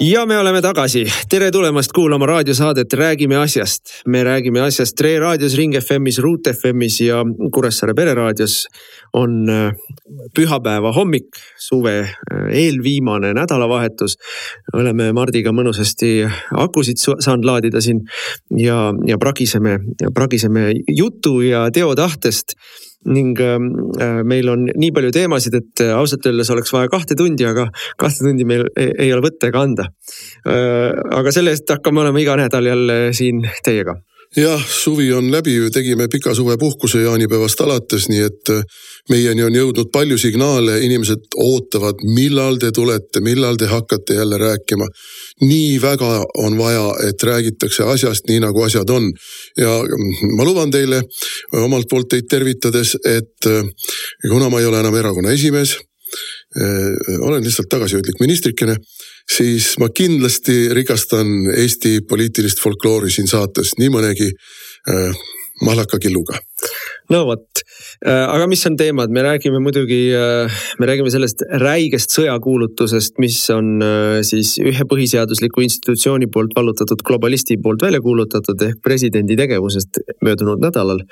ja 0.00 0.26
me 0.26 0.38
oleme 0.38 0.60
tagasi, 0.62 1.04
tere 1.28 1.50
tulemast 1.50 1.92
kuulama 1.92 2.26
raadiosaadet 2.26 2.92
Räägime 2.92 3.36
asjast. 3.36 3.82
me 4.06 4.24
räägime 4.24 4.60
asjast 4.60 4.96
Tre 4.96 5.18
raadios, 5.18 5.54
Ring 5.54 5.74
FM-is, 5.74 6.18
Ruut 6.18 6.48
FM-is 6.52 7.00
ja 7.00 7.24
Kuressaare 7.52 7.94
pereraadios 7.94 8.66
on 9.12 9.48
äh, 9.48 9.72
pühapäeva 10.34 10.92
hommik, 10.92 11.28
suve 11.58 11.98
äh, 12.00 12.10
eelviimane 12.52 13.34
nädalavahetus. 13.34 14.16
oleme 14.72 15.12
Mardiga 15.12 15.52
mõnusasti 15.52 16.28
akusid 16.50 17.00
saanud 17.00 17.44
laadida 17.44 17.80
siin 17.80 18.04
ja, 18.56 18.92
ja 19.06 19.18
pragiseme, 19.18 19.78
pragiseme 20.14 20.72
jutu 20.88 21.40
ja 21.40 21.70
teotahtest 21.70 22.56
ning 23.06 23.38
ähm, 23.42 23.70
äh, 24.02 24.22
meil 24.26 24.50
on 24.52 24.66
nii 24.68 24.92
palju 24.94 25.12
teemasid, 25.14 25.56
et 25.60 25.84
äh, 25.84 25.94
ausalt 25.96 26.26
öeldes 26.26 26.50
oleks 26.54 26.72
vaja 26.74 26.90
kahte 26.92 27.16
tundi, 27.18 27.46
aga 27.48 27.68
kahte 28.00 28.26
tundi 28.26 28.46
meil 28.48 28.66
ei, 28.74 29.12
ole 29.14 29.22
võtta 29.28 29.50
ega 29.50 29.62
anda 29.66 29.88
äh,. 30.46 30.90
aga 31.20 31.32
selle 31.34 31.54
eest 31.54 31.70
hakkame 31.70 32.02
olema 32.04 32.22
iga 32.22 32.36
nädal 32.40 32.70
jälle 32.72 32.98
siin 33.16 33.44
teiega 33.66 33.96
jah, 34.36 34.62
suvi 34.68 35.12
on 35.12 35.30
läbi, 35.32 35.56
tegime 35.72 36.08
pika 36.08 36.34
suvepuhkuse 36.34 37.00
jaanipäevast 37.02 37.60
alates, 37.60 38.08
nii 38.08 38.20
et 38.26 38.50
äh, 38.52 38.62
meieni 39.10 39.44
on 39.46 39.54
jõudnud 39.54 39.88
palju 39.92 40.18
signaale, 40.20 40.78
inimesed 40.84 41.38
ootavad, 41.40 42.02
millal 42.16 42.60
te 42.60 42.70
tulete, 42.76 43.22
millal 43.24 43.56
te 43.56 43.70
hakkate 43.70 44.18
jälle 44.20 44.38
rääkima. 44.38 44.88
nii 45.40 45.82
väga 45.82 46.24
on 46.38 46.58
vaja, 46.58 46.92
et 47.08 47.22
räägitakse 47.22 47.84
asjast 47.84 48.28
nii 48.28 48.40
nagu 48.40 48.62
asjad 48.62 48.90
on. 48.90 49.12
ja 49.56 49.80
ma 50.36 50.44
luban 50.44 50.70
teile 50.70 51.02
omalt 51.52 51.88
poolt 51.90 52.08
teid 52.08 52.28
tervitades, 52.30 52.96
et 53.04 53.46
äh, 53.46 53.64
kuna 54.28 54.48
ma 54.48 54.60
ei 54.60 54.66
ole 54.66 54.80
enam 54.80 54.94
erakonna 54.94 55.30
esimees, 55.30 55.76
olen 56.56 57.44
lihtsalt 57.44 57.68
tagasihoidlik 57.68 58.20
ministrikene 58.20 58.78
siis 59.30 59.74
ma 59.82 59.88
kindlasti 59.94 60.68
rikastan 60.74 61.50
Eesti 61.56 62.00
poliitilist 62.08 62.62
folkloori 62.62 63.10
siin 63.12 63.28
saates 63.30 63.74
nii 63.80 63.90
mõnegi 63.92 64.30
äh, 64.32 65.24
mahlakakilluga. 65.64 66.38
no 67.10 67.22
vot, 67.28 67.62
äh, 68.04 68.24
aga 68.28 68.46
mis 68.50 68.64
on 68.68 68.76
teemad, 68.76 69.12
me 69.14 69.22
räägime 69.24 69.60
muidugi, 69.62 70.00
äh, 70.14 70.56
me 70.78 70.88
räägime 70.88 71.10
sellest 71.12 71.44
räigest 71.62 72.12
sõjakuulutusest, 72.16 73.16
mis 73.22 73.38
on 73.54 73.76
äh, 73.84 74.18
siis 74.26 74.56
ühe 74.62 74.88
põhiseadusliku 74.90 75.64
institutsiooni 75.64 76.28
poolt 76.32 76.56
vallutatud 76.56 77.04
globalisti 77.06 77.58
poolt 77.62 77.86
välja 77.86 78.02
kuulutatud 78.04 78.66
ehk 78.68 78.82
presidendi 78.84 79.38
tegevusest 79.38 80.02
möödunud 80.24 80.62
nädalal. 80.62 81.02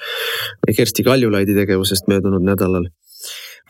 Kersti 0.77 1.06
Kaljulaidi 1.06 1.56
tegevusest 1.56 2.11
möödunud 2.11 2.45
nädalal 2.45 2.91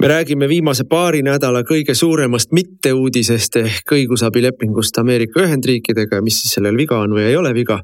me 0.01 0.09
räägime 0.09 0.49
viimase 0.49 0.85
paari 0.91 1.23
nädala 1.23 1.63
kõige 1.67 1.95
suuremast 1.95 2.53
mitteuudisest 2.53 3.61
ehk 3.63 3.97
õigusabilepingust 3.97 4.99
Ameerika 4.99 5.45
Ühendriikidega 5.45 6.19
ja 6.19 6.25
mis 6.25 6.41
siis 6.43 6.57
sellel 6.59 6.77
viga 6.79 6.99
on 7.05 7.15
või 7.15 7.29
ei 7.29 7.37
ole 7.37 7.55
viga. 7.55 7.81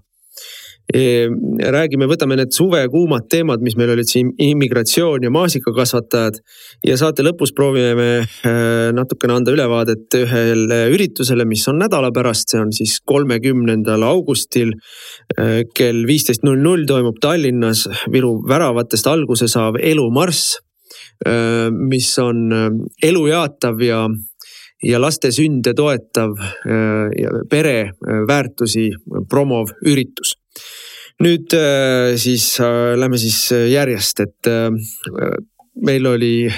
räägime, 0.90 2.06
võtame 2.10 2.34
need 2.34 2.50
suvekuumad 2.50 3.28
teemad, 3.30 3.60
mis 3.62 3.76
meil 3.78 3.92
olid 3.92 4.08
siin, 4.10 4.32
immigratsioon 4.38 5.22
ja 5.22 5.30
maasikakasvatajad. 5.30 6.40
ja 6.86 6.96
saate 6.96 7.22
lõpus 7.22 7.52
proovime 7.54 7.94
me 7.94 8.08
äh, 8.18 8.90
natukene 8.92 9.36
anda 9.36 9.52
ülevaadet 9.52 10.16
ühele 10.18 10.80
üritusele, 10.90 11.44
mis 11.44 11.68
on 11.68 11.78
nädala 11.78 12.10
pärast, 12.10 12.50
see 12.50 12.60
on 12.60 12.72
siis 12.72 12.96
kolmekümnendal 13.06 14.02
augustil 14.02 14.74
äh, 15.38 15.62
kell 15.74 16.02
viisteist 16.10 16.42
null 16.42 16.58
null 16.58 16.88
toimub 16.90 17.22
Tallinnas 17.22 17.86
Viru 18.10 18.40
väravatest 18.48 19.06
alguse 19.06 19.46
saav 19.46 19.78
Elumarss 19.78 20.58
mis 21.76 22.10
on 22.18 22.52
äh, 22.52 22.68
elu 23.10 23.26
jaatav 23.28 23.80
ja, 23.84 24.04
ja 24.82 25.00
laste 25.00 25.32
sünde 25.34 25.74
toetav 25.76 26.38
ja 26.64 27.32
pereväärtusi 27.50 28.88
promov 29.28 29.74
üritus. 29.84 30.36
nüüd 31.20 31.52
siis 32.16 32.46
lähme 32.96 33.18
siis 33.20 33.50
järjest, 33.52 34.22
et 34.24 34.48
meil 35.84 36.06
oli, 36.08 36.48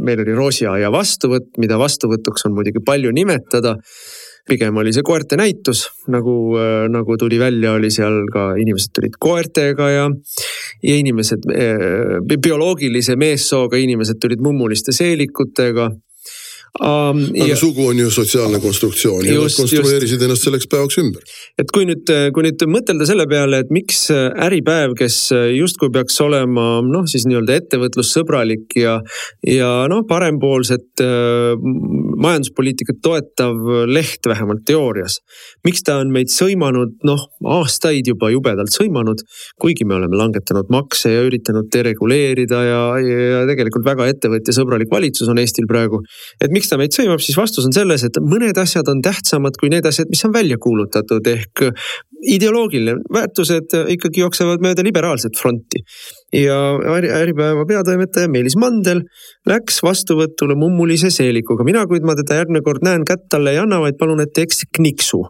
meil 0.00 0.22
oli 0.24 0.36
roosiaia 0.36 0.88
vastuvõtt, 0.92 1.58
mida 1.60 1.76
vastuvõtuks 1.76 2.46
on 2.48 2.56
muidugi 2.56 2.80
palju 2.84 3.12
nimetada 3.12 3.76
pigem 4.48 4.76
oli 4.80 4.92
see 4.96 5.04
koerte 5.06 5.38
näitus, 5.38 5.84
nagu, 6.12 6.34
äh, 6.58 6.88
nagu 6.92 7.16
tuli 7.20 7.38
välja, 7.40 7.74
oli 7.76 7.90
seal 7.94 8.24
ka 8.32 8.50
inimesed 8.60 8.94
tulid 8.96 9.18
koertega 9.20 9.90
ja, 9.92 10.08
ja 10.82 10.98
inimesed, 11.04 11.48
äh, 11.52 12.18
bioloogilise 12.34 13.16
meessooga 13.20 13.80
inimesed 13.80 14.20
tulid 14.22 14.42
mummuliste 14.44 14.94
seelikutega 14.96 15.90
um,. 16.80 17.22
aga 17.32 17.48
ja, 17.52 17.56
sugu 17.58 17.88
on 17.90 17.98
ju 17.98 18.10
sotsiaalne 18.12 18.60
konstruktsioon 18.62 19.26
ja 19.26 19.38
nad 19.38 19.56
konstrueerisid 19.56 20.18
just. 20.18 20.26
ennast 20.26 20.46
selleks 20.46 20.68
päevaks 20.70 20.98
ümber. 21.02 21.24
et 21.58 21.72
kui 21.74 21.88
nüüd, 21.88 22.12
kui 22.34 22.46
nüüd 22.46 22.64
mõtelda 22.70 23.08
selle 23.08 23.26
peale, 23.30 23.62
et 23.64 23.72
miks 23.74 24.06
Äripäev, 24.12 24.94
kes 24.98 25.18
justkui 25.56 25.90
peaks 25.94 26.18
olema 26.24 26.68
noh, 26.84 27.06
siis 27.10 27.26
nii-öelda 27.28 27.56
ettevõtlussõbralik 27.62 28.76
ja, 28.78 28.98
ja 29.46 29.70
noh, 29.90 30.04
parempoolset 30.08 31.02
äh, 31.04 31.54
majanduspoliitikat 32.18 33.00
toetav 33.04 33.58
leht 33.88 34.26
vähemalt 34.28 34.64
teoorias. 34.68 35.18
miks 35.66 35.82
ta 35.86 35.98
on 36.02 36.12
meid 36.14 36.32
sõimanud 36.32 36.96
noh, 37.08 37.24
aastaid 37.58 38.08
juba 38.10 38.30
jubedalt 38.32 38.72
sõimanud, 38.74 39.22
kuigi 39.60 39.86
me 39.88 39.96
oleme 39.98 40.18
langetanud 40.18 40.70
makse 40.72 41.12
ja 41.12 41.24
üritanud 41.26 41.70
dereguleerida 41.72 42.62
ja, 42.66 42.82
ja 43.02 43.42
tegelikult 43.50 43.86
väga 43.86 44.08
ettevõtjasõbralik 44.12 44.90
valitsus 44.92 45.30
on 45.30 45.40
Eestil 45.42 45.68
praegu. 45.70 46.02
et 46.42 46.52
miks 46.58 46.70
ta 46.70 46.78
meid 46.80 46.94
sõimab, 46.96 47.22
siis 47.22 47.38
vastus 47.38 47.66
on 47.68 47.74
selles, 47.76 48.04
et 48.06 48.18
mõned 48.22 48.58
asjad 48.58 48.90
on 48.90 49.02
tähtsamad 49.04 49.58
kui 49.60 49.70
need 49.72 49.86
asjad, 49.88 50.10
mis 50.10 50.24
on 50.26 50.34
välja 50.34 50.58
kuulutatud, 50.60 51.26
ehk 51.30 51.68
ideoloogiline, 52.18 52.98
väärtused 53.14 53.74
ikkagi 53.94 54.22
jooksevad 54.24 54.62
mööda 54.62 54.82
liberaalset 54.82 55.38
fronti. 55.38 55.84
ja 56.34 56.56
Äripäeva 57.18 57.62
peatoimetaja 57.64 58.28
Meelis 58.28 58.56
Mandel 58.58 59.04
läks 59.48 59.78
vastuvõtule 59.82 60.56
mummulise 60.58 61.10
seelikuga. 61.14 61.64
mina, 61.64 61.86
kui 61.86 62.00
ma 62.00 62.16
teda 62.18 62.40
järgmine 62.40 62.62
kord 62.66 62.82
näen, 62.82 63.04
kätt 63.06 63.28
talle 63.30 63.54
ei 63.54 63.60
anna, 63.62 63.78
vaid 63.80 63.96
palun, 64.00 64.20
et 64.20 64.34
teeks 64.34 64.66
kniksu. 64.74 65.22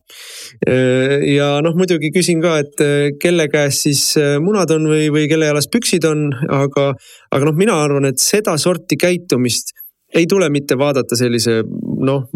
ja 1.37 1.51
noh, 1.65 1.77
muidugi 1.77 2.11
küsin 2.15 2.41
ka, 2.43 2.59
et 2.65 3.21
kelle 3.21 3.49
käes 3.53 3.83
siis 3.85 4.15
munad 4.41 4.71
on 4.71 4.89
või, 4.89 5.11
või 5.13 5.29
kelle 5.29 5.51
jalas 5.51 5.69
püksid 5.69 6.09
on, 6.09 6.31
aga, 6.49 6.95
aga 7.31 7.51
noh, 7.51 7.59
mina 7.59 7.77
arvan, 7.85 8.09
et 8.09 8.19
sedasorti 8.23 8.97
käitumist 8.97 9.77
ei 10.15 10.27
tule 10.27 10.49
mitte 10.53 10.79
vaadata 10.79 11.17
sellise 11.17 11.61
noh, 11.65 12.29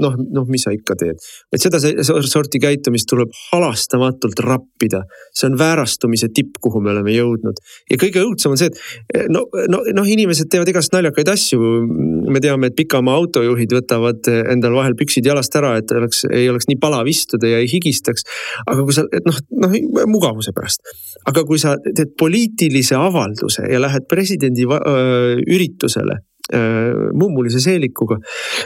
noh, 0.00 0.16
noh, 0.18 0.46
mis 0.50 0.64
sa 0.66 0.72
ikka 0.74 0.96
teed. 0.98 1.20
et 1.54 1.62
seda 1.62 1.78
sorti 2.26 2.60
käitumist 2.62 3.08
tuleb 3.10 3.32
halastamatult 3.52 4.42
rappida. 4.44 5.04
see 5.32 5.48
on 5.48 5.58
väärastumise 5.58 6.28
tipp, 6.34 6.58
kuhu 6.60 6.82
me 6.84 6.92
oleme 6.92 7.14
jõudnud. 7.14 7.60
ja 7.90 7.98
kõige 8.00 8.24
õudsem 8.24 8.54
on 8.54 8.60
see, 8.60 8.68
et 8.68 9.30
no, 9.32 9.46
no, 9.70 9.80
noh, 9.96 10.10
inimesed 10.16 10.50
teevad 10.52 10.68
igast 10.72 10.92
naljakaid 10.96 11.30
asju. 11.32 11.60
me 12.28 12.42
teame, 12.44 12.70
et 12.70 12.76
pikamaa 12.76 13.16
autojuhid 13.22 13.72
võtavad 13.78 14.30
endal 14.42 14.76
vahel 14.76 14.98
püksid 14.98 15.26
jalast 15.26 15.56
ära, 15.56 15.76
et 15.80 15.90
oleks, 15.94 16.24
ei 16.30 16.48
oleks 16.52 16.68
nii 16.70 16.80
palav 16.82 17.08
istuda 17.10 17.54
ja 17.54 17.62
ei 17.62 17.70
higistaks. 17.70 18.28
aga 18.66 18.84
kui 18.84 18.96
sa, 18.96 19.06
et 19.12 19.24
noh, 19.28 19.40
noh 19.64 19.80
mugavuse 20.10 20.52
pärast. 20.56 20.84
aga 21.24 21.46
kui 21.48 21.60
sa 21.62 21.76
teed 21.86 22.12
poliitilise 22.20 22.98
avalduse 22.98 23.64
ja 23.70 23.80
lähed 23.80 24.08
presidendi 24.10 24.68
üritusele 24.68 26.20
mummulise 26.52 27.60
seelikuga, 27.60 28.18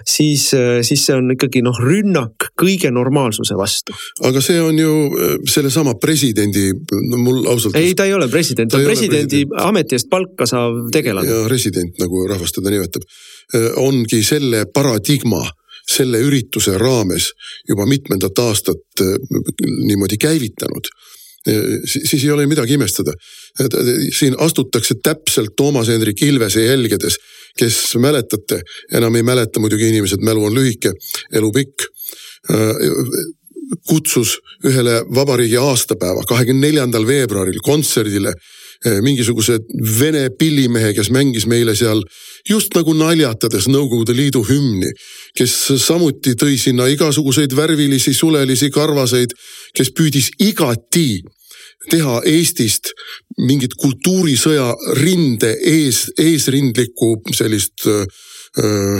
siis, 0.07 0.49
äh, 0.55 0.81
siis 0.83 1.05
see 1.07 1.15
on 1.15 1.31
ikkagi 1.31 1.63
noh, 1.63 1.77
rünnak 1.79 2.49
kõige 2.59 2.91
normaalsuse 2.91 3.55
vastu. 3.59 3.95
aga 4.27 4.43
see 4.43 4.59
on 4.63 4.79
ju 4.79 4.95
äh, 5.07 5.37
sellesama 5.47 5.95
presidendi, 6.03 6.73
no 7.11 7.21
mul 7.23 7.47
ausalt. 7.47 7.77
ei, 7.79 7.95
ta 7.95 8.09
ei 8.09 8.17
ole 8.17 8.27
president, 8.29 8.73
ta 8.73 8.81
on 8.81 8.89
presidendi 8.89 9.45
president. 9.45 9.69
ameti 9.69 9.95
eest 9.95 10.11
palka 10.11 10.47
saav 10.51 10.89
tegelane. 10.93 11.31
ja 11.31 11.47
resident, 11.49 11.95
nagu 12.03 12.27
rahvas 12.27 12.57
teda 12.57 12.75
nimetab, 12.75 13.07
ongi 13.79 14.25
selle 14.27 14.67
paradigma 14.75 15.45
selle 15.89 16.19
ürituse 16.21 16.75
raames 16.77 17.31
juba 17.69 17.87
mitmendat 17.89 18.43
aastat 18.43 19.07
niimoodi 19.87 20.19
käivitanud 20.21 20.91
siis 21.85 22.25
ei 22.25 22.31
ole 22.31 22.47
midagi 22.47 22.75
imestada. 22.75 23.12
siin 24.19 24.35
astutakse 24.39 24.95
täpselt 25.03 25.56
Toomas 25.56 25.89
Hendrik 25.89 26.23
Ilvese 26.23 26.65
jälgedes 26.65 27.17
kes 27.59 27.97
mäletate, 27.97 28.61
enam 28.93 29.15
ei 29.15 29.23
mäleta 29.23 29.61
muidugi 29.61 29.89
inimesed, 29.89 30.23
mälu 30.23 30.45
on 30.49 30.55
lühike, 30.55 30.93
elu 31.33 31.50
pikk 31.53 31.89
kutsus 33.89 34.39
ühele 34.65 35.03
vabariigi 35.15 35.59
aastapäeva, 35.61 36.23
kahekümne 36.29 36.67
neljandal 36.67 37.05
veebruaril 37.06 37.59
kontserdile 37.65 38.33
mingisuguse 39.03 39.59
vene 39.99 40.29
pillimehe, 40.39 40.93
kes 40.95 41.11
mängis 41.11 41.49
meile 41.50 41.75
seal 41.77 42.00
just 42.49 42.77
nagu 42.79 42.95
naljatades 42.95 43.67
Nõukogude 43.69 44.15
Liidu 44.17 44.45
hümni, 44.47 44.93
kes 45.37 45.56
samuti 45.83 46.37
tõi 46.39 46.55
sinna 46.62 46.87
igasuguseid 46.89 47.56
värvilisi 47.59 48.15
sulelisi 48.15 48.71
karvaseid, 48.71 49.35
kes 49.75 49.91
püüdis 49.99 50.31
igati 50.39 51.19
teha 51.91 52.21
Eestist 52.27 52.93
mingit 53.39 53.77
kultuurisõja 53.79 54.73
rinde 54.99 55.55
ees, 55.63 56.09
eesrindlikku 56.19 57.15
sellist 57.37 57.87
öö, 57.87 58.99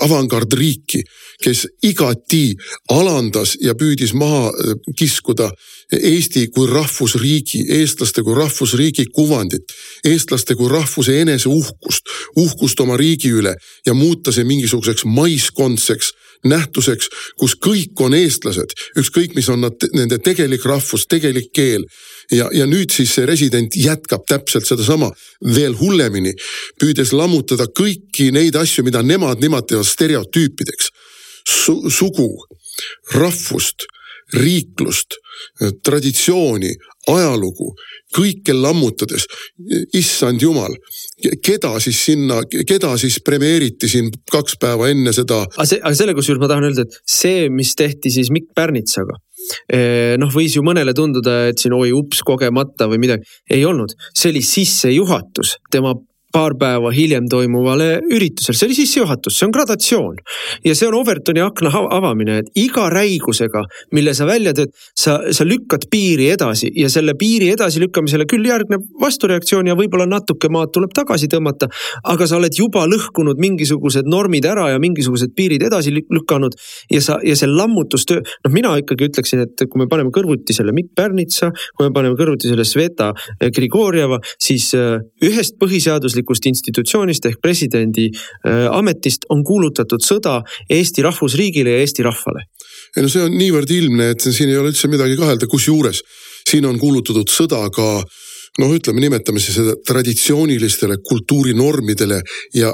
avangardriiki, 0.00 1.02
kes 1.42 1.66
igati 1.82 2.56
alandas 2.90 3.56
ja 3.62 3.74
püüdis 3.78 4.14
maha 4.14 4.50
kiskuda 4.98 5.50
Eesti 5.88 6.50
kui 6.52 6.66
rahvusriigi, 6.68 7.62
eestlaste 7.78 8.20
kui 8.20 8.34
rahvusriigi 8.36 9.06
kuvandit, 9.14 9.72
eestlaste 10.04 10.52
kui 10.58 10.68
rahvuse 10.68 11.14
eneseuhkust, 11.22 12.10
uhkust 12.36 12.80
oma 12.84 12.98
riigi 13.00 13.30
üle 13.32 13.54
ja 13.86 13.94
muuta 13.96 14.34
see 14.34 14.44
mingisuguseks 14.44 15.06
maiskondseks 15.08 16.12
nähtuseks, 16.44 17.08
kus 17.40 17.56
kõik 17.58 17.98
on 18.04 18.14
eestlased, 18.14 18.74
ükskõik, 19.00 19.34
mis 19.34 19.48
on 19.50 19.64
nad, 19.64 19.88
nende 19.96 20.20
tegelik 20.22 20.64
rahvus, 20.68 21.06
tegelik 21.08 21.50
keel. 21.54 21.88
ja, 22.30 22.50
ja 22.52 22.66
nüüd 22.68 22.92
siis 22.92 23.14
see 23.16 23.24
resident 23.26 23.72
jätkab 23.76 24.26
täpselt 24.28 24.66
sedasama 24.68 25.08
veel 25.54 25.72
hullemini, 25.80 26.34
püüdes 26.80 27.14
lammutada 27.16 27.64
kõiki 27.72 28.28
neid 28.32 28.56
asju, 28.56 28.84
mida 28.84 29.02
nemad 29.02 29.40
nimetavad 29.40 29.86
stereotüüpideks 29.88 30.92
Su. 31.48 31.78
sugu, 31.88 32.28
rahvust, 33.14 33.86
riiklust, 34.36 35.16
traditsiooni, 35.84 36.70
ajalugu, 37.08 37.70
kõike 38.16 38.52
lammutades. 38.56 39.24
issand 39.96 40.42
jumal, 40.42 40.74
keda 41.44 41.74
siis 41.80 42.00
sinna, 42.04 42.40
keda 42.48 42.94
siis 43.00 43.18
premeeriti 43.24 43.88
siin 43.88 44.10
kaks 44.30 44.58
päeva 44.60 44.90
enne 44.92 45.12
seda? 45.16 45.42
aga 45.56 45.66
see, 45.68 45.80
aga 45.80 45.94
selle 45.96 46.14
kusjuures 46.18 46.42
ma 46.42 46.50
tahan 46.50 46.68
öelda, 46.68 46.84
et 46.84 47.00
see, 47.08 47.48
mis 47.52 47.74
tehti 47.78 48.12
siis 48.12 48.30
Mikk 48.34 48.52
Pärnitsaga 48.56 49.16
eh, 49.72 50.16
noh, 50.20 50.30
võis 50.34 50.56
ju 50.56 50.64
mõnele 50.66 50.94
tunduda, 50.96 51.48
et 51.52 51.62
siin 51.62 51.76
oi 51.76 51.92
ups 51.96 52.22
kogemata 52.26 52.90
või 52.90 53.00
midagi, 53.06 53.28
ei 53.50 53.64
olnud, 53.68 53.96
see 54.12 54.32
oli 54.34 54.44
sissejuhatus 54.44 55.56
tema 55.72 55.94
paar 56.38 56.54
päeva 56.58 56.90
hiljem 56.94 57.26
toimuvale 57.30 57.88
üritusele, 58.14 58.54
see 58.54 58.68
oli 58.68 58.76
sissejuhatus, 58.78 59.38
see 59.38 59.46
on 59.48 59.54
gradatsioon. 59.54 60.18
ja 60.64 60.74
see 60.78 60.86
on 60.88 60.94
Overtoni 60.98 61.42
akna 61.42 61.70
avamine, 61.96 62.38
et 62.42 62.50
iga 62.58 62.86
räigusega, 62.92 63.64
mille 63.96 64.14
sa 64.14 64.26
välja 64.28 64.52
teed, 64.54 64.70
sa, 64.94 65.18
sa 65.34 65.46
lükkad 65.46 65.88
piiri 65.90 66.28
edasi 66.34 66.70
ja 66.78 66.90
selle 66.92 67.16
piiri 67.18 67.50
edasilükkamisele 67.56 68.26
küll 68.30 68.46
järgneb 68.46 68.84
vastureaktsioon 69.02 69.70
ja 69.70 69.76
võib-olla 69.78 70.06
natuke 70.10 70.50
maad 70.52 70.70
tuleb 70.74 70.94
tagasi 70.94 71.30
tõmmata. 71.32 71.68
aga 72.04 72.26
sa 72.26 72.38
oled 72.38 72.54
juba 72.54 72.84
lõhkunud 72.86 73.40
mingisugused 73.42 74.06
normid 74.06 74.46
ära 74.46 74.68
ja 74.72 74.78
mingisugused 74.82 75.34
piirid 75.36 75.64
edasi 75.66 75.94
lükanud 75.96 76.54
ja 76.92 77.02
sa, 77.02 77.18
ja 77.24 77.34
see 77.38 77.50
lammutustöö, 77.50 78.22
noh, 78.22 78.54
mina 78.54 78.76
ikkagi 78.78 79.08
ütleksin, 79.10 79.42
et 79.46 79.66
kui 79.66 79.82
me 79.82 79.88
paneme 79.90 80.14
kõrvuti 80.14 80.54
selle 80.54 80.74
Mikk 80.76 80.94
Pärnitsa, 80.98 81.50
kui 81.74 81.88
me 81.88 81.94
paneme 81.94 82.18
kõrvuti 82.18 82.50
selle 82.50 82.66
Sveta 82.68 83.10
Grigorjeva, 83.42 84.20
siis 84.38 84.70
äh, 84.78 85.00
ühest 85.24 85.58
põhiseaduslikust 85.58 86.27
õiguslikust 86.28 86.46
institutsioonist 86.46 87.26
ehk 87.26 87.40
presidendi 87.42 88.10
äh, 88.12 88.68
ametist 88.70 89.26
on 89.30 89.44
kuulutatud 89.44 90.02
sõda 90.02 90.42
Eesti 90.68 91.02
rahvusriigile 91.02 91.70
ja 91.70 91.80
Eesti 91.80 92.02
rahvale. 92.02 92.44
ei 92.96 93.02
no 93.02 93.08
see 93.08 93.22
on 93.22 93.32
niivõrd 93.32 93.70
ilmne, 93.70 94.10
et 94.10 94.20
siin 94.20 94.48
ei 94.48 94.56
ole 94.56 94.72
üldse 94.72 94.88
midagi 94.88 95.16
kahelda, 95.16 95.46
kusjuures 95.46 96.02
siin 96.48 96.64
on 96.66 96.78
kuulutatud 96.78 97.28
sõda 97.28 97.68
ka 97.70 98.02
noh, 98.58 98.70
ütleme, 98.74 99.00
nimetame 99.00 99.40
siis 99.40 99.58
seda 99.60 99.74
traditsioonilistele 99.86 100.98
kultuurinormidele 101.04 102.22
ja 102.54 102.72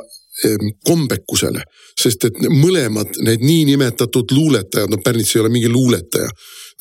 kombekusele, 0.87 1.62
sest 1.95 2.25
et 2.27 2.39
mõlemad 2.51 3.21
need 3.23 3.43
niinimetatud 3.45 4.33
luuletajad, 4.35 4.91
no 4.91 4.99
Pärnits 4.99 5.37
ei 5.37 5.45
ole 5.45 5.53
mingi 5.55 5.71
luuletaja 5.71 6.27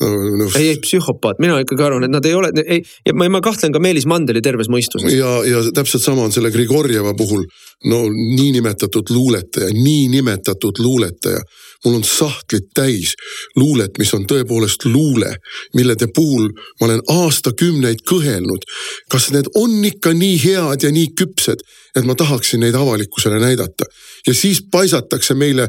no,. 0.00 0.48
ei, 0.58 0.68
ei 0.68 0.78
psühhopaat, 0.82 1.38
mina 1.42 1.58
ikkagi 1.62 1.84
arvan, 1.86 2.06
et 2.06 2.12
nad 2.12 2.24
ei 2.26 2.34
ole, 2.34 2.50
ei, 2.64 2.80
ja 3.06 3.14
ma, 3.16 3.28
ma 3.32 3.40
kahtlen 3.44 3.74
ka 3.74 3.82
Meelis 3.82 4.06
Mandeli 4.10 4.42
terves 4.44 4.70
mõistuses. 4.72 5.12
ja, 5.14 5.36
ja 5.48 5.62
täpselt 5.74 6.02
sama 6.02 6.26
on 6.26 6.34
selle 6.34 6.50
Grigorjeva 6.54 7.14
puhul. 7.18 7.46
no 7.90 8.00
niinimetatud 8.08 9.10
luuletaja, 9.10 9.70
niinimetatud 9.72 10.80
luuletaja. 10.82 11.40
mul 11.84 11.98
on 12.00 12.04
sahtlid 12.04 12.70
täis 12.74 13.14
luulet, 13.56 13.98
mis 13.98 14.14
on 14.14 14.26
tõepoolest 14.26 14.86
luule, 14.88 15.36
millede 15.74 16.08
puhul 16.14 16.48
ma 16.80 16.86
olen 16.88 17.02
aastakümneid 17.08 18.02
kõhelnud. 18.10 18.66
kas 19.10 19.30
need 19.30 19.50
on 19.54 19.84
ikka 19.84 20.12
nii 20.12 20.38
head 20.44 20.88
ja 20.88 20.90
nii 20.90 21.14
küpsed, 21.18 21.62
et 21.94 22.04
ma 22.04 22.14
tahaksin 22.14 22.64
neid 22.64 22.74
avalikkusele 22.74 23.40
näidata 23.40 23.86
ja 24.26 24.34
siis 24.34 24.62
paisatakse 24.70 25.34
meile 25.34 25.68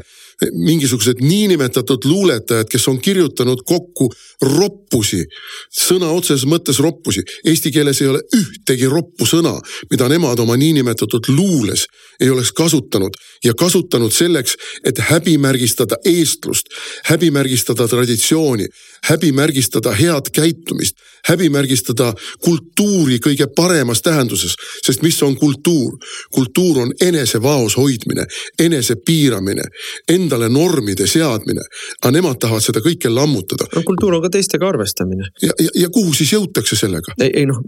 mingisugused 0.53 1.21
niinimetatud 1.23 2.05
luuletajad, 2.05 2.67
kes 2.69 2.87
on 2.87 2.99
kirjutanud 3.01 3.61
kokku 3.65 4.09
roppusi, 4.41 5.23
sõna 5.71 6.09
otseses 6.15 6.45
mõttes 6.49 6.79
roppusi. 6.83 7.23
Eesti 7.45 7.71
keeles 7.71 8.01
ei 8.01 8.11
ole 8.11 8.21
ühtegi 8.35 8.89
roppu 8.91 9.27
sõna, 9.29 9.55
mida 9.91 10.09
nemad 10.11 10.39
oma 10.43 10.57
niinimetatud 10.59 11.29
luules 11.31 11.85
ei 12.19 12.29
oleks 12.29 12.51
kasutanud 12.55 13.15
ja 13.43 13.53
kasutanud 13.53 14.13
selleks, 14.13 14.55
et 14.83 14.99
häbimärgistada 15.09 15.99
eestlust, 16.05 16.71
häbimärgistada 17.09 17.87
traditsiooni, 17.87 18.67
häbimärgistada 19.09 19.91
head 19.91 20.31
käitumist, 20.33 20.95
häbimärgistada 21.29 22.13
kultuuri 22.45 23.19
kõige 23.23 23.47
paremas 23.55 24.01
tähenduses. 24.01 24.55
sest 24.85 25.01
mis 25.01 25.23
on 25.23 25.35
kultuur? 25.35 25.97
kultuur 26.31 26.79
on 26.79 26.91
enesevaos 27.01 27.77
hoidmine, 27.77 28.25
enese 28.59 28.95
piiramine, 29.05 29.63
endale 30.09 30.49
normide 30.49 31.07
seadmine. 31.07 31.61
aga 32.01 32.11
nemad 32.11 32.39
tahavad 32.39 32.63
seda 32.63 32.79
kõike 32.79 33.09
lammutada. 33.09 33.67
no 33.75 33.83
kultuur 33.85 34.13
on 34.13 34.21
ka 34.21 34.29
teistega 34.29 34.69
arvestamine. 34.69 35.29
ja, 35.41 35.51
ja, 35.59 35.69
ja 35.75 35.89
kuhu 35.89 36.13
siis 36.13 36.33
jõutakse 36.33 36.75
sellega? 36.75 37.13
ei, 37.21 37.31
ei 37.33 37.45
noh, 37.45 37.61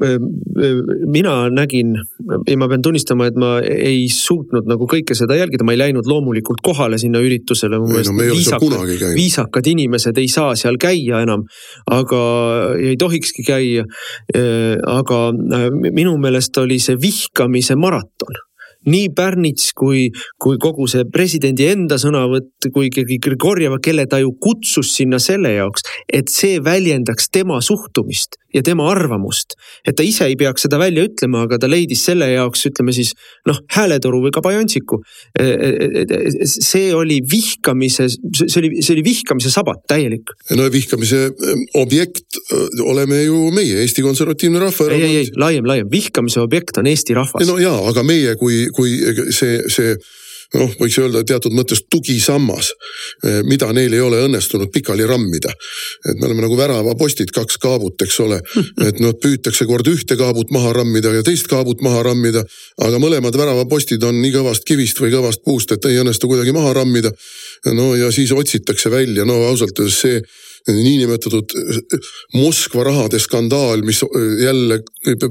mina 1.08 1.50
nägin 1.50 1.96
ja 2.48 2.58
ma 2.58 2.68
pean 2.68 2.82
tunnistama, 2.82 3.28
et 3.30 3.38
ma 3.40 3.58
ei 3.62 4.08
suutnud 4.12 4.68
nagu 4.70 4.88
kõike 4.90 5.16
seda 5.18 5.38
jälgida, 5.38 5.66
ma 5.68 5.76
ei 5.76 5.82
läinud 5.82 6.10
loomulikult 6.10 6.62
kohale 6.66 6.98
sinna 7.02 7.22
üritusele. 7.24 7.80
No, 7.80 7.88
viisakad, 8.18 8.76
viisakad 9.16 9.70
inimesed 9.70 10.18
ei 10.18 10.28
saa 10.32 10.56
seal 10.60 10.80
käia 10.82 11.22
enam, 11.28 11.46
aga 11.92 12.24
ei 12.80 12.98
tohikski 13.00 13.46
käia. 13.48 13.86
aga 14.88 15.22
äh, 15.32 15.70
minu 15.92 16.18
meelest 16.22 16.58
oli 16.64 16.80
see 16.84 16.98
vihkamise 17.02 17.76
maraton 17.76 18.44
nii 18.86 19.10
Pärnits 19.18 19.72
kui, 19.78 20.08
kui 20.42 20.60
kogu 20.62 20.88
see 20.92 21.06
presidendi 21.12 21.68
enda 21.72 21.98
sõnavõtt, 22.02 22.70
kui 22.74 22.92
Grigorjeva, 22.94 23.80
kelle 23.84 24.08
ta 24.10 24.22
ju 24.22 24.34
kutsus 24.42 24.94
sinna 25.00 25.20
selle 25.24 25.56
jaoks, 25.58 25.88
et 26.08 26.32
see 26.32 26.62
väljendaks 26.64 27.32
tema 27.34 27.62
suhtumist 27.64 28.38
ja 28.54 28.64
tema 28.64 28.88
arvamust. 28.92 29.56
et 29.88 29.96
ta 29.96 30.04
ise 30.04 30.26
ei 30.28 30.36
peaks 30.40 30.66
seda 30.66 30.80
välja 30.80 31.06
ütlema, 31.08 31.44
aga 31.48 31.60
ta 31.62 31.70
leidis 31.70 32.04
selle 32.08 32.30
jaoks, 32.32 32.66
ütleme 32.70 32.94
siis 32.96 33.14
noh, 33.48 33.60
hääletoru 33.76 34.22
või 34.26 34.34
kabajantsiku. 34.36 35.00
E, 35.40 35.46
e, 35.46 35.70
e, 36.04 36.48
see 36.48 36.90
oli 36.96 37.20
vihkamise, 37.32 38.08
see 38.10 38.60
oli, 38.62 38.72
see 38.82 38.96
oli 38.96 39.04
vihkamise 39.06 39.52
sabat 39.54 39.84
täielik. 39.90 40.34
no 40.58 40.68
vihkamise 40.74 41.22
objekt 41.80 42.40
oleme 42.84 43.22
ju 43.26 43.52
meie, 43.56 43.82
Eesti 43.84 44.06
Konservatiivne 44.06 44.62
Rahvaerakond. 44.64 45.04
ei, 45.04 45.22
ei, 45.22 45.28
ei, 45.28 45.36
laiem, 45.40 45.68
laiem, 45.68 45.92
vihkamise 45.92 46.42
objekt 46.44 46.80
on 46.82 46.88
Eesti 46.88 47.18
rahvas. 47.18 47.48
no 47.48 47.58
jaa, 47.62 47.78
aga 47.92 48.04
meie 48.08 48.36
kui, 48.40 48.68
kui 48.78 48.94
see, 49.34 49.60
see 49.74 49.98
noh, 50.56 50.72
võiks 50.80 50.96
öelda 51.02 51.24
teatud 51.28 51.56
mõttes 51.56 51.82
tugisammas, 51.92 52.72
eh, 53.26 53.42
mida 53.48 53.70
neil 53.76 53.94
ei 53.94 54.04
ole 54.04 54.22
õnnestunud 54.28 54.72
pikali 54.74 55.08
rammida. 55.08 55.52
et 56.08 56.20
me 56.20 56.26
oleme 56.26 56.42
nagu 56.42 56.58
väravapostid, 56.58 57.32
kaks 57.36 57.58
kaabut, 57.58 58.02
eks 58.02 58.20
ole. 58.20 58.40
et 58.88 59.00
noh, 59.00 59.14
püütakse 59.14 59.66
kord 59.66 59.88
ühte 59.88 60.16
kaabut 60.18 60.52
maha 60.52 60.74
rammida 60.74 61.14
ja 61.14 61.24
teist 61.24 61.48
kaabut 61.48 61.82
maha 61.82 62.04
rammida. 62.04 62.46
aga 62.78 63.00
mõlemad 63.00 63.36
väravapostid 63.36 64.04
on 64.04 64.22
nii 64.22 64.32
kõvast 64.40 64.64
kivist 64.64 65.00
või 65.02 65.12
kõvast 65.12 65.44
puust, 65.44 65.72
et 65.72 65.86
ei 65.86 66.00
õnnestu 66.00 66.28
kuidagi 66.28 66.54
maha 66.54 66.74
rammida. 66.74 67.12
no 67.74 67.96
ja 67.96 68.12
siis 68.12 68.32
otsitakse 68.32 68.92
välja, 68.92 69.26
no 69.26 69.44
ausalt 69.48 69.80
öeldes 69.80 70.00
see 70.00 70.22
niinimetatud 70.68 71.54
Moskva 72.36 72.84
rahade 72.88 73.20
skandaal, 73.22 73.84
mis 73.88 74.02
jälle 74.42 74.82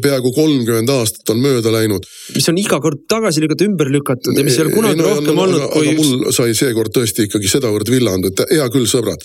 peaaegu 0.03 0.33
kolmkümmend 0.33 0.91
aastat 0.93 1.33
on 1.35 1.43
mööda 1.45 1.73
läinud. 1.75 2.07
mis 2.35 2.49
on 2.49 2.61
iga 2.61 2.81
kord 2.81 3.05
tagasi 3.11 3.43
lükata, 3.45 3.67
ümber 3.69 3.91
lükatud 3.93 4.39
ja 4.39 4.45
mis 4.47 4.57
ei 4.59 4.65
ole 4.67 4.75
kunagi 4.75 5.01
no, 5.01 5.11
rohkem 5.11 5.35
no, 5.35 5.43
olnud 5.45 5.65
aga, 5.67 5.73
kui. 5.75 5.91
aga 5.93 6.01
mul 6.01 6.33
sai 6.37 6.57
seekord 6.57 6.95
tõesti 6.97 7.29
ikkagi 7.29 7.51
sedavõrd 7.53 7.91
villand, 7.93 8.31
et 8.31 8.45
hea 8.55 8.69
küll, 8.73 8.89
sõbrad. 8.91 9.25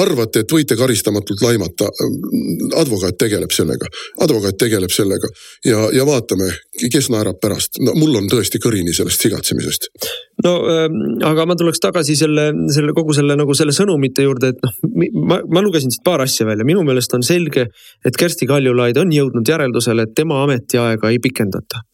Arvate, 0.00 0.44
et 0.44 0.52
võite 0.52 0.76
karistamatult 0.76 1.42
laimata. 1.44 1.88
advokaat 2.80 3.18
tegeleb 3.18 3.52
sellega, 3.54 3.88
advokaat 4.24 4.58
tegeleb 4.58 4.90
sellega 4.90 5.28
ja, 5.64 5.88
ja 5.92 6.06
vaatame, 6.06 6.50
kes 6.92 7.10
naerab 7.10 7.40
pärast. 7.40 7.80
no 7.80 7.94
mul 7.94 8.16
on 8.20 8.28
tõesti 8.30 8.60
kõrini 8.62 8.94
sellest 8.96 9.22
sigatsemisest 9.22 9.90
no 10.42 10.54
ähm, 10.70 10.96
aga 11.26 11.46
ma 11.46 11.56
tuleks 11.58 11.80
tagasi 11.82 12.16
selle, 12.18 12.48
selle 12.74 12.94
kogu 12.96 13.14
selle 13.16 13.36
nagu 13.38 13.54
selle 13.56 13.74
sõnumite 13.76 14.24
juurde, 14.26 14.52
et 14.54 14.64
noh, 14.64 14.74
ma, 15.30 15.38
ma 15.46 15.62
lugesin 15.64 15.92
siit 15.94 16.04
paar 16.06 16.24
asja 16.24 16.46
välja, 16.48 16.66
minu 16.66 16.82
meelest 16.86 17.14
on 17.16 17.24
selge, 17.26 17.68
et 18.04 18.18
Kersti 18.18 18.48
Kaljulaid 18.50 18.98
on 19.00 19.12
jõudnud 19.14 19.48
järeldusele, 19.48 20.08
et 20.08 20.16
tema 20.16 20.42
ametiaega 20.44 21.12
ei 21.12 21.20
pikendata. 21.22 21.84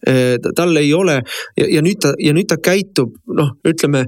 tal 0.56 0.76
ei 0.80 0.92
ole 0.96 1.20
ja, 1.20 1.66
ja 1.66 1.84
nüüd 1.84 2.00
ta 2.02 2.14
ja 2.18 2.34
nüüd 2.36 2.48
ta 2.50 2.58
käitub 2.62 3.14
noh, 3.36 3.54
ütleme, 3.68 4.06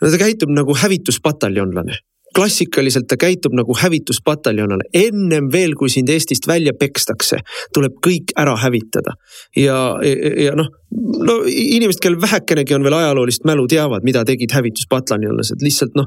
ta 0.00 0.18
käitub 0.20 0.52
nagu 0.54 0.76
hävituspataljonlane 0.80 2.00
klassikaliselt 2.34 3.08
ta 3.08 3.18
käitub 3.20 3.54
nagu 3.56 3.76
hävituspataljonale, 3.78 4.88
ennem 4.94 5.50
veel, 5.52 5.74
kui 5.78 5.92
sind 5.92 6.10
Eestist 6.12 6.48
välja 6.50 6.74
pekstakse, 6.78 7.40
tuleb 7.74 7.98
kõik 8.04 8.34
ära 8.40 8.56
hävitada. 8.60 9.16
ja, 9.56 9.78
ja, 10.02 10.34
ja 10.48 10.56
noh, 10.58 10.70
no 10.94 11.36
inimesed, 11.50 12.00
kellel 12.02 12.20
vähekenegi 12.22 12.74
on 12.76 12.84
veel 12.86 12.96
ajaloolist 12.98 13.46
mälu, 13.48 13.66
teavad, 13.70 14.04
mida 14.06 14.24
tegid 14.26 14.52
hävituspataljonlased, 14.54 15.62
lihtsalt 15.64 15.96
noh, 15.98 16.06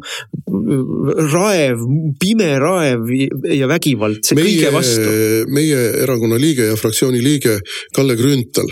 raev, 1.33 1.83
pime 2.21 2.49
raev 2.61 3.11
ja 3.51 3.69
vägivald, 3.69 4.21
see 4.25 4.37
meie, 4.39 4.53
kõige 4.53 4.73
vastu. 4.75 5.17
meie 5.53 5.81
erakonna 6.03 6.39
liige 6.41 6.69
ja 6.71 6.77
fraktsiooni 6.79 7.21
liige 7.23 7.57
Kalle 7.95 8.15
Grünthal 8.19 8.71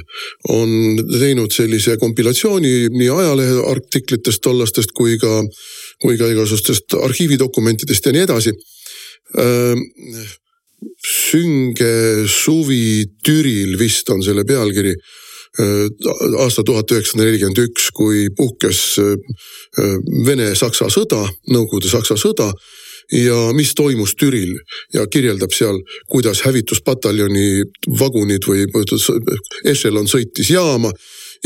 on 0.56 1.02
teinud 1.12 1.54
sellise 1.56 1.98
kompilatsiooni 2.02 2.76
nii 2.96 3.12
ajalehe 3.12 3.60
artiklitest 3.72 4.44
tollastest 4.46 4.96
kui 4.96 5.20
ka 5.22 5.42
kui 6.02 6.18
ka 6.20 6.28
igasugustest 6.32 6.98
arhiividokumentidest 7.00 8.10
ja 8.10 8.16
nii 8.16 8.26
edasi. 8.26 8.56
sünge 11.06 12.26
suvi 12.30 13.06
Türil 13.26 13.78
vist 13.80 14.10
on 14.14 14.22
selle 14.24 14.44
pealkiri 14.46 14.94
aasta 15.60 16.64
tuhat 16.68 16.92
üheksasada 16.92 17.24
nelikümmend 17.24 17.62
üks, 17.68 17.90
kui 17.96 18.28
puhkes 18.36 18.82
Vene-Saksa 20.28 20.90
sõda, 20.92 21.22
Nõukogude-Saksa 21.52 22.18
sõda 22.20 22.52
ja 23.14 23.38
mis 23.54 23.76
toimus 23.78 24.16
Türil 24.20 24.56
ja 24.94 25.06
kirjeldab 25.08 25.54
seal, 25.54 25.78
kuidas 26.10 26.42
hävituspataljoni 26.46 27.64
vagunid 28.00 28.48
või 28.50 28.66
ešelon 29.72 30.10
sõitis 30.12 30.50
jaama 30.52 30.92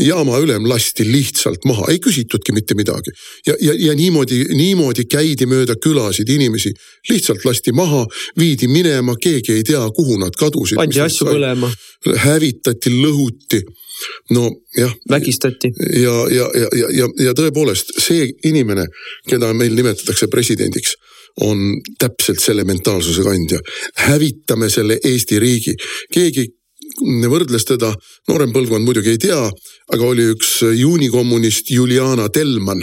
jaama 0.00 0.38
ülem 0.40 0.64
lasti 0.68 1.04
lihtsalt 1.04 1.64
maha, 1.68 1.88
ei 1.92 1.98
küsitudki 2.00 2.54
mitte 2.56 2.74
midagi. 2.74 3.10
ja, 3.46 3.54
ja, 3.60 3.74
ja 3.76 3.94
niimoodi, 3.94 4.44
niimoodi 4.54 5.04
käidi 5.10 5.46
mööda 5.50 5.76
külasid 5.76 6.30
inimesi, 6.30 6.72
lihtsalt 7.10 7.44
lasti 7.44 7.72
maha, 7.72 8.06
viidi 8.38 8.68
minema, 8.68 9.16
keegi 9.20 9.58
ei 9.58 9.66
tea, 9.66 9.82
kuhu 9.96 10.18
nad 10.20 10.36
kadusid. 10.38 10.78
pandi 10.80 11.00
asju 11.04 11.28
põlema. 11.28 11.72
hävitati, 12.24 12.92
lõhuti 13.02 13.60
nojah. 14.30 14.94
vägistati. 15.10 15.72
ja, 16.02 16.16
ja, 16.30 16.50
ja, 16.54 16.68
ja, 16.78 16.90
ja, 16.98 17.08
ja 17.26 17.34
tõepoolest 17.36 17.94
see 17.98 18.30
inimene, 18.44 18.86
keda 19.28 19.52
meil 19.54 19.74
nimetatakse 19.76 20.28
presidendiks 20.32 20.96
on 21.40 21.58
täpselt 21.98 22.40
selle 22.42 22.64
mentaalsuse 22.64 23.22
kandja. 23.22 23.60
hävitame 23.96 24.70
selle 24.70 24.98
Eesti 25.04 25.38
riigi, 25.38 25.74
keegi 26.12 26.48
võrdles 27.30 27.64
teda, 27.68 27.92
noorem 28.28 28.52
põlvkond 28.52 28.84
muidugi 28.84 29.14
ei 29.14 29.20
tea, 29.28 29.42
aga 29.94 30.06
oli 30.06 30.30
üks 30.34 30.60
juunikommunist 30.76 31.70
Juliana 31.70 32.28
Telman, 32.28 32.82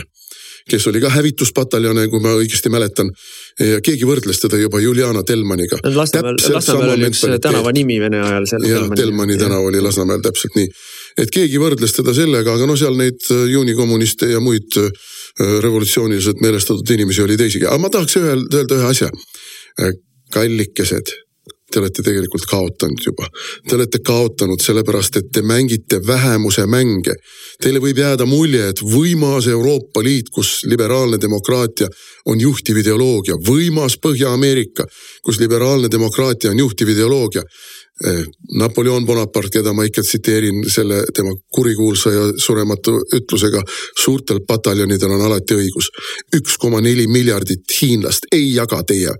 kes 0.67 0.87
oli 0.87 1.01
ka 1.03 1.09
hävituspataljone, 1.11 2.07
kui 2.11 2.19
ma 2.23 2.33
õigesti 2.35 2.71
mäletan. 2.71 3.11
ja 3.59 3.79
keegi 3.81 4.05
võrdles 4.05 4.39
teda 4.41 4.57
juba 4.59 4.79
Juliana 4.83 5.23
Telmaniga. 5.23 5.79
Lasnamäel, 5.83 6.35
Lasnamäel 6.53 6.95
oli 6.95 7.07
üks 7.07 7.23
tänava 7.41 7.71
nimi 7.71 7.99
Vene 7.99 8.21
ajal. 8.21 8.47
jah, 8.67 8.89
Telmani 8.95 9.37
tänav 9.37 9.65
oli 9.65 9.81
Lasnamäel 9.81 10.21
täpselt 10.21 10.55
nii. 10.55 10.67
Et 11.17 11.31
keegi 11.33 11.61
võrdles 11.61 11.95
teda 11.95 12.13
sellega, 12.15 12.55
aga 12.55 12.67
no 12.69 12.77
seal 12.79 12.97
neid 12.99 13.25
juunikommuniste 13.51 14.29
ja 14.31 14.41
muid 14.43 14.77
äh, 14.81 14.89
revolutsiooniliselt 15.63 16.41
meelestatud 16.43 16.95
inimesi 16.97 17.23
oli 17.25 17.37
teisigi, 17.39 17.67
aga 17.67 17.81
ma 17.81 17.93
tahaks 17.93 18.19
öelda 18.21 18.65
ühe 18.79 18.91
asja. 18.91 19.11
Äh, 19.81 19.95
kallikesed 20.33 21.13
te 21.71 21.79
olete 21.79 22.03
tegelikult 22.03 22.45
kaotanud 22.47 23.03
juba. 23.03 23.27
Te 23.67 23.75
olete 23.75 23.99
kaotanud 24.05 24.61
sellepärast, 24.63 25.19
et 25.19 25.31
te 25.33 25.43
mängite 25.43 25.99
vähemuse 26.07 26.65
mänge. 26.69 27.17
Teile 27.61 27.81
võib 27.83 27.99
jääda 27.99 28.27
mulje, 28.29 28.69
et 28.71 28.83
võimas 28.83 29.49
Euroopa 29.51 30.03
Liit, 30.03 30.31
kus 30.33 30.61
liberaalne 30.69 31.19
demokraatia 31.21 31.89
on 32.31 32.39
juhtiv 32.39 32.79
ideoloogia, 32.83 33.35
võimas 33.49 33.97
Põhja-Ameerika, 34.03 34.87
kus 35.23 35.41
liberaalne 35.43 35.91
demokraatia 35.91 36.53
on 36.53 36.63
juhtiv 36.63 36.93
ideoloogia. 36.95 37.43
Eh, 38.05 38.23
Napoleon 38.61 39.05
Bonaparte, 39.05 39.57
keda 39.57 39.73
ma 39.73 39.83
ikka 39.83 40.03
tsiteerin 40.05 40.61
selle 40.69 41.01
tema 41.17 41.33
kurikuulsa 41.51 42.11
ja 42.13 42.25
surematu 42.37 42.99
ütlusega, 43.17 43.63
suurtel 43.97 44.43
pataljonidel 44.47 45.15
on 45.17 45.25
alati 45.25 45.57
õigus. 45.57 45.89
üks 46.37 46.57
koma 46.61 46.81
neli 46.81 47.07
miljardit 47.07 47.65
hiinlast 47.81 48.29
ei 48.31 48.53
jaga 48.53 48.83
teie 48.83 49.15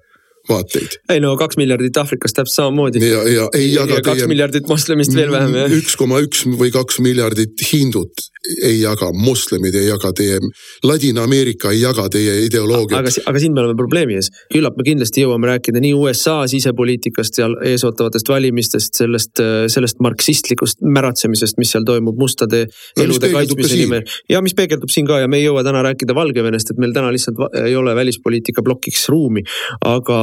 vaateid. 0.49 0.97
ei 1.13 1.21
no 1.23 1.35
kaks 1.39 1.59
miljardit 1.59 1.97
Aafrikas 1.97 2.35
täpselt 2.37 2.55
samamoodi. 2.55 3.03
ja, 3.03 3.23
ja 3.31 3.49
ei 3.57 3.73
jaga 3.73 3.99
ja 3.99 4.05
kaks 4.05 4.23
teie... 4.23 4.31
miljardit 4.31 4.67
moslemist 4.71 5.15
veel 5.15 5.31
vähem 5.33 5.55
jah. 5.61 5.77
üks 5.81 5.97
koma 5.99 6.21
üks 6.23 6.45
või 6.47 6.71
kaks 6.75 7.01
miljardit 7.03 7.65
hindut 7.71 8.27
ei 8.63 8.79
jaga, 8.81 9.11
moslemid 9.13 9.75
ei 9.75 9.87
jaga 9.87 10.11
teie, 10.17 10.39
Ladina-Ameerika 10.85 11.71
ei 11.73 11.81
jaga 11.81 12.07
teie 12.13 12.35
ideoloogiat. 12.45 12.99
aga, 12.99 13.13
aga 13.31 13.41
siin 13.43 13.55
me 13.55 13.63
oleme 13.63 13.77
probleemi 13.79 14.17
ees, 14.19 14.31
küllap 14.53 14.77
me 14.79 14.85
kindlasti 14.87 15.25
jõuame 15.25 15.49
rääkida 15.51 15.81
nii 15.83 15.93
USA 15.97 16.37
sisepoliitikast 16.49 17.41
ja 17.41 17.49
eesootavatest 17.71 18.31
valimistest, 18.31 19.01
sellest, 19.01 19.43
sellest 19.73 20.01
marksistlikust 20.03 20.83
märatsemisest, 20.85 21.59
mis 21.61 21.73
seal 21.75 21.87
toimub 21.87 22.19
mustade 22.19 22.65
no, 22.67 23.03
elude 23.03 23.31
kaitsmise 23.33 23.81
nimel. 23.81 24.05
ja 24.29 24.41
mis 24.45 24.55
peegeldub 24.57 24.93
siin 24.93 25.09
ka 25.09 25.21
ja 25.23 25.31
me 25.31 25.41
ei 25.41 25.47
jõua 25.47 25.65
täna 25.67 25.83
rääkida 25.85 26.15
Valgevenest, 26.17 26.71
et 26.73 26.81
meil 26.81 26.95
täna 26.95 27.11
lihtsalt 27.13 27.41
ei 27.63 27.75
ole 27.75 27.95
välispoliitika 27.97 28.63
plokiks 28.65 29.07
ruumi, 29.13 29.43
aga 29.85 30.17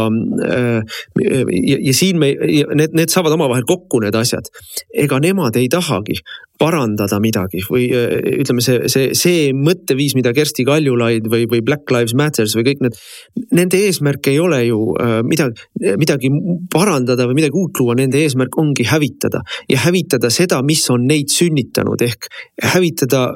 Äh, 0.45 0.83
ja, 1.67 1.77
ja 1.81 1.95
siin 1.95 2.19
me, 2.19 2.33
need, 2.75 2.95
need 2.97 3.13
saavad 3.13 3.35
omavahel 3.37 3.65
kokku, 3.69 4.01
need 4.05 4.17
asjad. 4.19 4.49
ega 4.95 5.19
nemad 5.23 5.57
ei 5.57 5.69
tahagi 5.73 6.19
parandada 6.61 7.19
midagi 7.23 7.63
või 7.67 7.89
äh, 7.95 8.15
ütleme, 8.41 8.63
see, 8.65 8.89
see, 8.91 9.11
see 9.19 9.49
mõtteviis, 9.57 10.15
mida 10.19 10.35
Kersti 10.37 10.67
Kaljulaid 10.67 11.27
või, 11.31 11.49
või 11.51 11.63
Black 11.67 11.91
Lives 11.95 12.15
Matters 12.19 12.55
või 12.59 12.69
kõik 12.71 12.85
need. 12.85 12.99
Nende 13.59 13.81
eesmärk 13.89 14.31
ei 14.31 14.39
ole 14.43 14.61
ju 14.69 14.81
äh, 15.01 15.17
midagi, 15.27 15.67
midagi 16.01 16.31
parandada 16.73 17.27
või 17.31 17.41
midagi 17.43 17.59
uut 17.59 17.83
luua, 17.83 17.99
nende 17.99 18.23
eesmärk 18.23 18.59
ongi 18.61 18.87
hävitada 18.89 19.43
ja 19.71 19.83
hävitada 19.87 20.31
seda, 20.35 20.63
mis 20.67 20.87
on 20.95 21.09
neid 21.11 21.33
sünnitanud 21.35 22.07
ehk 22.07 22.31
hävitada 22.75 23.27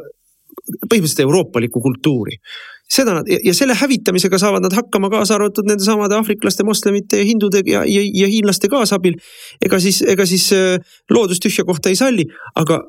põhimõtteliselt 0.89 1.25
euroopalikku 1.25 1.81
kultuuri 1.81 2.39
seda 2.89 3.19
nad 3.19 3.29
ja 3.29 3.53
selle 3.55 3.77
hävitamisega 3.77 4.39
saavad 4.41 4.65
nad 4.65 4.75
hakkama, 4.77 5.11
kaasa 5.13 5.37
arvatud 5.37 5.69
nende 5.69 5.85
samade 5.85 6.17
aafriklaste, 6.17 6.65
moslemite 6.65 7.21
ja 7.21 7.27
hindude 7.29 7.63
ja, 7.67 7.85
ja, 7.85 8.05
ja 8.23 8.31
hiinlaste 8.31 8.71
kaasabil. 8.73 9.19
ega 9.65 9.81
siis, 9.81 10.01
ega 10.03 10.27
siis 10.27 10.49
äh, 10.57 10.79
loodus 11.11 11.43
tühja 11.45 11.67
kohta 11.69 11.93
ei 11.93 11.99
salli, 12.01 12.25
aga 12.57 12.81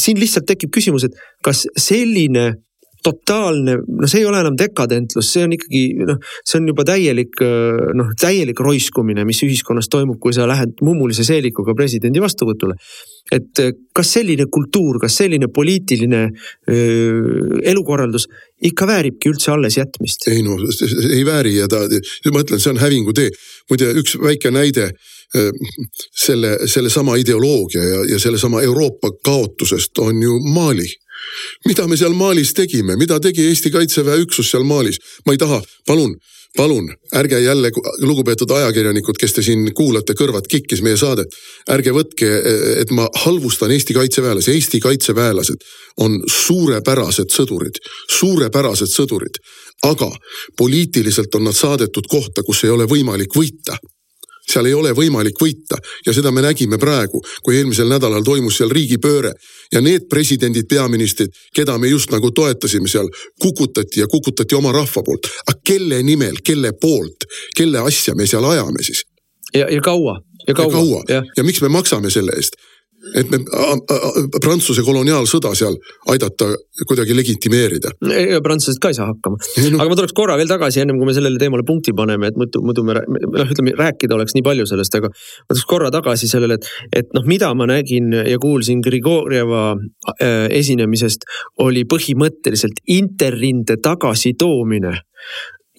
siin 0.00 0.20
lihtsalt 0.20 0.48
tekib 0.48 0.72
küsimus, 0.72 1.04
et 1.04 1.20
kas 1.44 1.66
selline 1.76 2.54
totaalne, 3.04 3.76
no 3.80 4.08
see 4.10 4.22
ei 4.22 4.28
ole 4.28 4.40
enam 4.42 4.56
dekadentlus, 4.58 5.28
see 5.32 5.44
on 5.46 5.54
ikkagi 5.56 5.82
noh, 6.08 6.18
see 6.46 6.60
on 6.60 6.68
juba 6.70 6.84
täielik 6.88 7.40
noh, 7.96 8.12
täielik 8.20 8.60
roiskumine, 8.60 9.24
mis 9.28 9.42
ühiskonnas 9.46 9.90
toimub, 9.92 10.20
kui 10.22 10.34
sa 10.36 10.48
lähed 10.50 10.82
mummulise 10.86 11.24
seelikuga 11.26 11.74
presidendi 11.78 12.22
vastuvõtule. 12.22 12.76
et 13.30 13.60
kas 13.94 14.08
selline 14.16 14.46
kultuur, 14.50 14.98
kas 14.98 15.16
selline 15.20 15.46
poliitiline 15.54 16.22
öö, 16.70 17.60
elukorraldus 17.62 18.26
ikka 18.66 18.86
vääribki 18.86 19.30
üldse 19.30 19.52
allesjätmist? 19.54 20.28
ei 20.28 20.42
no 20.42 20.58
ei 21.10 21.24
vääri 21.26 21.56
ja 21.56 21.68
ta, 21.68 21.84
ma 22.32 22.42
ütlen, 22.44 22.60
see 22.60 22.74
on 22.74 22.82
hävingutee. 22.82 23.30
muide, 23.70 23.92
üks 24.02 24.16
väike 24.20 24.50
näide 24.50 24.90
selle, 25.30 26.56
sellesama 26.66 27.16
ideoloogia 27.16 27.84
ja, 27.84 28.00
ja 28.14 28.18
sellesama 28.18 28.62
Euroopa 28.62 29.12
kaotusest 29.24 29.98
on 29.98 30.22
ju 30.22 30.38
Mali 30.54 30.88
mida 31.66 31.86
me 31.88 31.96
seal 31.96 32.14
Malis 32.16 32.54
tegime, 32.56 32.96
mida 32.96 33.20
tegi 33.20 33.46
Eesti 33.48 33.70
Kaitseväe 33.70 34.24
üksus 34.24 34.50
seal 34.50 34.64
Malis? 34.64 35.00
ma 35.26 35.34
ei 35.34 35.40
taha, 35.40 35.60
palun, 35.86 36.16
palun 36.56 36.88
ärge 37.16 37.40
jälle, 37.40 37.70
lugupeetud 38.02 38.50
ajakirjanikud, 38.50 39.18
kes 39.20 39.32
te 39.36 39.42
siin 39.42 39.68
kuulate, 39.74 40.14
kõrvad 40.18 40.48
kikkis 40.50 40.82
meie 40.82 40.96
saadet. 40.96 41.34
ärge 41.70 41.94
võtke, 41.94 42.30
et 42.82 42.90
ma 42.90 43.08
halvustan 43.24 43.70
Eesti 43.70 43.94
kaitseväelasi, 43.94 44.54
Eesti 44.54 44.80
kaitseväelased 44.80 45.68
on 45.96 46.20
suurepärased 46.26 47.30
sõdurid, 47.30 47.80
suurepärased 48.18 48.90
sõdurid. 48.90 49.38
aga 49.82 50.10
poliitiliselt 50.56 51.34
on 51.34 51.44
nad 51.44 51.56
saadetud 51.56 52.06
kohta, 52.08 52.42
kus 52.42 52.64
ei 52.64 52.70
ole 52.70 52.84
võimalik 52.84 53.36
võita 53.36 53.78
seal 54.48 54.66
ei 54.66 54.74
ole 54.74 54.92
võimalik 54.96 55.38
võita 55.40 55.78
ja 56.06 56.14
seda 56.16 56.32
me 56.34 56.42
nägime 56.44 56.78
praegu, 56.78 57.20
kui 57.42 57.56
eelmisel 57.56 57.88
nädalal 57.90 58.24
toimus 58.26 58.58
seal 58.60 58.72
riigipööre 58.72 59.32
ja 59.72 59.80
need 59.80 60.08
presidendid, 60.10 60.68
peaministrid, 60.68 61.34
keda 61.54 61.78
me 61.78 61.88
just 61.88 62.10
nagu 62.10 62.30
toetasime 62.30 62.88
seal, 62.88 63.08
kukutati 63.40 64.00
ja 64.00 64.08
kukutati 64.10 64.54
oma 64.54 64.72
rahva 64.72 65.02
poolt. 65.06 65.30
aga 65.46 65.58
kelle 65.64 66.02
nimel, 66.02 66.42
kelle 66.44 66.72
poolt, 66.72 67.28
kelle 67.56 67.78
asja 67.78 68.14
me 68.14 68.26
seal 68.26 68.44
ajame 68.44 68.82
siis? 68.82 69.04
ja, 69.54 69.66
ja 69.70 69.80
kaua, 69.80 70.20
ja 70.48 70.54
kaua. 70.54 70.66
ja, 70.66 70.72
kaua. 70.72 71.04
ja. 71.08 71.22
ja 71.36 71.44
miks 71.44 71.62
me 71.62 71.68
maksame 71.68 72.10
selle 72.10 72.36
eest? 72.36 72.56
Et 73.16 73.30
me 73.32 73.38
Prantsuse 74.40 74.82
koloniaalsõda 74.84 75.52
seal 75.56 75.76
aidata 76.12 76.50
kuidagi 76.88 77.16
legitimeerida. 77.16 77.92
prantslased 78.44 78.80
ka 78.82 78.92
ei 78.92 78.98
saa 78.98 79.08
hakkama 79.08 79.38
no., 79.40 79.80
aga 79.80 79.88
ma 79.88 79.98
tuleks 79.98 80.16
korra 80.16 80.36
veel 80.40 80.50
tagasi, 80.50 80.82
ennem 80.82 80.98
kui 81.00 81.08
me 81.08 81.14
sellele 81.16 81.40
teemale 81.40 81.64
punkti 81.66 81.94
paneme, 81.96 82.30
et 82.30 82.40
muidu, 82.40 82.62
muidu 82.66 82.84
me 82.86 82.98
noh, 83.00 83.52
ütleme 83.54 83.74
rääkida 83.78 84.16
oleks 84.16 84.36
nii 84.36 84.44
palju 84.46 84.66
sellest, 84.68 84.98
aga 85.00 85.10
ma 85.12 85.54
tuleks 85.54 85.68
korra 85.70 85.92
tagasi 85.94 86.28
sellele, 86.30 86.58
et, 86.60 86.68
et 87.02 87.14
noh, 87.16 87.24
mida 87.28 87.52
ma 87.56 87.68
nägin 87.70 88.12
ja 88.20 88.40
kuulsin 88.42 88.82
Grigorjeva 88.84 89.64
äh, 89.74 90.48
esinemisest, 90.60 91.24
oli 91.64 91.86
põhimõtteliselt 91.88 92.84
interrinde 92.92 93.80
tagasitoomine 93.82 94.98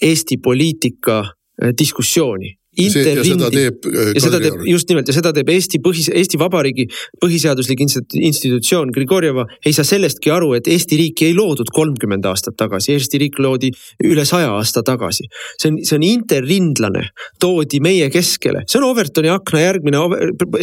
Eesti 0.01 0.39
poliitika 0.41 1.19
äh, 1.21 1.75
diskussiooni 1.77 2.55
interrindi. 2.77 3.19
ja 3.19 3.23
seda 3.25 3.49
teeb. 3.51 3.87
Äh, 3.91 4.11
seda 4.23 4.39
teeb 4.39 4.61
just 4.69 4.89
nimelt 4.91 5.09
ja 5.09 5.15
seda 5.15 5.33
teeb 5.35 5.49
Eesti 5.51 5.81
põhis, 5.83 6.07
Eesti 6.15 6.39
Vabariigi 6.39 6.85
põhiseaduslik 7.19 7.81
institutsioon 7.83 8.93
Grigorjeva 8.95 9.43
ei 9.65 9.73
saa 9.75 9.87
sellestki 9.87 10.31
aru, 10.31 10.53
et 10.55 10.69
Eesti 10.71 10.99
riiki 10.99 11.27
ei 11.27 11.35
loodud 11.35 11.71
kolmkümmend 11.75 12.25
aastat 12.29 12.55
tagasi, 12.59 12.95
Eesti 12.95 13.19
riik 13.25 13.39
loodi 13.43 13.73
üle 14.07 14.23
saja 14.27 14.53
aasta 14.55 14.83
tagasi. 14.87 15.27
see 15.59 15.71
on, 15.71 15.79
see 15.83 15.97
on 15.99 16.05
interrindlane, 16.07 17.03
toodi 17.43 17.81
meie 17.83 18.07
keskele, 18.13 18.63
see 18.67 18.79
on 18.79 18.87
Overtoni 18.91 19.31
akna 19.33 19.65
järgmine 19.65 19.99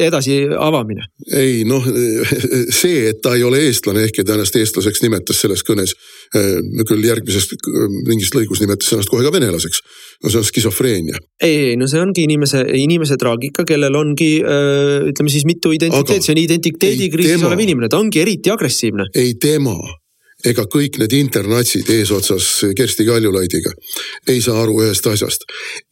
edasi 0.09 0.41
avamine. 0.57 1.11
ei 1.33 1.61
noh, 1.69 1.85
see, 2.81 3.05
et 3.13 3.21
ta 3.25 3.35
ei 3.37 3.45
ole 3.45 3.61
eestlane, 3.69 4.07
ehkki 4.09 4.25
ta 4.25 4.39
ennast 4.39 4.57
eestlaseks 4.57 5.05
nimetas 5.05 5.45
selles 5.45 5.65
kõnes, 5.67 5.93
äh, 6.33 6.57
küll 6.89 7.05
järgmises 7.05 7.53
mingis 8.09 8.33
lõigus 8.33 8.65
nimetas 8.65 8.97
ennast 8.97 9.13
kohe 9.13 9.27
ka 9.27 9.35
venelaseks. 9.35 9.85
no 10.25 10.33
see 10.33 10.41
on 10.41 10.49
skisofreenia. 10.49 11.21
ei, 11.45 11.57
ei 11.73 11.77
no 11.77 11.87
see 11.87 11.98
ongi 12.03 12.25
inimese, 12.29 12.65
inimese 12.79 13.17
traagika, 13.21 13.65
kellel 13.69 13.95
ongi 13.99 14.31
ütleme 14.41 15.33
siis 15.33 15.47
mitu 15.49 15.73
identiteeti, 15.77 16.25
see 16.27 16.35
on 16.35 16.43
identiteedikriisis 16.43 17.47
olev 17.49 17.65
inimene, 17.65 17.91
ta 17.93 18.01
ongi 18.01 18.23
eriti 18.23 18.53
agressiivne. 18.55 19.11
ei 19.15 19.35
tema 19.41 19.77
ega 20.47 20.65
kõik 20.71 20.99
need 21.03 21.15
internatsid 21.19 21.89
eesotsas 21.91 22.49
Kersti 22.77 23.07
Kaljulaidiga 23.09 23.73
ei 24.31 24.41
saa 24.43 24.63
aru 24.63 24.83
ühest 24.85 25.07
asjast. 25.11 25.47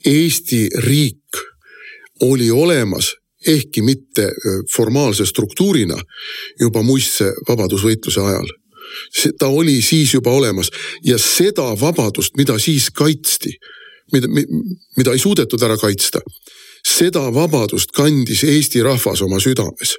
Eesti 0.06 0.66
riik 0.86 1.40
oli 2.26 2.50
olemas, 2.50 3.12
ehkki 3.46 3.82
mitte 3.82 4.28
formaalse 4.72 5.26
struktuurina 5.26 5.98
juba 6.60 6.82
muistse 6.82 7.32
vabadusvõitluse 7.48 8.22
ajal. 8.22 8.46
ta 9.38 9.48
oli 9.48 9.82
siis 9.82 10.14
juba 10.14 10.30
olemas 10.30 10.70
ja 11.04 11.18
seda 11.18 11.74
vabadust, 11.80 12.36
mida 12.36 12.58
siis 12.58 12.90
kaitsti 12.90 13.50
mida, 14.12 14.28
mida 14.96 15.14
ei 15.14 15.22
suudetud 15.22 15.62
ära 15.62 15.76
kaitsta. 15.80 16.20
seda 16.86 17.24
vabadust 17.34 17.90
kandis 17.90 18.44
Eesti 18.46 18.82
rahvas 18.82 19.22
oma 19.22 19.40
südames. 19.42 19.96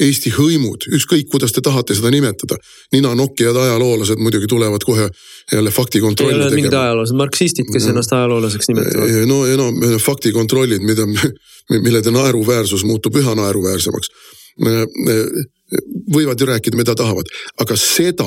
Eesti 0.00 0.30
hõimud, 0.30 0.84
ükskõik 0.94 1.30
kuidas 1.32 1.54
te 1.56 1.62
tahate 1.64 1.96
seda 1.96 2.10
nimetada, 2.12 2.58
ninanokkijad 2.92 3.56
ajaloolased 3.56 4.20
muidugi 4.22 4.46
tulevad 4.46 4.84
kohe 4.86 5.08
jälle 5.52 5.70
faktikontrolli 5.70 6.34
tegema. 6.34 6.44
ei 6.44 6.52
ole 6.52 6.60
mingid 6.60 6.76
ajaloolased, 6.78 7.16
marksistid, 7.16 7.72
kes 7.72 7.88
no, 7.88 7.94
ennast 7.94 8.12
ajaloolaseks 8.12 8.68
nimetavad. 8.68 9.16
no 9.26 9.40
ja 9.46 9.56
no 9.56 9.72
faktikontrollid, 9.98 10.84
mida, 10.86 11.08
millede 11.86 12.12
naeruväärsus 12.14 12.84
muutub 12.84 13.16
üha 13.16 13.34
naeruväärsemaks 13.34 14.12
võivad 16.14 16.40
ju 16.40 16.46
rääkida, 16.46 16.76
mida 16.76 16.94
tahavad, 16.98 17.28
aga 17.62 17.76
seda 17.78 18.26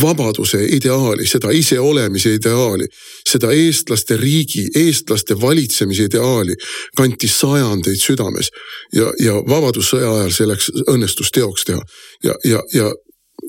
vabaduse 0.00 0.62
ideaali, 0.76 1.26
seda 1.28 1.52
iseolemise 1.52 2.32
ideaali, 2.38 2.86
seda 3.28 3.50
eestlaste 3.52 4.16
riigi, 4.16 4.64
eestlaste 4.76 5.36
valitsemise 5.40 6.08
ideaali 6.08 6.56
kanti 6.96 7.28
sajandeid 7.28 8.00
südames. 8.00 8.50
ja, 8.92 9.12
ja 9.18 9.34
Vabadussõja 9.34 10.14
ajal 10.16 10.32
selleks 10.32 10.70
õnnestus 10.88 11.30
teoks 11.30 11.64
teha 11.64 11.82
ja, 12.24 12.34
ja, 12.44 12.62
ja 12.74 12.92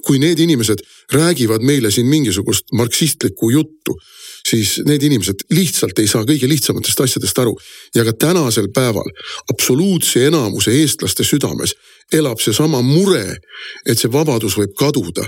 kui 0.05 0.19
need 0.19 0.39
inimesed 0.39 0.81
räägivad 1.13 1.61
meile 1.61 1.91
siin 1.91 2.07
mingisugust 2.07 2.71
marksistlikku 2.71 3.49
juttu 3.49 3.97
siis 4.49 4.81
need 4.85 5.03
inimesed 5.03 5.45
lihtsalt 5.53 5.99
ei 5.99 6.07
saa 6.09 6.25
kõige 6.25 6.49
lihtsamatest 6.49 7.01
asjadest 7.05 7.39
aru. 7.39 7.57
ja 7.95 8.05
ka 8.05 8.13
tänasel 8.13 8.67
päeval 8.73 9.09
absoluutse 9.53 10.25
enamuse 10.27 10.71
eestlaste 10.81 11.23
südames 11.23 11.75
elab 12.13 12.39
seesama 12.39 12.81
mure, 12.81 13.37
et 13.85 13.99
see 13.99 14.11
vabadus 14.11 14.57
võib 14.57 14.73
kaduda. 14.77 15.25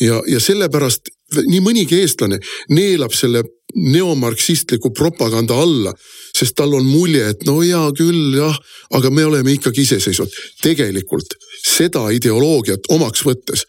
ja, 0.00 0.22
ja 0.26 0.40
sellepärast 0.40 1.12
nii 1.46 1.60
mõnigi 1.60 2.00
eestlane 2.00 2.38
neelab 2.70 3.12
selle 3.12 3.44
neomarksistliku 3.74 4.90
propaganda 4.94 5.56
alla, 5.58 5.92
sest 6.36 6.54
tal 6.54 6.74
on 6.74 6.84
mulje, 6.86 7.28
et 7.28 7.42
no 7.46 7.58
hea 7.60 7.82
küll 7.98 8.36
jah, 8.36 8.54
aga 8.94 9.10
me 9.10 9.24
oleme 9.24 9.54
ikkagi 9.54 9.82
iseseisvad. 9.82 10.30
tegelikult 10.62 11.36
seda 11.64 12.10
ideoloogiat 12.10 12.90
omaks 12.92 13.24
võttes 13.26 13.64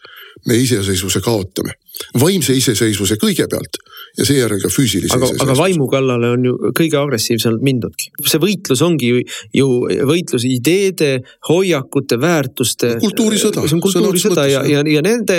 me 0.46 0.56
iseseisvuse 0.56 1.20
kaotame. 1.20 1.72
vaimse 2.20 2.52
iseseisvuse 2.54 3.16
kõigepealt 3.16 3.78
ja 4.16 4.26
seejärel 4.28 4.60
ka 4.62 4.70
füüsilise 4.72 5.16
aga, 5.16 5.28
aga 5.44 5.56
vaimu 5.58 5.88
kallale 5.92 6.32
on 6.36 6.46
ju 6.48 6.54
kõige 6.76 6.98
agressiivsemalt 7.00 7.64
mindudki. 7.66 8.12
see 8.24 8.40
võitlus 8.42 8.82
ongi 8.86 9.10
ju, 9.12 9.24
ju 9.56 9.68
võitlus 10.08 10.46
ideede, 10.48 11.20
hoiakute, 11.48 12.18
väärtuste. 12.20 12.96
kultuurisõda. 13.02 13.66
see 13.66 13.78
on 13.78 13.84
kultuurisõda 13.84 14.48
ja, 14.50 14.64
ja, 14.68 14.84
ja 14.86 15.04
nende, 15.04 15.36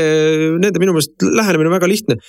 nende 0.62 0.84
minu 0.84 0.96
meelest 0.98 1.26
lähenemine 1.26 1.72
on 1.72 1.78
väga 1.80 1.92
lihtne 1.92 2.22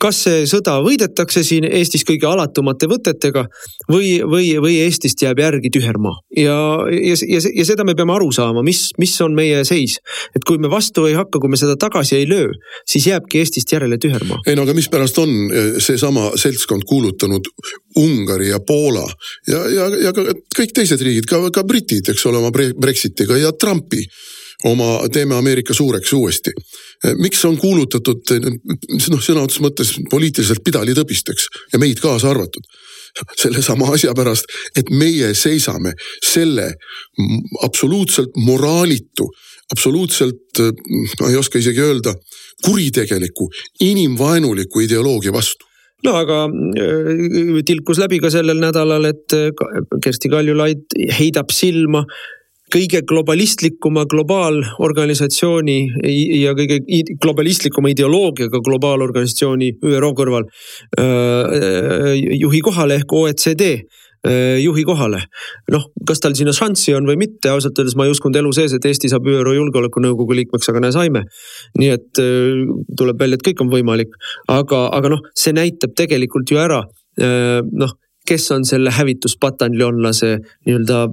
kas 0.00 0.22
see 0.24 0.44
sõda 0.48 0.76
võidetakse 0.84 1.42
siin 1.44 1.66
Eestis 1.66 2.04
kõige 2.08 2.28
alatumate 2.28 2.86
võtetega 2.88 3.42
või, 3.90 4.20
või, 4.24 4.54
või 4.62 4.76
Eestist 4.84 5.20
jääb 5.20 5.42
järgi 5.42 5.72
tühermaa 5.74 6.14
ja, 6.38 6.56
ja, 6.94 7.16
ja, 7.18 7.40
ja 7.42 7.66
seda 7.66 7.84
me 7.84 7.96
peame 7.98 8.14
aru 8.14 8.30
saama, 8.32 8.62
mis, 8.64 8.86
mis 9.02 9.12
on 9.20 9.34
meie 9.36 9.64
seis. 9.68 9.98
et 10.36 10.46
kui 10.46 10.60
me 10.62 10.70
vastu 10.72 11.04
ei 11.10 11.16
hakka, 11.18 11.42
kui 11.42 11.52
me 11.52 11.60
seda 11.60 11.76
tagasi 11.80 12.20
ei 12.20 12.28
löö, 12.30 12.48
siis 12.88 13.10
jääbki 13.10 13.42
Eestist 13.42 13.74
järele 13.74 13.98
tühermaa. 14.00 14.40
ei 14.46 14.56
no 14.56 14.64
aga 14.64 14.76
mispärast 14.76 15.18
on 15.20 15.49
eh, 15.52 15.70
seesama 15.82 16.30
seltskond 16.40 16.86
kuulutanud 16.88 17.48
Ungari 18.00 18.50
ja 18.50 18.60
Poola 18.60 19.06
ja, 19.48 19.62
ja, 19.68 19.88
ja 20.06 20.12
ka 20.16 20.26
kõik 20.56 20.74
teised 20.74 21.02
riigid, 21.02 21.28
ka, 21.30 21.42
ka 21.54 21.64
britid, 21.64 22.12
eks 22.12 22.26
ole, 22.30 22.42
oma 22.42 22.52
Brexitiga 22.54 23.38
ja 23.40 23.52
Trumpi 23.52 24.04
oma 24.68 25.08
Teeme 25.12 25.34
Ameerika 25.34 25.74
suureks 25.74 26.12
uuesti. 26.12 26.50
miks 27.16 27.44
on 27.48 27.56
kuulutatud 27.56 28.32
noh, 29.08 29.22
sõna 29.24 29.40
otseses 29.40 29.62
mõttes 29.64 29.92
poliitiliselt 30.10 30.60
pidalitõbisteks 30.64 31.46
ja 31.72 31.80
meid 31.80 32.00
kaasa 32.00 32.30
arvatud? 32.30 32.66
sellesama 33.36 33.88
asja 33.94 34.14
pärast, 34.14 34.44
et 34.76 34.90
meie 34.90 35.32
seisame 35.34 35.92
selle 36.24 36.68
absoluutselt 37.66 38.36
moraalitu, 38.36 39.26
absoluutselt, 39.72 40.60
ma 41.20 41.30
ei 41.30 41.38
oska 41.40 41.58
isegi 41.58 41.82
öelda, 41.82 42.14
kuritegeliku, 42.64 43.48
inimvaenuliku 43.86 44.84
ideoloogia 44.86 45.32
vastu. 45.32 45.66
No 46.04 46.16
aga 46.16 46.44
äh, 46.48 47.62
tilkus 47.66 48.00
läbi 48.00 48.20
ka 48.22 48.30
sellel 48.32 48.60
nädalal, 48.62 49.10
et 49.10 49.38
Kersti 50.04 50.32
Kaljulaid 50.32 51.00
heidab 51.18 51.52
silma 51.52 52.04
kõige 52.70 53.00
globalistlikuma 53.02 54.04
globaalorganisatsiooni 54.06 55.78
ja 56.38 56.52
kõige 56.54 56.78
globalistlikuma 57.18 57.90
ideoloogiaga 57.90 58.60
globaalorganisatsiooni 58.62 59.72
ÜRO 59.90 60.12
kõrval 60.20 60.46
juhi 62.30 62.60
kohale 62.62 63.00
ehk 63.00 63.16
OECD 63.18 63.72
juhi 64.60 64.84
kohale. 64.84 65.22
noh, 65.72 65.86
kas 66.06 66.20
tal 66.20 66.34
sinna 66.36 66.52
šanssi 66.52 66.92
on 66.92 67.06
või 67.08 67.16
mitte, 67.22 67.48
ausalt 67.48 67.78
öeldes 67.80 67.96
ma 67.96 68.04
ei 68.04 68.12
uskunud 68.12 68.36
elu 68.36 68.52
sees, 68.52 68.74
et 68.76 68.84
Eesti 68.84 69.08
saab 69.08 69.24
ÜRO 69.32 69.54
Julgeolekunõukogu 69.56 70.36
liikmeks, 70.36 70.68
aga 70.68 70.82
näe, 70.84 70.92
saime. 70.92 71.24
nii 71.80 71.88
et 71.94 72.20
tuleb 73.00 73.22
välja, 73.22 73.40
et 73.40 73.46
kõik 73.48 73.64
on 73.64 73.72
võimalik, 73.72 74.12
aga, 74.52 74.86
aga 74.92 75.14
noh, 75.16 75.24
see 75.32 75.56
näitab 75.56 75.96
tegelikult 75.96 76.52
ju 76.52 76.60
ära 76.60 76.82
noh 77.20 77.96
kes 78.28 78.50
on 78.54 78.64
selle 78.68 78.90
hävituspataljonlase 78.94 80.36
nii-öelda 80.66 81.08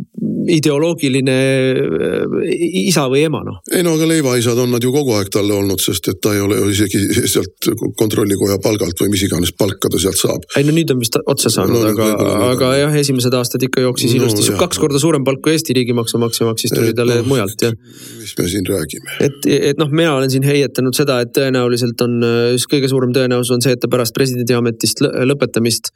ideoloogiline 0.48 1.36
äh, 1.36 2.52
isa 2.88 3.06
või 3.12 3.24
ema 3.28 3.42
noh. 3.46 3.60
ei 3.74 3.84
no 3.86 3.96
aga 3.98 4.08
leivaisad 4.10 4.60
on 4.62 4.72
nad 4.76 4.84
ju 4.84 4.92
kogu 4.96 5.16
aeg 5.18 5.32
talle 5.34 5.56
olnud, 5.58 5.82
sest 5.82 6.12
et 6.12 6.20
ta 6.24 6.34
ei 6.36 6.42
ole 6.44 6.60
ju 6.60 6.70
isegi 6.74 7.28
sealt 7.34 7.70
kontrollikoja 8.00 8.60
palgalt 8.64 9.00
või 9.04 9.14
mis 9.16 9.24
iganes 9.28 9.54
palka 9.58 9.92
ta 9.92 10.02
sealt 10.02 10.20
saab. 10.20 10.48
ei 10.60 10.68
no 10.68 10.76
nüüd 10.76 10.94
on 10.94 11.02
vist 11.04 11.18
otsa 11.24 11.52
saanud 11.54 11.80
no,, 11.80 11.94
aga, 11.94 12.10
aga 12.52 12.72
jah, 12.82 13.00
esimesed 13.02 13.40
aastad 13.40 13.64
ikka 13.68 13.84
jooksis 13.86 14.14
no, 14.14 14.22
ilusti, 14.22 14.46
kaks 14.60 14.82
korda 14.82 15.02
suurem 15.02 15.26
palk 15.28 15.44
kui 15.46 15.56
Eesti 15.58 15.76
riigi 15.78 15.96
maksumaksja 15.98 16.50
maksis, 16.50 16.76
tuli 16.76 16.94
talle 16.98 17.22
no, 17.22 17.28
mujalt 17.32 17.68
jah. 17.68 17.76
mis 18.22 18.36
me 18.38 18.48
siin 18.52 18.68
räägime? 18.68 19.18
et, 19.26 19.50
et 19.72 19.82
noh, 19.82 19.92
mina 19.92 20.16
olen 20.20 20.32
siin 20.34 20.46
heietanud 20.48 20.96
seda, 20.98 21.22
et 21.26 21.34
tõenäoliselt 21.36 22.06
on, 22.06 22.20
üks 22.56 22.68
kõige 22.70 22.92
suurem 22.92 23.16
tõenäosus 23.16 23.56
on 23.58 23.66
see, 23.66 23.76
et 23.76 23.84
ta 23.84 23.92
pärast 23.92 24.16
presidendiametist 24.18 25.04
lõpetamist 25.04 25.92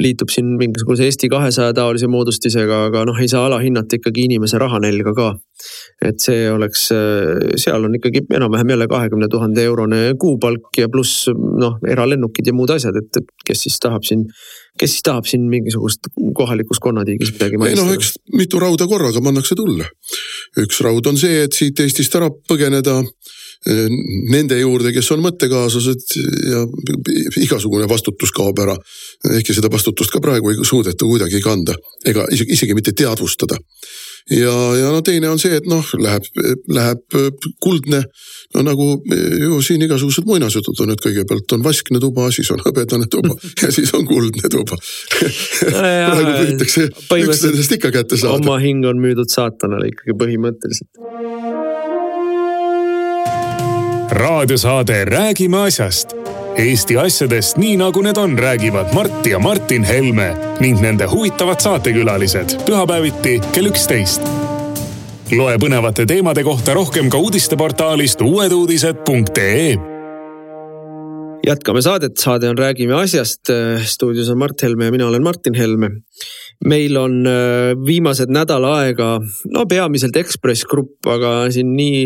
liitub 0.00 0.30
siin 0.32 0.54
mingisuguse 0.60 1.04
Eesti 1.04 1.28
kahesaja 1.32 1.74
taolise 1.76 2.08
moodustisega, 2.08 2.86
aga 2.88 3.04
noh, 3.08 3.18
ei 3.20 3.28
saa 3.28 3.44
alahinnata 3.46 3.98
ikkagi 3.98 4.26
inimese 4.28 4.60
rahanälga 4.62 5.14
ka. 5.16 5.28
et 6.02 6.18
see 6.18 6.48
oleks, 6.50 6.88
seal 7.62 7.84
on 7.86 7.94
ikkagi 7.94 8.24
enam-vähem 8.34 8.72
jälle 8.74 8.88
kahekümne 8.90 9.28
tuhande 9.30 9.62
eurone 9.62 10.00
kuupalk 10.18 10.78
ja 10.78 10.88
pluss 10.88 11.28
noh, 11.34 11.76
eralennukid 11.88 12.48
ja 12.50 12.56
muud 12.56 12.72
asjad, 12.74 12.98
et 12.98 13.22
kes 13.46 13.66
siis 13.68 13.78
tahab 13.82 14.02
siin 14.08 14.26
kes 14.80 14.94
siis 14.96 15.04
tahab 15.04 15.26
siin 15.28 15.44
mingisugust 15.52 16.08
kohalikus 16.36 16.80
konnatiigis 16.80 17.34
midagi 17.34 17.60
maitseda? 17.60 17.82
ei 17.82 17.86
noh, 17.86 17.94
eks 17.94 18.14
mitu 18.32 18.60
rauda 18.62 18.88
korraga 18.88 19.20
pannakse 19.24 19.56
tulle. 19.58 19.88
üks 20.62 20.80
raud 20.84 21.06
on 21.06 21.20
see, 21.20 21.44
et 21.46 21.56
siit 21.56 21.80
Eestist 21.84 22.16
ära 22.18 22.30
põgeneda 22.32 22.98
nende 23.66 24.58
juurde, 24.58 24.90
kes 24.94 25.10
on 25.14 25.20
mõttekaaslased 25.22 26.16
ja 26.50 26.62
igasugune 27.42 27.86
vastutus 27.90 28.32
kaob 28.34 28.58
ära. 28.58 28.74
ehkki 29.30 29.54
seda 29.54 29.70
vastutust 29.70 30.10
ka 30.10 30.20
praegu 30.20 30.50
ei 30.50 30.64
suudeta 30.66 31.06
kuidagi 31.06 31.40
kanda 31.44 31.76
ega 32.06 32.26
isegi, 32.34 32.56
isegi 32.58 32.74
mitte 32.74 32.92
teadvustada 32.92 33.58
ja, 34.30 34.54
ja 34.78 34.90
no 34.92 35.02
teine 35.02 35.30
on 35.30 35.38
see, 35.38 35.54
et 35.58 35.66
noh, 35.70 35.86
läheb, 35.98 36.26
läheb 36.70 37.16
kuldne, 37.62 38.02
no 38.54 38.64
nagu 38.66 38.88
ju 39.06 39.60
siin 39.64 39.82
igasugused 39.86 40.26
muinasjutud 40.28 40.82
on, 40.84 40.94
et 40.94 41.02
kõigepealt 41.02 41.56
on 41.56 41.64
vaskne 41.64 42.00
tuba, 42.02 42.28
siis 42.34 42.50
on 42.54 42.62
hõbedane 42.64 43.08
tuba 43.12 43.34
ja 43.62 43.72
siis 43.74 43.92
on 43.98 44.06
kuldne 44.08 44.50
tuba 44.52 44.78
praegu 45.70 46.34
püütakse 46.38 46.88
üks 46.90 47.46
nendest 47.46 47.76
ikka 47.78 47.92
kätte 47.94 48.18
saada. 48.18 48.38
oma 48.38 48.58
hing 48.62 48.86
on 48.88 49.02
müüdud 49.02 49.30
saatanale 49.32 49.90
ikkagi 49.92 50.18
põhimõtteliselt. 50.18 50.90
Raadiosaade 54.12 55.04
Räägime 55.04 55.56
asjast 55.66 56.08
Eesti 56.56 56.96
asjadest 57.00 57.56
nii 57.56 57.76
nagu 57.80 58.02
need 58.04 58.16
on, 58.20 58.34
räägivad 58.38 58.92
Mart 58.94 59.26
ja 59.26 59.38
Martin 59.38 59.84
Helme 59.84 60.34
ning 60.60 60.80
nende 60.80 61.06
huvitavad 61.08 61.60
saatekülalised 61.60 62.58
pühapäeviti 62.66 63.38
kell 63.54 63.70
üksteist. 63.70 64.20
loe 65.32 65.56
põnevate 65.56 66.04
teemade 66.06 66.44
kohta 66.44 66.74
rohkem 66.74 67.08
ka 67.10 67.18
uudisteportaalist 67.18 68.20
uueduudised.ee. 68.20 69.76
jätkame 71.46 71.82
saadet, 71.82 72.16
saade 72.16 72.48
on 72.48 72.58
Räägime 72.58 72.94
asjast. 72.94 73.40
stuudios 73.84 74.28
on 74.28 74.38
Mart 74.38 74.62
Helme 74.62 74.84
ja 74.84 74.90
mina 74.90 75.06
olen 75.06 75.22
Martin 75.22 75.54
Helme 75.54 75.90
meil 76.68 76.96
on 76.96 77.26
äh, 77.26 77.72
viimased 77.86 78.30
nädal 78.32 78.64
aega, 78.68 79.16
no 79.54 79.64
peamiselt 79.70 80.16
Ekspress 80.20 80.66
Grupp, 80.68 81.00
aga 81.10 81.50
siin 81.52 81.72
nii 81.76 82.02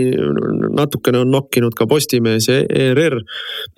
natukene 0.77 1.23
on 1.25 1.33
nokkinud 1.35 1.77
ka 1.77 1.89
Postimees 1.91 2.49
ja 2.49 2.63
ERR. 2.65 3.19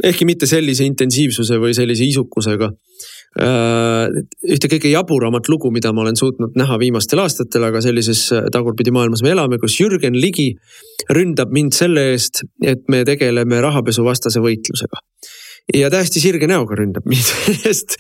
ehkki 0.05 0.29
mitte 0.29 0.47
sellise 0.51 0.87
intensiivsuse 0.87 1.59
või 1.63 1.75
sellise 1.77 2.07
isukusega. 2.07 2.71
Äh, 3.39 4.23
ühte 4.55 4.71
kõige 4.71 4.93
jaburamat 4.93 5.51
lugu, 5.53 5.71
mida 5.75 5.93
ma 5.93 6.05
olen 6.07 6.17
suutnud 6.19 6.57
näha 6.59 6.79
viimastel 6.81 7.23
aastatel, 7.23 7.69
aga 7.69 7.83
sellises 7.85 8.29
tagurpidi 8.55 8.95
maailmas 8.95 9.23
me 9.27 9.35
elame, 9.35 9.59
kus 9.63 9.77
Jürgen 9.81 10.17
Ligi 10.19 10.53
ründab 11.15 11.53
mind 11.55 11.77
selle 11.77 12.11
eest, 12.15 12.45
et 12.65 12.87
me 12.89 13.05
tegeleme 13.09 13.61
rahapesuvastase 13.65 14.43
võitlusega 14.45 15.03
ja 15.77 15.91
täiesti 15.93 16.21
sirge 16.23 16.49
näoga 16.49 16.79
ründab 16.79 17.07
mind 17.09 17.29
sest 17.65 17.99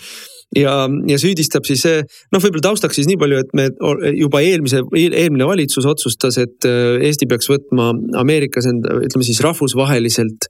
ja, 0.56 0.74
ja 1.08 1.18
süüdistab 1.20 1.66
siis, 1.68 1.84
noh, 2.32 2.40
võib-olla 2.42 2.68
taustaks 2.70 2.98
siis 2.98 3.08
nii 3.10 3.18
palju, 3.20 3.40
et 3.42 3.50
me 3.58 3.68
juba 4.16 4.40
eelmise, 4.44 4.82
eelmine 4.96 5.48
valitsus 5.48 5.86
otsustas, 5.88 6.38
et 6.40 6.68
äh, 6.68 6.96
Eesti 7.08 7.28
peaks 7.30 7.50
võtma 7.50 7.90
Ameerikas 8.20 8.68
enda, 8.70 8.96
ütleme 9.04 9.26
siis 9.26 9.42
rahvusvaheliselt 9.44 10.48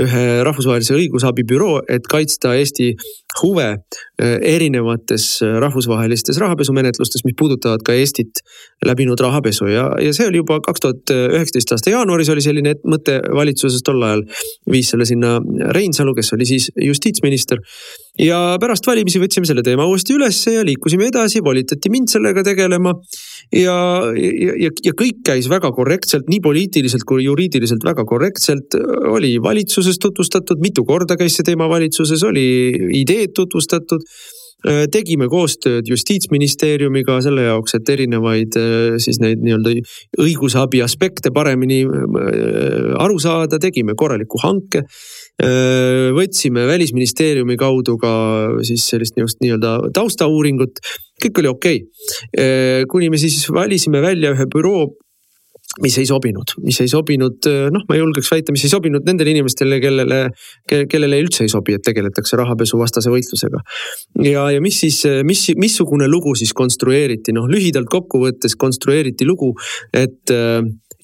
ühe 0.00 0.24
rahvusvahelise 0.46 0.96
õigusabibüroo, 0.98 1.80
et 1.90 2.06
kaitsta 2.10 2.54
Eesti 2.58 2.92
huve 3.42 3.68
äh, 3.70 4.36
erinevates 4.54 5.42
äh, 5.42 5.56
rahvusvahelistes 5.62 6.40
rahapesumenetlustes, 6.42 7.24
mis 7.24 7.36
puudutavad 7.38 7.84
ka 7.86 7.94
Eestit 7.96 8.42
läbinud 8.86 9.20
rahapesu 9.20 9.70
ja, 9.70 9.88
ja 10.02 10.12
see 10.16 10.28
oli 10.30 10.42
juba 10.42 10.60
kaks 10.64 10.84
tuhat 10.84 11.14
üheksateist 11.14 11.74
aasta 11.76 11.94
jaanuaris 11.94 12.30
oli 12.32 12.44
selline 12.44 12.76
mõte 12.88 13.20
valitsuses 13.34 13.84
tol 13.86 14.02
ajal. 14.06 14.24
viis 14.70 14.92
selle 14.92 15.06
sinna 15.08 15.38
Reinsalu, 15.76 16.14
kes 16.16 16.32
oli 16.36 16.48
siis 16.48 16.70
justiitsminister 16.80 17.60
ja 18.18 18.38
pärast 18.60 18.86
valimisi 18.88 19.20
võtsime 19.22 19.48
selle 19.48 19.62
teema 19.66 19.86
uuesti 19.88 20.14
ülesse 20.16 20.54
ja 20.56 20.64
liikusime 20.66 21.08
edasi, 21.10 21.42
volitati 21.44 21.90
mind 21.92 22.10
sellega 22.10 22.42
tegelema. 22.46 22.94
ja, 23.52 23.76
ja, 24.16 24.54
ja, 24.64 24.70
ja 24.84 24.92
kõik 24.96 25.22
käis 25.26 25.48
väga 25.50 25.70
korrektselt, 25.74 26.28
nii 26.30 26.40
poliitiliselt 26.44 27.04
kui 27.08 27.24
juriidiliselt 27.24 27.84
väga 27.86 28.04
korrektselt. 28.04 28.76
oli 29.10 29.36
valitsuses 29.42 29.98
tutvustatud, 29.98 30.60
mitu 30.60 30.84
korda 30.84 31.16
käis 31.16 31.36
see 31.38 31.46
teema 31.46 31.68
valitsuses, 31.70 32.22
oli 32.26 32.46
ideed 33.20 33.34
tutvustatud. 33.36 34.04
Tegime 34.92 35.24
koostööd 35.32 35.86
justiitsministeeriumiga 35.88 37.14
selle 37.24 37.46
jaoks, 37.46 37.78
et 37.78 37.88
erinevaid 37.94 38.58
siis 39.00 39.16
neid 39.22 39.40
nii-öelda 39.40 39.72
õigusabi 40.20 40.82
aspekte 40.84 41.32
paremini 41.32 41.78
aru 43.00 43.16
saada, 43.24 43.56
tegime 43.56 43.96
korraliku 43.96 44.36
hanke. 44.42 44.82
Võtsime 45.40 46.66
välisministeeriumi 46.68 47.56
kaudu 47.56 47.96
ka 48.02 48.12
siis 48.60 48.84
sellist 48.92 49.16
niisugust 49.16 49.40
nii-öelda 49.40 49.78
taustauuringut, 49.96 50.84
kõik 51.24 51.40
oli 51.40 51.54
okei. 51.56 51.80
Okay.. 51.80 52.84
kuni 52.92 53.08
me 53.08 53.16
siis 53.16 53.46
valisime 53.48 54.04
välja 54.04 54.36
ühe 54.36 54.44
büroo 54.52 54.90
mis 55.78 55.96
ei 56.02 56.06
sobinud, 56.08 56.56
mis 56.64 56.80
ei 56.82 56.90
sobinud, 56.90 57.46
noh, 57.70 57.84
ma 57.86 57.98
julgeks 57.98 58.30
väita, 58.32 58.54
mis 58.54 58.64
ei 58.66 58.72
sobinud 58.72 59.06
nendele 59.06 59.30
inimestele, 59.30 59.78
kellele, 59.82 60.20
kellele 60.66 61.20
üldse 61.22 61.44
ei 61.46 61.52
sobi, 61.52 61.76
et 61.78 61.84
tegeletakse 61.86 62.38
rahapesuvastase 62.40 63.12
võitlusega. 63.12 63.62
ja, 64.26 64.48
ja 64.50 64.60
mis 64.64 64.80
siis, 64.82 65.02
mis, 65.26 65.46
missugune 65.60 66.10
lugu 66.10 66.34
siis 66.38 66.52
konstrueeriti, 66.58 67.34
noh 67.36 67.46
lühidalt 67.50 67.90
kokkuvõttes 67.92 68.58
konstrueeriti 68.58 69.28
lugu, 69.28 69.54
et 69.94 70.34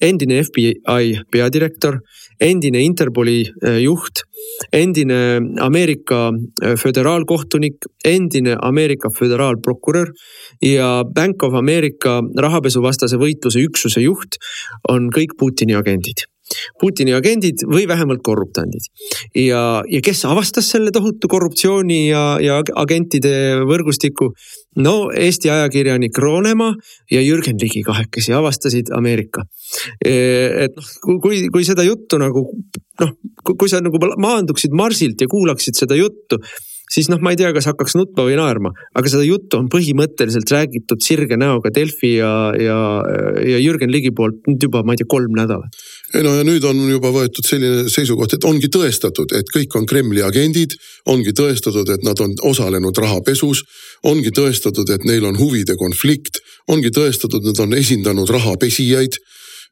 endine 0.01 0.43
FBI 0.43 1.23
peadirektor 1.31 2.01
endine 2.39 2.83
Interpoli 2.83 3.51
äh, 3.63 3.79
juht, 3.81 4.23
endine 4.71 5.41
Ameerika 5.59 6.31
äh, 6.61 6.77
föderaalkohtunik, 6.77 7.85
endine 8.03 8.57
Ameerika 8.63 9.09
föderaalprokurör 9.09 10.13
ja 10.61 11.03
Bank 11.03 11.43
of 11.43 11.53
America 11.53 12.21
rahapesuvastase 12.37 13.17
võitluse 13.17 13.61
üksuse 13.65 14.01
juht 14.05 14.37
on 14.89 15.09
kõik 15.13 15.37
Putini 15.37 15.75
agendid 15.77 16.27
Putini 16.81 17.13
agendid 17.17 17.65
või 17.67 17.87
vähemalt 17.89 18.23
korruptandid. 18.23 18.87
ja, 19.35 19.81
ja 19.89 20.01
kes 20.03 20.23
avastas 20.25 20.69
selle 20.71 20.91
tohutu 20.95 21.27
korruptsiooni 21.31 22.07
ja, 22.09 22.23
ja 22.43 22.61
agentide 22.75 23.63
võrgustiku? 23.67 24.31
no 24.77 25.09
Eesti 25.09 25.49
ajakirjanik 25.49 26.17
Roonemaa 26.21 26.73
ja 27.11 27.21
Jürgen 27.21 27.57
Ligi 27.61 27.81
kahekesi 27.85 28.33
avastasid 28.37 28.91
Ameerika. 28.93 29.41
E, 30.05 30.13
et 30.67 30.77
noh, 30.77 30.91
kui, 31.23 31.47
kui 31.53 31.65
seda 31.65 31.85
juttu 31.87 32.19
nagu 32.21 32.45
noh, 33.01 33.13
kui 33.47 33.69
sa 33.71 33.81
nagu 33.81 33.99
maanduksid 34.21 34.75
Marsilt 34.77 35.21
ja 35.21 35.29
kuulaksid 35.31 35.79
seda 35.79 35.97
juttu 35.97 36.37
siis 36.91 37.09
noh, 37.11 37.19
ma 37.23 37.33
ei 37.33 37.39
tea, 37.39 37.49
kas 37.55 37.67
hakkaks 37.69 37.97
nutma 37.99 38.25
või 38.27 38.37
naerma, 38.39 38.71
aga 38.97 39.11
seda 39.11 39.25
juttu 39.27 39.59
on 39.59 39.67
põhimõtteliselt 39.71 40.51
räägitud 40.53 41.03
sirge 41.03 41.37
näoga 41.39 41.71
Delfi 41.73 42.13
ja, 42.15 42.31
ja, 42.55 42.77
ja 43.43 43.59
Jürgen 43.59 43.91
Ligi 43.91 44.13
poolt 44.15 44.47
nüüd 44.47 44.67
juba, 44.67 44.83
ma 44.87 44.95
ei 44.95 45.01
tea, 45.01 45.09
kolm 45.11 45.35
nädalat. 45.37 45.81
Ei 46.15 46.23
no 46.23 46.33
ja 46.37 46.43
nüüd 46.47 46.63
on 46.67 46.79
juba 46.87 47.11
võetud 47.11 47.45
selline 47.47 47.89
seisukoht, 47.91 48.37
et 48.37 48.45
ongi 48.47 48.69
tõestatud, 48.71 49.33
et 49.35 49.49
kõik 49.51 49.75
on 49.75 49.87
Kremli 49.89 50.23
agendid, 50.23 50.77
ongi 51.11 51.33
tõestatud, 51.35 51.89
et 51.91 52.05
nad 52.07 52.19
on 52.23 52.35
osalenud 52.47 52.97
rahapesus, 52.97 53.65
ongi 54.07 54.31
tõestatud, 54.31 54.87
et 54.93 55.07
neil 55.07 55.27
on 55.27 55.39
huvide 55.39 55.75
konflikt, 55.79 56.39
ongi 56.71 56.93
tõestatud, 56.95 57.43
nad 57.43 57.59
on 57.63 57.75
esindanud 57.75 58.31
rahapesijaid 58.31 59.19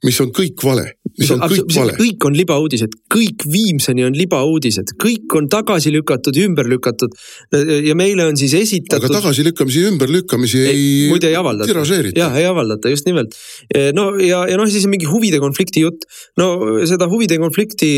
mis 0.04 0.18
on 0.24 0.32
kõik 0.36 0.60
vale, 0.66 0.84
mis 1.20 1.30
on 1.32 1.42
kõik 1.46 1.72
vale. 1.76 1.96
kõik 1.98 2.26
on 2.28 2.36
libauudised, 2.36 2.96
kõik 3.12 3.46
viimseni 3.52 4.04
on 4.08 4.16
libauudised, 4.18 4.96
kõik 5.02 5.36
on 5.38 5.48
tagasi 5.52 5.94
lükatud, 5.94 6.36
ümber 6.44 6.68
lükatud. 6.70 7.16
ja 7.86 7.96
meile 7.96 8.26
on 8.28 8.38
siis 8.40 8.54
esitatud. 8.58 9.06
aga 9.06 9.22
tagasilükkamisi, 9.22 9.86
ümberlükkamisi 9.92 10.60
ei, 10.60 10.74
ei. 10.74 11.10
muide 11.12 11.30
ei 11.32 11.38
avaldata. 11.40 11.70
tiražeerita. 11.72 12.20
jah, 12.20 12.36
ei 12.40 12.48
avaldata, 12.50 12.92
just 12.92 13.08
nimelt. 13.08 13.38
no 13.96 14.08
ja, 14.20 14.44
ja 14.50 14.60
noh, 14.60 14.68
siis 14.72 14.88
mingi 14.92 15.08
huvide 15.10 15.40
konflikti 15.44 15.86
jutt. 15.86 16.08
no 16.42 16.82
seda 16.88 17.08
huvide 17.12 17.40
konflikti 17.42 17.92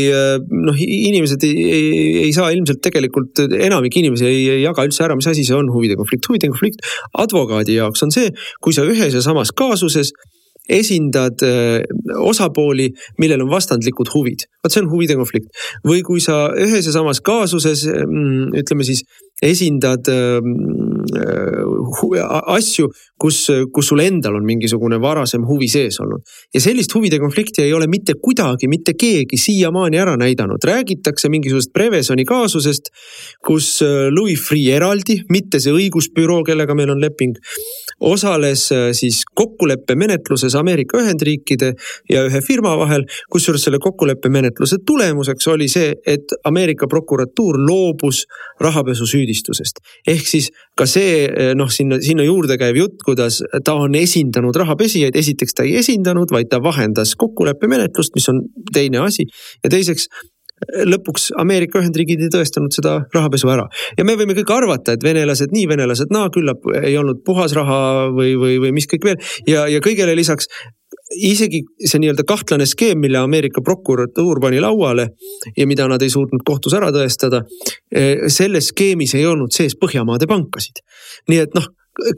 noh, 0.48 0.78
inimesed 0.78 1.48
ei, 1.48 1.66
ei, 1.66 1.92
ei 2.28 2.32
saa 2.36 2.52
ilmselt 2.54 2.82
tegelikult, 2.84 3.42
enamik 3.48 3.98
inimesi 3.98 4.28
ei, 4.28 4.44
ei 4.58 4.62
jaga 4.62 4.86
üldse 4.86 5.04
ära, 5.08 5.18
mis 5.18 5.28
asi 5.30 5.46
see 5.46 5.56
on 5.56 5.72
huvide 5.74 5.98
konflikt. 5.98 6.30
huvide 6.30 6.52
konflikt 6.52 6.86
advokaadi 7.18 7.78
jaoks 7.78 8.06
on 8.06 8.14
see, 8.14 8.30
kui 8.62 8.76
sa 8.76 8.86
ühes 8.86 9.14
ja 9.14 9.24
samas 9.24 9.52
kaasuses 9.56 10.14
esindad 10.68 11.42
äh, 11.46 11.82
osapooli, 12.20 12.90
millel 13.18 13.44
on 13.44 13.52
vastandlikud 13.52 14.12
huvid. 14.14 14.44
vot 14.62 14.74
see 14.74 14.82
on 14.84 14.90
huvide 14.92 15.16
konflikt. 15.18 15.48
või 15.86 16.02
kui 16.06 16.20
sa 16.24 16.48
ühes 16.56 16.86
ja 16.86 16.94
samas 16.94 17.22
kaasuses, 17.24 17.86
mm, 17.88 18.54
ütleme 18.62 18.86
siis, 18.86 19.04
esindad 19.42 20.08
ähm, 20.08 20.54
äh, 21.14 22.24
asju, 22.54 22.88
kus, 23.18 23.46
kus 23.72 23.90
sul 23.90 24.02
endal 24.02 24.38
on 24.38 24.46
mingisugune 24.46 24.98
varasem 25.02 25.44
huvi 25.46 25.68
sees 25.70 26.00
olnud. 26.02 26.22
ja 26.54 26.60
sellist 26.60 26.94
huvide 26.94 27.18
konflikti 27.18 27.62
ei 27.62 27.72
ole 27.72 27.86
mitte 27.86 28.14
kuidagi 28.22 28.68
mitte 28.68 28.94
keegi 28.98 29.38
siiamaani 29.38 29.98
ära 29.98 30.16
näidanud, 30.16 30.62
räägitakse 30.64 31.28
mingisugusest 31.28 31.72
Prevezoni 31.72 32.24
kaasusest, 32.24 32.90
kus 33.46 33.82
äh, 33.82 34.08
Louis 34.14 34.40
Freeh 34.48 34.76
eraldi, 34.76 35.20
mitte 35.30 35.60
see 35.62 35.74
õigusbüroo, 35.74 36.42
kellega 36.46 36.74
meil 36.78 36.92
on 36.94 37.02
leping, 37.02 37.38
osales 38.00 38.68
äh, 38.72 38.90
siis 38.96 39.22
kokkuleppemenetluses 39.34 40.54
Ameerika 40.58 40.98
Ühendriikide 40.98 41.72
ja 42.10 42.24
ühe 42.28 42.42
firma 42.44 42.74
vahel, 42.78 43.06
kusjuures 43.32 43.64
selle 43.68 43.80
kokkuleppemenetluse 43.82 44.82
tulemuseks 44.86 45.48
oli 45.54 45.68
see, 45.70 45.94
et 46.06 46.34
Ameerika 46.48 46.88
prokuratuur 46.90 47.58
loobus 47.62 48.24
rahapesusüüdistusest. 49.28 49.80
ehk 50.06 50.26
siis 50.26 50.50
ka 50.76 50.86
see 50.86 51.28
äh, 51.28 51.54
noh, 51.54 51.68
sinna, 51.70 52.00
sinna 52.00 52.24
juurde 52.24 52.58
käiv 52.58 52.76
jutt, 52.76 53.02
kuidas 53.04 53.42
ta 53.64 53.74
on 53.74 53.94
esindanud 53.94 54.56
rahapesijaid, 54.56 55.16
esiteks 55.16 55.54
ta 55.54 55.64
ei 55.64 55.78
esindanud, 55.78 56.30
vaid 56.30 56.48
ta 56.50 56.62
vahendas 56.62 57.14
kokkuleppemenetlust, 57.16 58.14
mis 58.14 58.28
on 58.28 58.42
teine 58.72 58.98
asi 59.04 59.26
ja 59.62 59.70
teiseks 59.70 60.08
lõpuks 60.58 61.28
Ameerika 61.38 61.78
Ühendriigid 61.78 62.24
ei 62.24 62.32
tõestanud 62.34 62.74
seda 62.74 63.04
rahapesu 63.14 63.48
ära. 63.48 63.68
ja 63.96 64.04
me 64.04 64.16
võime 64.18 64.34
kõik 64.34 64.50
arvata, 64.50 64.92
et 64.92 65.04
venelased 65.04 65.52
nii, 65.54 65.68
venelased 65.70 66.10
naa, 66.10 66.30
küllap 66.34 66.66
ei 66.82 66.96
olnud 66.98 67.22
puhas 67.24 67.54
raha 67.54 68.08
või, 68.10 68.34
või, 68.34 68.58
või 68.64 68.72
mis 68.74 68.90
kõik 68.90 69.06
veel 69.06 69.22
ja, 69.46 69.68
ja 69.70 69.78
kõigele 69.84 70.16
lisaks 70.18 70.50
isegi 71.16 71.62
see 71.80 72.00
nii-öelda 72.02 72.24
kahtlane 72.28 72.66
skeem, 72.68 73.00
mille 73.00 73.18
Ameerika 73.18 73.62
prokuratuur 73.64 74.40
pani 74.40 74.60
lauale 74.60 75.08
ja 75.56 75.66
mida 75.66 75.88
nad 75.88 76.02
ei 76.02 76.12
suutnud 76.12 76.44
kohtus 76.44 76.74
ära 76.76 76.90
tõestada. 76.94 77.44
selles 78.28 78.68
skeemis 78.72 79.14
ei 79.14 79.26
olnud 79.26 79.52
sees 79.52 79.76
Põhjamaade 79.78 80.26
pankasid. 80.28 80.82
nii 81.28 81.38
et 81.38 81.54
noh, 81.54 81.68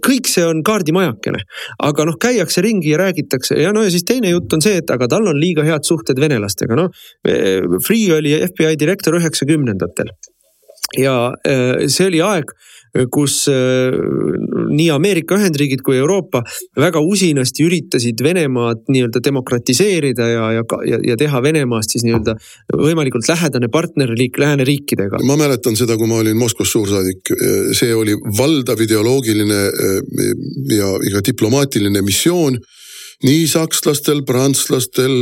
kõik 0.04 0.28
see 0.28 0.44
on 0.44 0.62
kaardimajakene, 0.66 1.44
aga 1.86 2.04
noh, 2.08 2.18
käiakse 2.20 2.62
ringi 2.64 2.90
ja 2.92 2.98
räägitakse 3.00 3.56
ja 3.62 3.72
no 3.72 3.84
ja 3.84 3.90
siis 3.90 4.04
teine 4.04 4.32
jutt 4.32 4.52
on 4.52 4.62
see, 4.64 4.80
et 4.82 4.90
aga 4.90 5.08
tal 5.08 5.28
on 5.30 5.40
liiga 5.40 5.64
head 5.64 5.86
suhted 5.86 6.20
venelastega, 6.20 6.76
noh. 6.76 6.90
Freeh 7.86 8.18
oli 8.18 8.36
FBI 8.50 8.76
direktor 8.80 9.16
üheksakümnendatel 9.20 10.12
ja 10.98 11.32
äh, 11.46 11.86
see 11.86 12.08
oli 12.10 12.20
aeg 12.24 12.52
kus 13.12 13.44
äh, 13.48 13.94
nii 14.70 14.88
Ameerika 14.90 15.36
Ühendriigid 15.38 15.82
kui 15.86 15.98
Euroopa 16.00 16.42
väga 16.78 17.02
usinasti 17.06 17.64
üritasid 17.66 18.22
Venemaad 18.24 18.82
nii-öelda 18.90 19.22
demokratiseerida 19.24 20.26
ja, 20.28 20.48
ja, 20.58 20.64
ja, 20.88 20.98
ja 21.12 21.18
teha 21.20 21.42
Venemaast 21.42 21.94
siis 21.94 22.04
nii-öelda 22.06 22.34
võimalikult 22.80 23.28
lähedane 23.30 23.70
partnerriik 23.70 24.40
lääneriikidega. 24.42 25.22
ma 25.26 25.38
mäletan 25.38 25.78
seda, 25.78 25.96
kui 26.00 26.10
ma 26.10 26.18
olin 26.24 26.38
Moskvas 26.40 26.74
suursaadik, 26.74 27.30
see 27.78 27.94
oli 27.94 28.16
valdav 28.38 28.82
ideoloogiline 28.82 29.62
äh, 29.70 29.96
ja, 30.74 30.90
ja 31.14 31.24
diplomaatiline 31.26 32.02
missioon 32.02 32.58
nii 33.20 33.44
sakslastel, 33.46 34.22
prantslastel, 34.24 35.12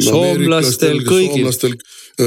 soomlastel, 0.00 1.02
soomlastel, 1.04 1.74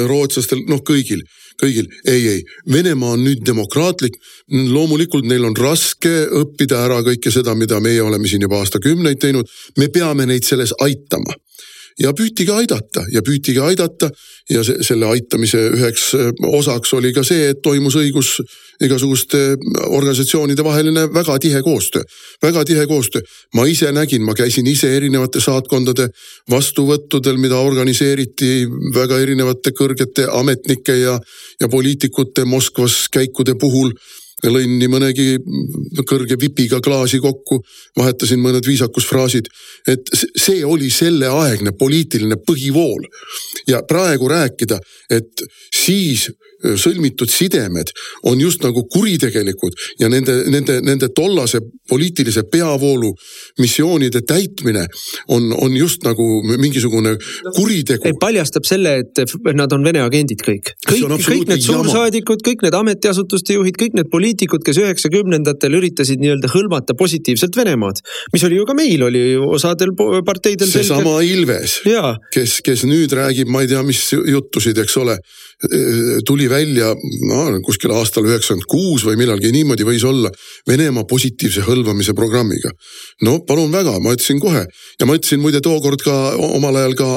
rootslastel, 0.08 0.62
noh 0.70 0.84
kõigil 0.86 1.26
kõigil, 1.62 1.88
ei, 2.06 2.28
ei, 2.28 2.44
Venemaa 2.72 3.16
on 3.18 3.24
nüüd 3.26 3.46
demokraatlik. 3.46 4.18
loomulikult 4.52 5.26
neil 5.26 5.46
on 5.46 5.56
raske 5.56 6.12
õppida 6.42 6.84
ära 6.86 7.02
kõike 7.06 7.32
seda, 7.32 7.56
mida 7.56 7.80
meie 7.80 8.02
oleme 8.02 8.28
siin 8.28 8.42
juba 8.42 8.60
aastakümneid 8.60 9.20
teinud. 9.20 9.48
me 9.78 9.88
peame 9.88 10.26
neid 10.26 10.44
selles 10.44 10.74
aitama 10.80 11.36
ja 12.00 12.14
püütigi 12.18 12.52
aidata 12.52 13.06
ja 13.12 13.22
püütigi 13.22 13.62
aidata 13.62 14.10
ja 14.52 14.64
see, 14.66 14.84
selle 14.86 15.08
aitamise 15.12 15.62
üheks 15.76 16.12
äh, 16.18 16.32
osaks 16.60 16.94
oli 16.98 17.14
ka 17.16 17.24
see, 17.28 17.52
et 17.54 17.62
toimus 17.64 17.98
õigus 18.00 18.38
igasuguste 18.82 19.42
organisatsioonide 19.88 20.64
vaheline 20.66 21.06
väga 21.14 21.38
tihe 21.40 21.62
koostöö, 21.66 22.04
väga 22.42 22.66
tihe 22.66 22.86
koostöö. 22.88 23.22
ma 23.56 23.66
ise 23.66 23.92
nägin, 23.92 24.26
ma 24.26 24.34
käisin 24.34 24.68
ise 24.68 24.96
erinevate 24.98 25.42
saatkondade 25.42 26.10
vastuvõttudel, 26.50 27.38
mida 27.38 27.60
organiseeriti 27.60 28.66
väga 28.96 29.20
erinevate 29.20 29.74
kõrgete 29.78 30.28
ametnike 30.32 30.98
ja, 30.98 31.20
ja 31.60 31.70
poliitikute 31.70 32.46
Moskvas 32.46 33.06
käikude 33.12 33.56
puhul 33.56 33.94
lõin 34.50 34.78
nii 34.80 34.90
mõnegi 34.90 35.28
kõrge 36.08 36.38
vipiga 36.42 36.80
klaasi 36.82 37.20
kokku, 37.22 37.62
vahetasin 37.98 38.42
mõned 38.42 38.66
viisakusfraasid. 38.68 39.50
et 39.88 40.10
see 40.38 40.66
oli 40.66 40.90
selleaegne 40.90 41.72
poliitiline 41.78 42.36
põhivool. 42.48 43.06
ja 43.68 43.84
praegu 43.88 44.28
rääkida, 44.28 44.80
et 45.10 45.44
siis 45.76 46.30
sõlmitud 46.62 47.30
sidemed 47.30 47.92
on 48.30 48.42
just 48.42 48.64
nagu 48.64 48.84
kuritegelikud 48.94 49.78
ja 50.00 50.10
nende, 50.10 50.44
nende, 50.50 50.80
nende 50.86 51.10
tollase 51.16 51.62
poliitilise 51.92 52.44
peavoolu 52.52 53.12
missioonide 53.60 54.22
täitmine 54.28 54.86
on, 55.28 55.52
on 55.58 55.76
just 55.78 56.06
nagu 56.08 56.28
mingisugune 56.62 57.16
kuritegu. 57.56 58.16
paljastab 58.22 58.68
selle, 58.68 58.98
et 59.04 59.22
nad 59.58 59.72
on 59.76 59.84
Vene 59.84 60.04
agendid 60.06 60.44
kõik. 60.46 60.74
kõik, 60.88 61.26
kõik 61.26 61.50
need 61.50 61.66
suursaadikud, 61.66 62.44
kõik 62.46 62.66
need 62.66 62.78
ametiasutuste 62.78 63.58
juhid, 63.58 63.78
kõik 63.82 63.98
need 63.98 64.12
poliitikud, 64.14 64.64
kes 64.66 64.80
üheksakümnendatel 64.82 65.78
üritasid 65.82 66.22
nii-öelda 66.24 66.52
hõlmata 66.54 66.96
positiivselt 66.98 67.58
Venemaad, 67.58 68.02
mis 68.34 68.46
oli 68.48 68.60
ju 68.60 68.68
ka 68.70 68.78
meil, 68.78 69.04
oli 69.10 69.24
osadel 69.42 69.96
parteidel. 70.28 70.70
seesama 70.72 71.20
Ilves, 71.26 71.82
kes, 72.34 72.60
kes 72.66 72.86
nüüd 72.88 73.14
räägib, 73.18 73.52
ma 73.52 73.66
ei 73.66 73.72
tea, 73.72 73.84
mis 73.86 74.04
juttusid, 74.14 74.80
eks 74.86 75.00
ole 75.02 75.18
tuli 76.26 76.48
välja 76.50 76.94
no, 77.30 77.42
kuskil 77.66 77.94
aastal 77.94 78.26
üheksakümmend 78.26 78.66
kuus 78.70 79.06
või 79.06 79.20
millalgi 79.20 79.52
niimoodi 79.54 79.86
võis 79.86 80.06
olla 80.08 80.32
Venemaa 80.68 81.06
positiivse 81.10 81.62
hõlvamise 81.82 82.16
programmiga. 82.18 82.72
no 83.22 83.40
palun 83.46 83.72
väga, 83.74 83.98
ma 84.00 84.14
ütlesin 84.16 84.40
kohe 84.40 84.66
ja 84.66 85.08
ma 85.10 85.18
ütlesin 85.18 85.42
muide 85.42 85.62
tookord 85.62 86.02
ka 86.06 86.18
omal 86.38 86.78
ajal 86.78 86.96
ka 86.96 87.10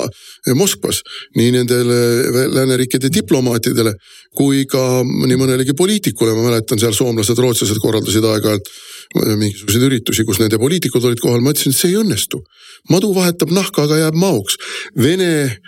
Moskvas 0.56 1.00
nii 1.36 1.52
nendele 1.54 2.48
lääneriikide 2.52 3.08
diplomaatidele 3.12 3.94
kui 4.36 4.64
ka 4.68 5.04
nii 5.04 5.38
mõnelegi 5.40 5.76
poliitikule, 5.78 6.34
ma 6.36 6.50
mäletan 6.50 6.80
seal 6.80 6.92
soomlased, 6.96 7.38
rootslased 7.40 7.80
korraldasid 7.80 8.26
aeg-ajalt 8.28 8.68
mingisuguseid 9.14 9.86
üritusi, 9.88 10.24
kus 10.26 10.40
nende 10.42 10.58
poliitikud 10.60 11.04
olid 11.06 11.22
kohal, 11.22 11.42
ma 11.44 11.54
ütlesin, 11.54 11.74
et 11.74 11.80
see 11.80 11.92
ei 11.92 12.00
õnnestu. 12.02 12.42
madu 12.90 13.14
vahetab 13.16 13.52
nahka, 13.54 13.86
aga 13.86 13.96
jääb 14.02 14.16
maoks. 14.20 14.58
Vene 15.00 15.60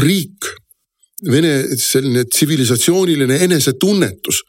riik 0.00 0.39
Vene 1.20 1.52
selline 1.76 2.24
tsivilisatsiooniline 2.24 3.36
enesetunnetus 3.44 4.40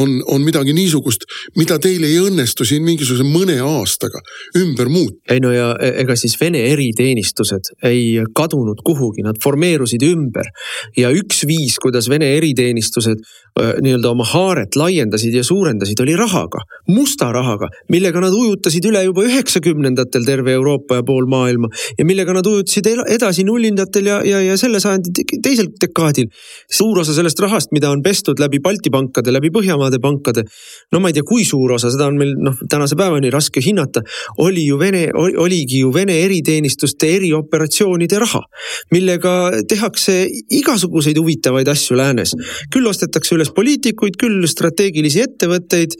on, 0.00 0.16
on 0.26 0.42
midagi 0.42 0.74
niisugust, 0.74 1.26
mida 1.58 1.78
teil 1.82 2.02
ei 2.08 2.16
õnnestu 2.18 2.66
siin 2.66 2.82
mingisuguse 2.86 3.26
mõne 3.26 3.60
aastaga 3.62 4.18
ümber 4.58 4.90
muuta. 4.90 5.20
ei 5.30 5.42
no 5.42 5.52
ja 5.54 5.70
e, 5.78 5.92
ega 6.02 6.16
siis 6.18 6.34
Vene 6.40 6.64
eriteenistused 6.72 7.70
ei 7.86 8.18
kadunud 8.34 8.82
kuhugi, 8.86 9.22
nad 9.22 9.38
formeerusid 9.42 10.02
ümber 10.08 10.50
ja 10.98 11.12
üks 11.14 11.44
viis, 11.46 11.78
kuidas 11.82 12.10
Vene 12.10 12.32
eriteenistused 12.40 13.22
nii-öelda 13.58 14.10
oma 14.10 14.24
haaret 14.24 14.76
laiendasid 14.78 15.34
ja 15.34 15.42
suurendasid, 15.44 15.98
oli 16.00 16.14
rahaga, 16.16 16.62
musta 16.88 17.30
rahaga, 17.34 17.68
millega 17.92 18.22
nad 18.22 18.34
ujutasid 18.34 18.86
üle 18.88 19.02
juba 19.04 19.24
üheksakümnendatel 19.26 20.24
terve 20.26 20.54
Euroopa 20.58 21.00
ja 21.00 21.06
pool 21.06 21.26
maailma 21.30 21.70
ja 21.98 22.06
millega 22.08 22.34
nad 22.36 22.46
ujutasid 22.46 22.88
edasi 23.10 23.44
nullindatel 23.48 24.06
ja, 24.06 24.20
ja, 24.26 24.42
ja 24.44 24.56
selle 24.60 24.80
sajandi 24.80 25.26
teisel 25.42 25.70
dekaadil. 25.80 25.99
Suur 26.70 27.00
osa 27.02 27.14
sellest 27.16 27.40
rahast, 27.40 27.72
mida 27.76 27.90
on 27.90 28.02
pestud 28.02 28.40
läbi 28.40 28.60
Balti 28.62 28.90
pankade, 28.92 29.32
läbi 29.32 29.50
Põhjamaade 29.54 30.00
pankade, 30.02 30.44
no 30.92 31.00
ma 31.00 31.10
ei 31.10 31.16
tea, 31.16 31.26
kui 31.26 31.44
suur 31.44 31.76
osa, 31.76 31.90
seda 31.92 32.08
on 32.10 32.18
meil 32.20 32.34
noh, 32.38 32.56
tänase 32.70 32.98
päevani 32.98 33.30
raske 33.32 33.62
hinnata, 33.64 34.02
oli 34.44 34.66
ju 34.66 34.78
Vene, 34.80 35.06
oligi 35.14 35.82
ju 35.84 35.92
Vene 35.94 36.16
eriteenistuste 36.24 37.10
erioperatsioonide 37.16 38.20
raha, 38.22 38.42
millega 38.94 39.34
tehakse 39.68 40.22
igasuguseid 40.60 41.18
huvitavaid 41.20 41.68
asju 41.68 41.98
läänes. 41.98 42.34
küll 42.72 42.86
ostetakse 42.86 43.34
üles 43.36 43.50
poliitikuid, 43.54 44.16
küll 44.20 44.46
strateegilisi 44.48 45.24
ettevõtteid. 45.26 45.96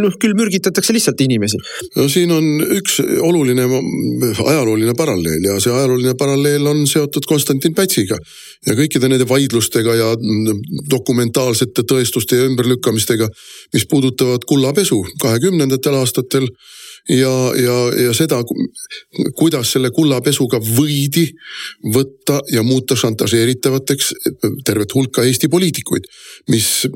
noh, 0.00 0.14
küll 0.22 0.36
mürgitatakse 0.38 0.94
lihtsalt 0.94 1.20
inimesi. 1.20 1.58
no 1.96 2.08
siin 2.08 2.30
on 2.32 2.44
üks 2.78 3.00
oluline 3.20 3.66
ajalooline 4.46 4.94
paralleel 4.94 5.44
ja 5.44 5.58
see 5.60 5.72
ajalooline 5.74 6.14
paralleel 6.18 6.66
on 6.70 6.86
seotud 6.86 7.26
Konstantin 7.28 7.74
Pätsiga 7.74 8.18
ja 8.66 8.76
kõikide 8.78 9.09
nende 9.10 9.28
vaidlustega 9.28 9.94
ja 9.98 10.10
dokumentaalsete 10.90 11.84
tõestuste 11.92 12.38
ja 12.38 12.48
ümberlükkamistega, 12.48 13.28
mis 13.74 13.86
puudutavad 13.90 14.46
kullapesu 14.48 15.02
kahekümnendatel 15.22 15.98
aastatel 16.00 16.48
ja, 17.08 17.32
ja, 17.56 17.76
ja 18.04 18.14
seda, 18.14 18.40
kuidas 19.38 19.72
selle 19.74 19.90
kullapesuga 19.94 20.60
võidi 20.62 21.26
võtta 21.94 22.40
ja 22.52 22.62
muuta 22.66 22.96
šantažeeritavateks 22.98 24.12
tervet 24.66 24.94
hulka 24.94 25.24
Eesti 25.26 25.48
poliitikuid. 25.48 26.08
mis 26.48 26.86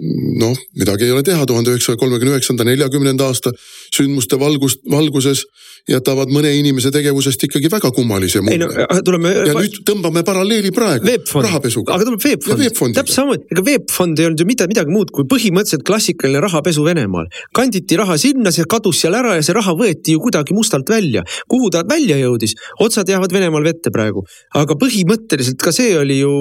noh, 0.40 0.56
midagi 0.78 1.04
ei 1.04 1.12
ole 1.12 1.22
teha, 1.22 1.46
tuhande 1.46 1.70
üheksasaja 1.70 2.00
kolmekümne 2.00 2.34
üheksanda, 2.34 2.64
neljakümnenda 2.64 3.28
aasta 3.28 3.52
sündmuste 3.94 4.38
valgust, 4.40 4.80
valguses 4.90 5.44
jätavad 5.88 6.30
mõne 6.32 6.48
inimese 6.56 6.90
tegevusest 6.94 7.42
ikkagi 7.44 7.68
väga 7.72 7.90
kummalise 7.92 8.40
mulje. 8.40 8.64
No, 8.64 9.00
tuleme. 9.04 9.32
ja 9.50 9.56
nüüd 9.56 9.80
tõmbame 9.84 10.24
paralleeli 10.24 10.72
praegu 10.74 11.12
rahapesuga. 11.44 11.94
aga 11.96 12.08
tuleb 12.08 12.24
Veeb 12.24 12.46
Fond, 12.78 12.96
täpselt 12.96 13.18
samamoodi, 13.18 13.44
ega 13.52 13.64
Veeb 13.66 13.90
Fond 13.92 14.20
ei 14.20 14.28
olnud 14.28 14.40
ju 14.40 14.48
mitte 14.48 14.68
midagi 14.70 14.94
muud 14.94 15.12
kui 15.14 15.28
põhimõtteliselt 15.28 15.84
klassikaline 15.86 16.40
rahapesu 16.40 16.86
Venemaal. 16.86 17.28
kanditi 17.54 17.98
raha 18.00 18.16
sinna, 18.20 18.52
see 18.54 18.64
kadus 18.68 19.02
seal 19.04 19.16
ära 19.18 19.36
ja 19.36 19.44
see 19.44 19.56
raha 19.56 19.76
võeti 19.76 19.93
ju 20.08 20.20
kuidagi 20.22 20.56
mustalt 20.56 20.90
välja. 20.90 21.24
kuhu 21.48 21.70
ta 21.70 21.84
välja 21.88 22.18
jõudis, 22.18 22.54
otsad 22.80 23.08
jäävad 23.08 23.32
Venemaal 23.32 23.64
vette 23.64 23.92
praegu. 23.94 24.24
aga 24.54 24.76
põhimõtteliselt 24.80 25.60
ka 25.62 25.72
see 25.72 25.96
oli 25.98 26.18
ju 26.20 26.32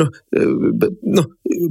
noh, 0.00 0.10
noh, 1.18 1.30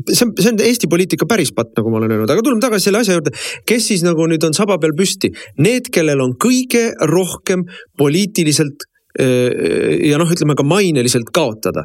see 0.10 0.26
on, 0.26 0.34
see 0.39 0.52
on 0.54 0.63
Eesti 0.63 0.89
poliitika 0.91 1.28
päris 1.30 1.54
patt, 1.56 1.74
nagu 1.78 1.91
ma 1.91 2.02
olen 2.02 2.15
öelnud, 2.15 2.32
aga 2.32 2.46
tuleme 2.46 2.63
tagasi 2.63 2.89
selle 2.89 3.04
asja 3.04 3.17
juurde. 3.17 3.36
kes 3.65 3.91
siis 3.91 4.04
nagu 4.06 4.28
nüüd 4.30 4.43
on 4.48 4.54
saba 4.54 4.78
peal 4.82 4.96
püsti, 4.98 5.34
need, 5.58 5.91
kellel 5.93 6.22
on 6.24 6.38
kõige 6.39 6.91
rohkem 7.10 7.67
poliitiliselt 7.98 8.88
ja 9.13 10.17
noh, 10.17 10.30
ütleme 10.34 10.56
ka 10.58 10.65
maineliselt 10.65 11.30
kaotada 11.34 11.84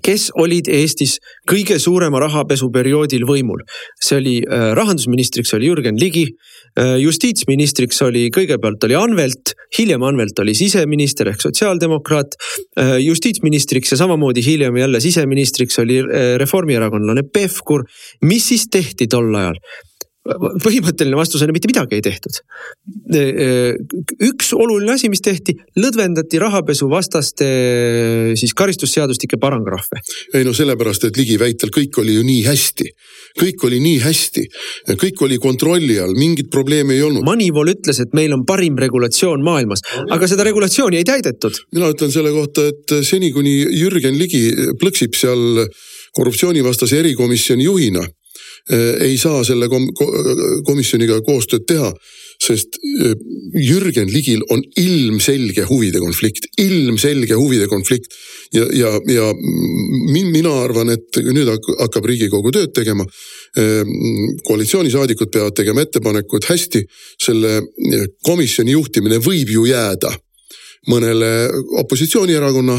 kes 0.00 0.30
olid 0.40 0.68
Eestis 0.72 1.18
kõige 1.48 1.78
suurema 1.82 2.20
rahapesuperioodil 2.22 3.26
võimul. 3.28 3.60
see 4.00 4.16
oli 4.16 4.34
rahandusministriks 4.48 5.54
oli 5.54 5.68
Jürgen 5.68 6.00
Ligi, 6.00 6.26
justiitsministriks 6.98 8.02
oli 8.02 8.28
kõigepealt 8.32 8.84
oli 8.84 8.96
Anvelt, 8.96 9.54
hiljem 9.78 10.02
Anvelt 10.02 10.38
oli 10.38 10.54
siseminister 10.54 11.28
ehk 11.28 11.40
sotsiaaldemokraat. 11.40 12.36
justiitsministriks 13.00 13.92
ja 13.92 13.96
samamoodi 13.96 14.44
hiljem 14.44 14.76
jälle 14.76 15.00
siseministriks 15.00 15.78
oli 15.78 16.02
reformierakondlane 16.38 17.22
Pevkur. 17.32 17.84
mis 18.22 18.48
siis 18.48 18.68
tehti 18.70 19.06
tol 19.06 19.34
ajal? 19.34 19.58
Põhimõtteline 20.22 21.18
vastus 21.18 21.42
on, 21.42 21.50
mitte 21.54 21.68
midagi 21.70 21.98
ei 21.98 22.04
tehtud. 22.04 22.38
üks 24.22 24.52
oluline 24.54 24.94
asi, 24.94 25.10
mis 25.10 25.22
tehti, 25.24 25.56
lõdvendati 25.78 26.38
rahapesuvastaste 26.42 27.48
siis 28.38 28.54
karistusseadustike 28.54 29.40
paragrahve. 29.42 30.02
ei 30.34 30.46
no 30.46 30.54
sellepärast, 30.54 31.08
et 31.08 31.18
Ligi 31.18 31.38
väitel 31.42 31.74
kõik 31.74 31.98
oli 31.98 32.14
ju 32.14 32.22
nii 32.26 32.44
hästi. 32.46 32.88
kõik 33.42 33.66
oli 33.66 33.80
nii 33.82 33.98
hästi, 34.04 34.46
kõik 35.02 35.26
oli 35.26 35.38
kontrolli 35.42 35.98
all, 35.98 36.14
mingit 36.14 36.50
probleemi 36.50 36.94
ei 36.94 37.02
olnud. 37.02 37.24
Moneyval 37.26 37.74
ütles, 37.74 38.00
et 38.00 38.14
meil 38.14 38.32
on 38.36 38.46
parim 38.46 38.78
regulatsioon 38.78 39.42
maailmas, 39.42 39.82
aga 40.10 40.28
seda 40.30 40.46
regulatsiooni 40.46 41.02
ei 41.02 41.08
täidetud. 41.08 41.64
mina 41.74 41.90
ütlen 41.90 42.14
selle 42.14 42.30
kohta, 42.30 42.68
et 42.70 42.98
seni 43.02 43.32
kuni 43.34 43.58
Jürgen 43.74 44.18
Ligi 44.18 44.50
plõksib 44.78 45.18
seal 45.18 45.66
korruptsioonivastase 46.14 46.98
erikomisjoni 47.00 47.64
juhina 47.64 48.06
ei 48.70 49.16
saa 49.18 49.42
selle 49.44 49.66
kom 49.68 49.88
komisjoniga 50.66 51.18
koostööd 51.26 51.64
teha, 51.66 51.90
sest 52.42 52.78
äh, 52.78 53.14
Jürgen 53.58 54.10
Ligil 54.12 54.42
on 54.50 54.62
ilmselge 54.78 55.66
huvide 55.68 56.00
konflikt, 56.02 56.46
ilmselge 56.60 57.36
huvide 57.38 57.66
konflikt. 57.70 58.14
ja, 58.52 58.66
ja, 58.72 58.92
ja 59.08 59.28
mina 60.12 60.52
arvan, 60.64 60.92
et 60.92 61.20
nüüd 61.24 61.48
hakkab 61.48 62.06
Riigikogu 62.06 62.52
tööd 62.54 62.74
tegema. 62.76 63.06
Äh, 63.58 63.82
koalitsioonisaadikud 64.46 65.32
peavad 65.32 65.56
tegema 65.58 65.84
ettepaneku, 65.84 66.38
et 66.38 66.50
hästi, 66.50 66.84
selle 67.20 67.60
komisjoni 68.26 68.76
juhtimine 68.78 69.20
võib 69.22 69.50
ju 69.52 69.66
jääda 69.68 70.12
mõnele 70.90 71.28
opositsioonierakonna 71.78 72.78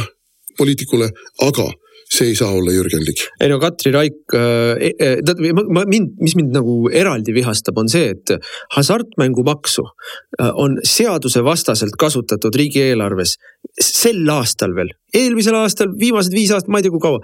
poliitikule, 0.58 1.08
aga 1.41 1.69
see 2.13 2.30
ei 2.32 2.36
saa 2.38 2.52
olla 2.54 2.73
Jürgen 2.76 3.02
Ligi. 3.06 3.28
ei 3.41 3.49
no 3.49 3.60
Katri 3.62 3.93
Raik 3.95 4.36
äh,, 4.38 4.91
tead 5.26 5.41
e, 5.41 5.54
ma 5.54 5.86
mind, 5.89 6.13
mis 6.21 6.36
mind 6.39 6.54
nagu 6.56 6.78
eraldi 6.93 7.34
vihastab, 7.36 7.80
on 7.82 7.89
see, 7.91 8.13
et 8.13 8.36
hasartmängumaksu 8.76 9.86
äh, 9.88 10.52
on 10.54 10.78
seadusevastaselt 10.88 11.97
kasutatud 11.99 12.56
riigieelarves 12.60 13.38
sel 13.82 14.30
aastal 14.30 14.76
veel, 14.78 14.93
eelmisel 15.15 15.58
aastal, 15.58 15.93
viimased 15.99 16.36
viis 16.36 16.54
aastat, 16.54 16.71
ma 16.71 16.82
ei 16.82 16.88
tea, 16.88 16.93
kui 16.93 17.04
kaua 17.04 17.23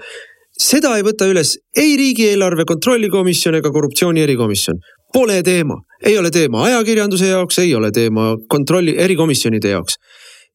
seda 0.60 0.96
ei 0.98 1.06
võta 1.08 1.28
üles 1.30 1.56
ei 1.78 1.96
riigieelarve 2.00 2.66
kontrolli 2.68 3.10
komisjon 3.12 3.58
ega 3.60 3.72
korruptsiooni 3.72 4.26
erikomisjon. 4.26 4.80
Pole 5.14 5.40
teema, 5.42 5.80
ei 6.06 6.18
ole 6.20 6.30
teema 6.30 6.66
ajakirjanduse 6.68 7.32
jaoks, 7.32 7.62
ei 7.64 7.72
ole 7.76 7.90
teema 7.96 8.34
kontrolli 8.52 8.94
erikomisjonide 9.00 9.72
jaoks 9.74 9.98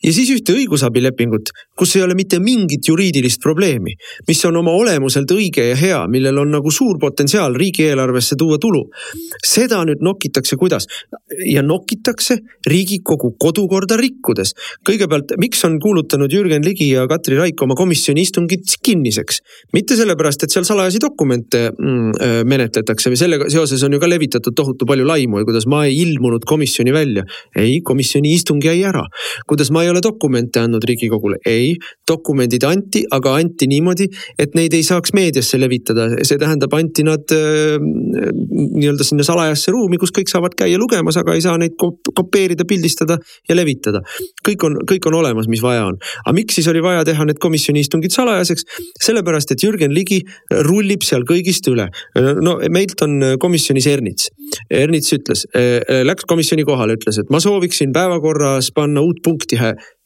ja 0.02 0.12
siis 0.12 0.30
ühte 0.34 0.54
õigusabilepingut, 0.56 1.52
kus 1.78 1.94
ei 1.96 2.02
ole 2.04 2.16
mitte 2.18 2.40
mingit 2.42 2.88
juriidilist 2.88 3.40
probleemi, 3.42 3.94
mis 4.28 4.44
on 4.44 4.56
oma 4.60 4.74
olemuselt 4.76 5.30
õige 5.30 5.68
ja 5.70 5.76
hea, 5.78 6.00
millel 6.10 6.42
on 6.42 6.50
nagu 6.56 6.72
suur 6.74 6.98
potentsiaal 7.00 7.54
riigieelarvesse 7.58 8.36
tuua 8.40 8.58
tulu. 8.58 8.84
seda 9.44 9.84
nüüd 9.84 10.02
nokitakse 10.02 10.56
kuidas? 10.56 10.86
ja 11.46 11.62
nokitakse 11.62 12.38
Riigikogu 12.66 13.34
kodukorda 13.40 13.96
rikkudes. 13.96 14.54
kõigepealt, 14.88 15.34
miks 15.40 15.64
on 15.64 15.78
kuulutanud 15.80 16.32
Jürgen 16.32 16.64
Ligi 16.64 16.90
ja 16.90 17.06
Katri 17.08 17.36
Raik 17.36 17.62
oma 17.62 17.74
komisjoni 17.74 18.22
istungid 18.22 18.64
kinniseks? 18.82 19.40
mitte 19.72 19.96
sellepärast, 19.96 20.44
et 20.44 20.50
seal 20.50 20.64
salajasi 20.64 21.00
dokumente 21.00 21.70
mm, 21.70 22.10
äh, 22.20 22.36
menetletakse 22.44 23.12
või 23.12 23.20
sellega 23.20 23.48
seoses 23.52 23.82
on 23.82 23.96
ju 23.96 24.00
ka 24.02 24.08
levitatud 24.10 24.54
tohutu 24.56 24.86
palju 24.86 25.06
laimu 25.06 25.40
ja 25.40 25.48
kuidas 25.48 25.66
ma 25.70 25.84
ei 25.88 25.96
ilmunud 26.02 26.44
komisjoni 26.46 26.92
välja. 26.92 27.24
ei, 27.56 27.80
komisjoni 27.80 28.34
istung 28.34 28.64
jäi 28.64 28.82
ära. 28.84 29.04
kuidas 29.48 29.70
ma 29.70 29.83
ei 29.84 29.92
ole 29.92 30.02
dokumente 30.04 30.62
andnud 30.62 30.84
Riigikogule, 30.88 31.38
ei, 31.48 31.74
dokumendid 32.08 32.64
anti, 32.68 33.04
aga 33.14 33.34
anti 33.40 33.68
niimoodi, 33.70 34.08
et 34.40 34.56
neid 34.58 34.74
ei 34.76 34.84
saaks 34.86 35.14
meediasse 35.16 35.58
levitada, 35.60 36.08
see 36.26 36.40
tähendab, 36.40 36.74
anti 36.76 37.04
nad 37.06 37.34
äh, 37.34 37.76
nii-öelda 37.78 39.06
sinna 39.06 39.26
salajasse 39.26 39.74
ruumi, 39.74 39.98
kus 40.00 40.12
kõik 40.14 40.30
saavad 40.32 40.56
käia 40.58 40.78
lugemas, 40.80 41.18
aga 41.20 41.36
ei 41.36 41.44
saa 41.44 41.56
neid 41.60 41.76
kopeerida, 41.78 42.66
pildistada 42.68 43.18
ja 43.48 43.56
levitada. 43.56 44.02
kõik 44.46 44.66
on, 44.66 44.78
kõik 44.88 45.08
on 45.08 45.18
olemas, 45.20 45.48
mis 45.50 45.62
vaja 45.64 45.86
on. 45.88 45.98
aga 46.24 46.34
miks 46.36 46.58
siis 46.58 46.68
oli 46.70 46.82
vaja 46.84 47.04
teha 47.06 47.24
need 47.28 47.40
komisjoni 47.42 47.84
istungid 47.84 48.14
salajaseks? 48.14 48.66
sellepärast, 49.04 49.52
et 49.52 49.62
Jürgen 49.64 49.94
Ligi 49.94 50.20
rullib 50.66 51.04
seal 51.06 51.24
kõigist 51.28 51.68
üle. 51.70 51.88
no 52.14 52.56
meilt 52.70 53.00
on 53.04 53.38
komisjonis 53.40 53.86
Ernits. 53.90 54.30
Ernits 54.70 55.12
ütles, 55.16 55.44
läks 56.06 56.26
komisjoni 56.28 56.64
kohale, 56.66 56.96
ütles, 56.98 57.18
et 57.20 57.30
ma 57.32 57.40
sooviksin 57.42 57.92
päevakorras 57.94 58.70
panna 58.74 59.02
uut 59.04 59.22
punkti 59.24 59.58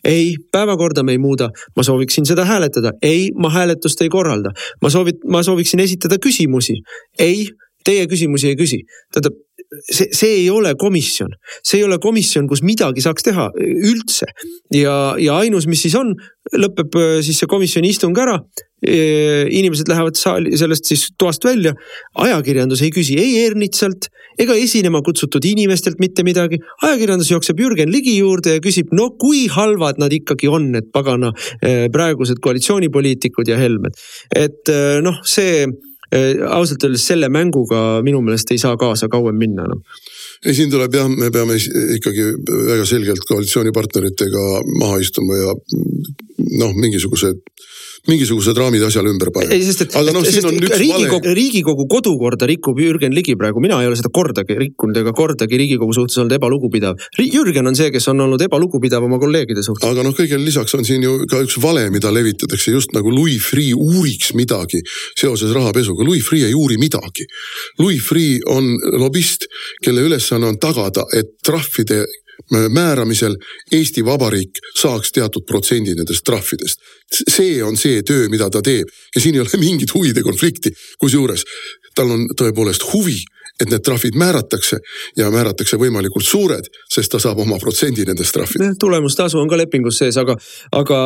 ei, 0.04 0.37
päevakorda 0.52 1.02
me 1.02 1.14
ei 1.16 1.18
muuda, 1.22 1.50
ma 1.76 1.85
sooviksin 1.87 2.26
seda 2.28 2.44
hääletada, 2.48 2.92
ei, 3.02 3.31
ma 3.35 3.50
hääletust 3.50 4.02
ei 4.02 4.09
korralda. 4.09 4.52
ma 4.83 4.90
soovin, 4.90 5.18
ma 5.26 5.42
sooviksin 5.42 5.81
esitada 5.81 6.18
küsimusi, 6.22 6.78
ei, 7.18 7.48
teie 7.85 8.07
küsimusi 8.07 8.52
ei 8.52 8.57
küsi. 8.57 8.81
tähendab, 9.12 9.37
see, 9.90 10.09
see 10.12 10.31
ei 10.42 10.50
ole 10.50 10.74
komisjon, 10.78 11.35
see 11.62 11.81
ei 11.81 11.85
ole 11.85 11.98
komisjon, 11.98 12.48
kus 12.48 12.62
midagi 12.62 13.04
saaks 13.04 13.26
teha 13.31 13.50
üldse. 13.59 14.31
ja, 14.74 15.14
ja 15.18 15.38
ainus, 15.42 15.66
mis 15.66 15.83
siis 15.83 15.98
on, 15.98 16.14
lõpeb 16.57 16.98
äh, 16.98 17.20
siis 17.22 17.40
see 17.42 17.50
komisjoni 17.50 17.94
istung 17.94 18.18
ära 18.18 18.38
inimesed 18.82 19.88
lähevad 19.90 20.14
saali, 20.14 20.52
sellest 20.58 20.86
siis 20.86 21.08
toast 21.18 21.44
välja. 21.44 21.72
ajakirjandus 22.14 22.82
ei 22.82 22.92
küsi 22.94 23.16
ei 23.18 23.44
Ernitsalt 23.46 24.06
ega 24.38 24.54
esinema 24.54 25.00
kutsutud 25.02 25.44
inimestelt 25.44 25.98
mitte 25.98 26.22
midagi. 26.22 26.60
ajakirjandus 26.82 27.30
jookseb 27.30 27.58
Jürgen 27.58 27.90
Ligi 27.92 28.16
juurde 28.18 28.58
ja 28.58 28.62
küsib, 28.62 28.92
no 28.92 29.10
kui 29.18 29.46
halvad 29.50 29.98
nad 29.98 30.14
ikkagi 30.14 30.48
on, 30.48 30.70
need 30.76 30.92
pagana 30.94 31.32
praegused 31.92 32.38
koalitsioonipoliitikud 32.44 33.50
ja 33.50 33.58
Helmed. 33.58 33.98
et 34.36 34.70
noh, 35.02 35.18
see 35.26 35.66
ausalt 36.48 36.86
öeldes 36.86 37.02
selle 37.04 37.28
mänguga 37.28 37.98
minu 38.06 38.22
meelest 38.24 38.54
ei 38.54 38.62
saa 38.62 38.78
kaasa 38.80 39.10
kauem 39.12 39.36
minna 39.36 39.66
enam 39.66 39.82
no 39.82 40.06
ei, 40.46 40.54
siin 40.54 40.70
tuleb 40.70 40.94
jah, 40.94 41.08
me 41.10 41.30
peame 41.34 41.58
ikkagi 41.98 42.30
väga 42.46 42.86
selgelt 42.88 43.26
koalitsioonipartneritega 43.28 44.44
maha 44.78 45.00
istuma 45.02 45.38
ja 45.38 45.54
noh, 46.62 46.74
mingisugused 46.78 47.42
mingisugused 48.08 48.58
raamid 48.58 48.84
asjale 48.87 49.11
ümber 49.12 49.30
panema. 49.34 49.54
ei, 49.54 49.64
sest 49.66 49.87
et, 49.87 49.96
no, 50.14 50.22
sest 50.24 50.46
Riigikogu, 50.78 51.34
Riigikogu 51.37 51.87
kodukorda 51.90 52.48
rikub 52.48 52.78
Jürgen 52.80 53.14
Ligi 53.16 53.34
praegu, 53.40 53.62
mina 53.64 53.80
ei 53.82 53.88
ole 53.90 53.98
seda 53.98 54.12
kordagi 54.14 54.56
rikkunud 54.58 55.00
ega 55.02 55.14
kordagi 55.16 55.58
Riigikogu 55.61 55.96
suhtes 55.96 56.20
olnud 56.22 56.37
ebalugupidav. 56.38 57.00
Jürgen 57.18 57.70
on 57.70 57.78
see, 57.78 57.90
kes 57.94 58.08
on 58.12 58.22
olnud 58.26 58.44
ebalugupidav 58.46 59.04
oma 59.04 59.18
kolleegide 59.22 59.64
suhtes. 59.66 59.88
aga 59.88 60.04
noh, 60.06 60.14
kõigele 60.16 60.44
lisaks 60.44 60.76
on 60.78 60.87
siin 60.88 61.04
ju 61.06 61.16
ka 61.30 61.42
üks 61.44 61.58
vale, 61.62 61.88
mida 61.94 62.12
levitatakse 62.14 62.74
just 62.74 62.94
nagu 62.96 63.12
Louis 63.14 63.42
Freeh 63.42 63.74
uuriks 63.76 64.34
midagi 64.38 64.82
seoses 65.18 65.52
rahapesuga. 65.56 66.06
Louis 66.06 66.24
Freeh 66.24 66.48
ei 66.48 66.56
uuri 66.56 66.78
midagi. 66.80 67.26
Louis 67.82 68.00
Freeh 68.04 68.44
on 68.52 68.76
lobist, 69.00 69.48
kelle 69.84 70.06
ülesanne 70.06 70.48
on 70.52 70.58
tagada, 70.62 71.06
et 71.16 71.37
trahvide 71.44 72.04
määramisel 72.72 73.37
Eesti 73.72 74.05
Vabariik 74.05 74.61
saaks 74.79 75.12
teatud 75.12 75.46
protsendi 75.46 75.94
nendest 75.94 76.24
trahvidest. 76.24 76.81
see 77.31 77.62
on 77.64 77.77
see 77.77 78.03
töö, 78.03 78.29
mida 78.29 78.51
ta 78.51 78.62
teeb 78.62 78.88
ja 79.14 79.20
siin 79.20 79.35
ei 79.35 79.40
ole 79.40 79.61
mingit 79.61 79.94
huvide 79.94 80.22
konflikti, 80.22 80.72
kusjuures 80.98 81.44
tal 81.94 82.11
on 82.14 82.29
tõepoolest 82.38 82.85
huvi 82.92 83.18
et 83.58 83.70
need 83.72 83.82
trahvid 83.82 84.14
määratakse 84.18 84.78
ja 85.18 85.28
määratakse 85.34 85.78
võimalikult 85.80 86.26
suured, 86.26 86.68
sest 86.92 87.10
ta 87.10 87.18
saab 87.22 87.40
oma 87.42 87.58
protsendi 87.58 88.04
nendest 88.06 88.36
trahvidest. 88.36 88.78
tulemustasu 88.78 89.40
on 89.40 89.48
ka 89.50 89.58
lepingus 89.58 89.98
sees, 89.98 90.16
aga, 90.20 90.36
aga 90.78 90.98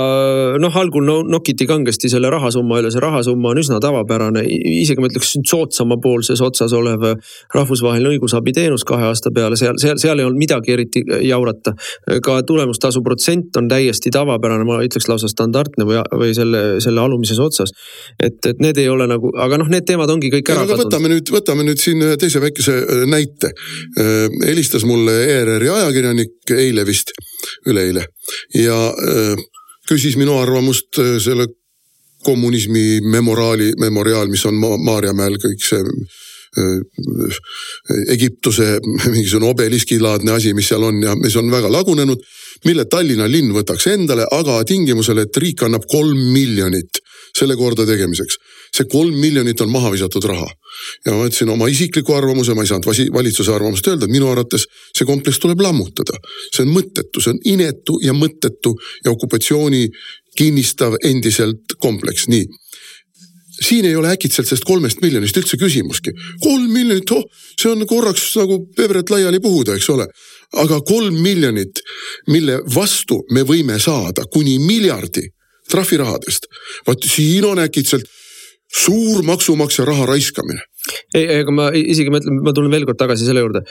noh, 0.61 0.77
algul 0.77 1.07
no, 1.07 1.19
nokiti 1.25 1.67
kangesti 1.69 2.11
selle 2.13 2.31
rahasumma 2.33 2.83
üle, 2.83 2.91
see 2.93 3.01
rahasumma 3.03 3.55
on 3.55 3.63
üsna 3.63 3.81
tavapärane, 3.83 4.45
isegi 4.83 5.01
ma 5.01 5.09
ütleks 5.09 5.33
soodsamapoolses 5.49 6.43
otsas 6.45 6.75
olev 6.77 7.07
rahvusvaheline 7.55 8.13
õigusabiteenus 8.17 8.85
kahe 8.89 9.09
aasta 9.09 9.33
peale, 9.35 9.57
seal, 9.57 9.81
seal, 9.81 9.97
seal 10.03 10.21
ei 10.21 10.29
olnud 10.29 10.41
midagi 10.41 10.77
eriti 10.77 11.05
jaurata. 11.25 11.73
ka 12.23 12.37
tulemustasu 12.47 13.01
protsent 13.03 13.57
on 13.57 13.69
täiesti 13.73 14.13
tavapärane, 14.13 14.69
ma 14.69 14.83
ütleks 14.85 15.09
lausa 15.09 15.31
standardne 15.33 15.89
või, 15.89 16.03
või 16.21 16.37
selle, 16.37 16.63
selle 16.85 17.01
alumises 17.01 17.41
otsas. 17.41 17.73
et, 18.21 18.45
et 18.47 18.61
need 18.61 18.77
ei 18.77 18.89
ole 18.93 19.09
nagu, 19.09 19.33
aga 19.41 19.63
noh, 19.63 19.73
need 19.73 19.89
teemad 19.89 20.11
ongi 20.13 20.29
kõik 20.37 20.53
ära 20.53 20.67
kadunud. 20.67 20.85
võtame 20.91 21.15
nüüd, 21.15 21.33
võtame 21.33 21.67
nüüd 21.67 21.81
siin 21.81 22.03
ühe 22.05 22.21
teise 22.21 22.42
väikese 22.43 22.77
äh, 22.83 23.05
näite. 23.11 23.53
Äh, 23.99 24.29
helistas 24.47 24.85
mulle 24.89 25.17
ERR-i 25.25 25.71
ajakirjanik 25.73 26.55
eile 26.57 26.87
vist, 26.89 27.15
üleeile 27.67 28.07
ja 28.59 28.79
äh, 28.91 29.37
küsis 29.89 30.17
minu 30.17 30.37
arvamust 30.39 31.01
selle 31.25 31.49
kommunismi 32.23 33.01
memoraali, 33.03 33.73
memoriaal, 33.83 34.29
mis 34.31 34.45
on 34.47 34.61
Maarjamäel 34.63 35.41
kõik 35.43 35.65
see 35.67 35.81
Egiptuse 38.13 38.77
mingisugune 38.85 39.49
obeliskilaadne 39.51 40.37
asi, 40.37 40.53
mis 40.55 40.69
seal 40.71 40.85
on 40.87 41.01
ja 41.03 41.17
mis 41.19 41.35
on 41.41 41.51
väga 41.51 41.71
lagunenud, 41.73 42.23
mille 42.69 42.85
Tallinna 42.87 43.27
linn 43.27 43.51
võtaks 43.57 43.89
endale, 43.91 44.29
aga 44.31 44.61
tingimusel, 44.69 45.25
et 45.25 45.41
riik 45.43 45.65
annab 45.67 45.89
kolm 45.91 46.21
miljonit 46.35 47.01
selle 47.37 47.57
korda 47.57 47.87
tegemiseks. 47.89 48.39
See 48.77 48.89
kolm 48.89 49.17
miljonit 49.21 49.61
on 49.61 49.71
maha 49.71 49.93
visatud 49.93 50.25
raha. 50.25 50.49
ja 51.07 51.13
ma 51.13 51.27
ütlesin 51.29 51.51
oma 51.53 51.69
isikliku 51.69 52.15
arvamuse, 52.17 52.55
ma 52.55 52.65
ei 52.65 52.71
saanud 52.71 53.13
valitsuse 53.13 53.53
arvamust 53.53 53.87
öelda, 53.87 54.09
minu 54.09 54.31
arvates 54.33 54.65
see 54.97 55.07
kompleks 55.09 55.39
tuleb 55.43 55.61
lammutada. 55.61 56.17
see 56.55 56.65
on 56.65 56.73
mõttetu, 56.73 57.21
see 57.21 57.35
on 57.35 57.41
inetu 57.45 57.99
ja 58.03 58.17
mõttetu 58.17 58.75
ja 59.05 59.13
okupatsiooni 59.13 59.89
kinnistav 60.37 60.97
endiselt 61.05 61.77
kompleks, 61.79 62.29
nii 62.33 62.47
siin 63.63 63.85
ei 63.85 63.97
ole 63.97 64.09
äkitselt 64.11 64.49
sellest 64.49 64.65
kolmest 64.67 65.03
miljonist 65.03 65.37
üldse 65.37 65.59
küsimuski. 65.61 66.13
kolm 66.41 66.71
miljonit, 66.73 67.11
oh, 67.13 67.25
see 67.61 67.71
on 67.71 67.87
korraks 67.87 68.33
nagu 68.41 68.59
pebret 68.77 69.11
laiali 69.11 69.41
puhuda, 69.41 69.77
eks 69.77 69.91
ole. 69.93 70.07
aga 70.53 70.81
kolm 70.81 71.21
miljonit, 71.23 71.85
mille 72.29 72.59
vastu 72.75 73.23
me 73.31 73.45
võime 73.49 73.79
saada 73.81 74.25
kuni 74.33 74.59
miljardi 74.59 75.29
trahvirahadest. 75.71 76.49
vot 76.87 77.05
siin 77.15 77.45
on 77.45 77.63
äkitselt 77.63 78.09
suur 78.73 79.23
maksumaksja 79.27 79.85
raha 79.89 80.07
raiskamine. 80.09 80.65
ei, 81.15 81.43
aga 81.43 81.55
ma 81.55 81.71
isegi 81.77 82.13
mõtlen, 82.13 82.41
ma 82.43 82.55
tulen 82.57 82.73
veel 82.73 82.87
kord 82.89 83.01
tagasi 83.01 83.29
selle 83.29 83.45
juurde. 83.45 83.65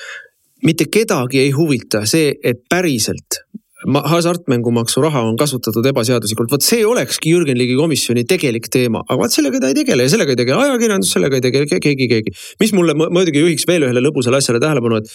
mitte 0.65 0.85
kedagi 0.93 1.41
ei 1.41 1.51
huvita 1.55 2.05
see, 2.05 2.35
et 2.43 2.61
päriselt 2.69 3.41
hasartmängumaksu 3.87 5.01
raha 5.01 5.23
on 5.25 5.37
kasutatud 5.39 5.85
ebaseaduslikult, 5.89 6.51
vot 6.51 6.65
see 6.65 6.83
olekski 6.85 7.33
Jürgen 7.33 7.57
Ligi 7.57 7.75
komisjoni 7.79 8.23
tegelik 8.29 8.69
teema, 8.71 9.01
aga 9.07 9.17
vot 9.23 9.33
sellega 9.33 9.61
ta 9.63 9.71
ei 9.71 9.77
tegele 9.77 10.05
ja 10.05 10.11
sellega 10.13 10.35
ei 10.35 10.41
tegele 10.43 10.67
ajakirjandus, 10.67 11.13
sellega 11.15 11.39
ei 11.39 11.45
tegele 11.45 11.69
keegi, 11.71 12.07
keegi. 12.11 12.33
mis 12.61 12.73
mulle 12.77 12.93
muidugi 13.01 13.41
juhiks 13.41 13.65
veel 13.69 13.87
ühele 13.87 14.03
lõbusale 14.03 14.37
asjale 14.37 14.61
tähelepanu, 14.61 15.01
et, 15.01 15.09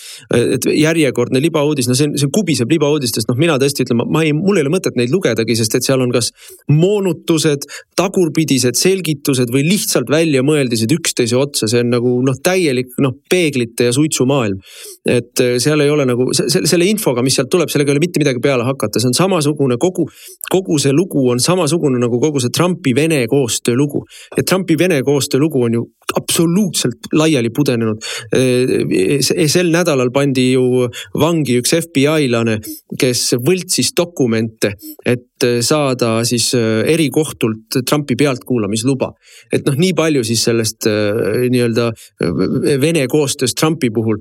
et 0.56 0.68
järjekordne 0.72 1.42
libauudis, 1.44 1.88
no 1.90 1.94
see 1.98 2.10
see 2.18 2.32
kubiseb 2.32 2.70
libauudistest, 2.72 3.30
noh, 3.30 3.38
mina 3.38 3.56
tõesti 3.62 3.86
ütlen, 3.86 4.02
ma 4.02 4.24
ei, 4.26 4.34
mul 4.36 4.58
ei 4.58 4.66
ole 4.66 4.72
mõtet 4.74 4.98
neid 4.98 5.12
lugedagi, 5.14 5.56
sest 5.58 5.78
et 5.78 5.86
seal 5.86 6.02
on 6.02 6.12
kas 6.14 6.32
moonutused, 6.72 7.68
tagurpidised 7.98 8.78
selgitused 8.78 9.52
või 9.54 9.64
lihtsalt 9.68 10.10
väljamõeldised 10.12 10.92
üksteise 10.96 11.38
otsa, 11.38 11.70
see 11.70 11.84
on 11.84 11.92
nagu 11.94 12.16
noh, 12.26 12.38
täielik 12.42 12.96
noh, 13.02 13.14
peeglite 13.30 13.90
ja 13.90 13.94
suitsumaailm. 13.96 14.58
et 15.06 15.42
seal 15.62 15.80
ei 15.80 15.90
ole 15.90 16.06
nagu 16.08 16.28
selle 16.34 16.86
infoga, 16.88 17.22
mis 17.22 17.36
sealt 17.38 17.50
tuleb, 17.52 17.70
sellega 17.70 17.92
ei 17.92 17.96
ole 17.96 18.02
mitte 18.02 18.22
midagi 18.22 18.42
peale 18.42 18.55
peale 18.56 18.64
hakata, 18.64 19.00
see 19.00 19.08
on 19.08 19.16
samasugune 19.16 19.76
kogu, 19.80 20.06
kogu 20.52 20.78
see 20.80 20.92
lugu 20.92 21.28
on 21.30 21.40
samasugune 21.42 22.00
nagu 22.00 22.20
kogu 22.20 22.40
see 22.40 22.50
Trumpi-Vene 22.50 23.26
koostöö 23.28 23.76
lugu. 23.76 24.04
ja 24.36 24.42
Trumpi-Vene 24.42 25.02
koostöö 25.02 25.40
lugu 25.40 25.62
on 25.62 25.74
ju 25.74 25.84
absoluutselt 26.16 27.10
laiali 27.12 27.50
pudenenud. 27.50 28.02
sel 29.46 29.70
nädalal 29.70 30.10
pandi 30.10 30.52
ju 30.52 30.88
vangi 31.20 31.60
üks 31.60 31.74
FBI-lane, 31.80 32.58
kes 32.98 33.34
võltsis 33.46 33.92
dokumente, 33.96 34.74
et 35.04 35.35
saada 35.60 36.24
siis 36.24 36.48
erikohtult 36.54 37.78
Trumpi 37.88 38.16
pealtkuulamisluba. 38.16 39.10
et 39.52 39.66
noh, 39.66 39.76
nii 39.76 39.92
palju 39.96 40.24
siis 40.24 40.44
sellest 40.48 40.86
nii-öelda 40.86 41.90
Vene 42.80 43.04
koostööst 43.12 43.56
Trumpi 43.60 43.90
puhul. 43.90 44.20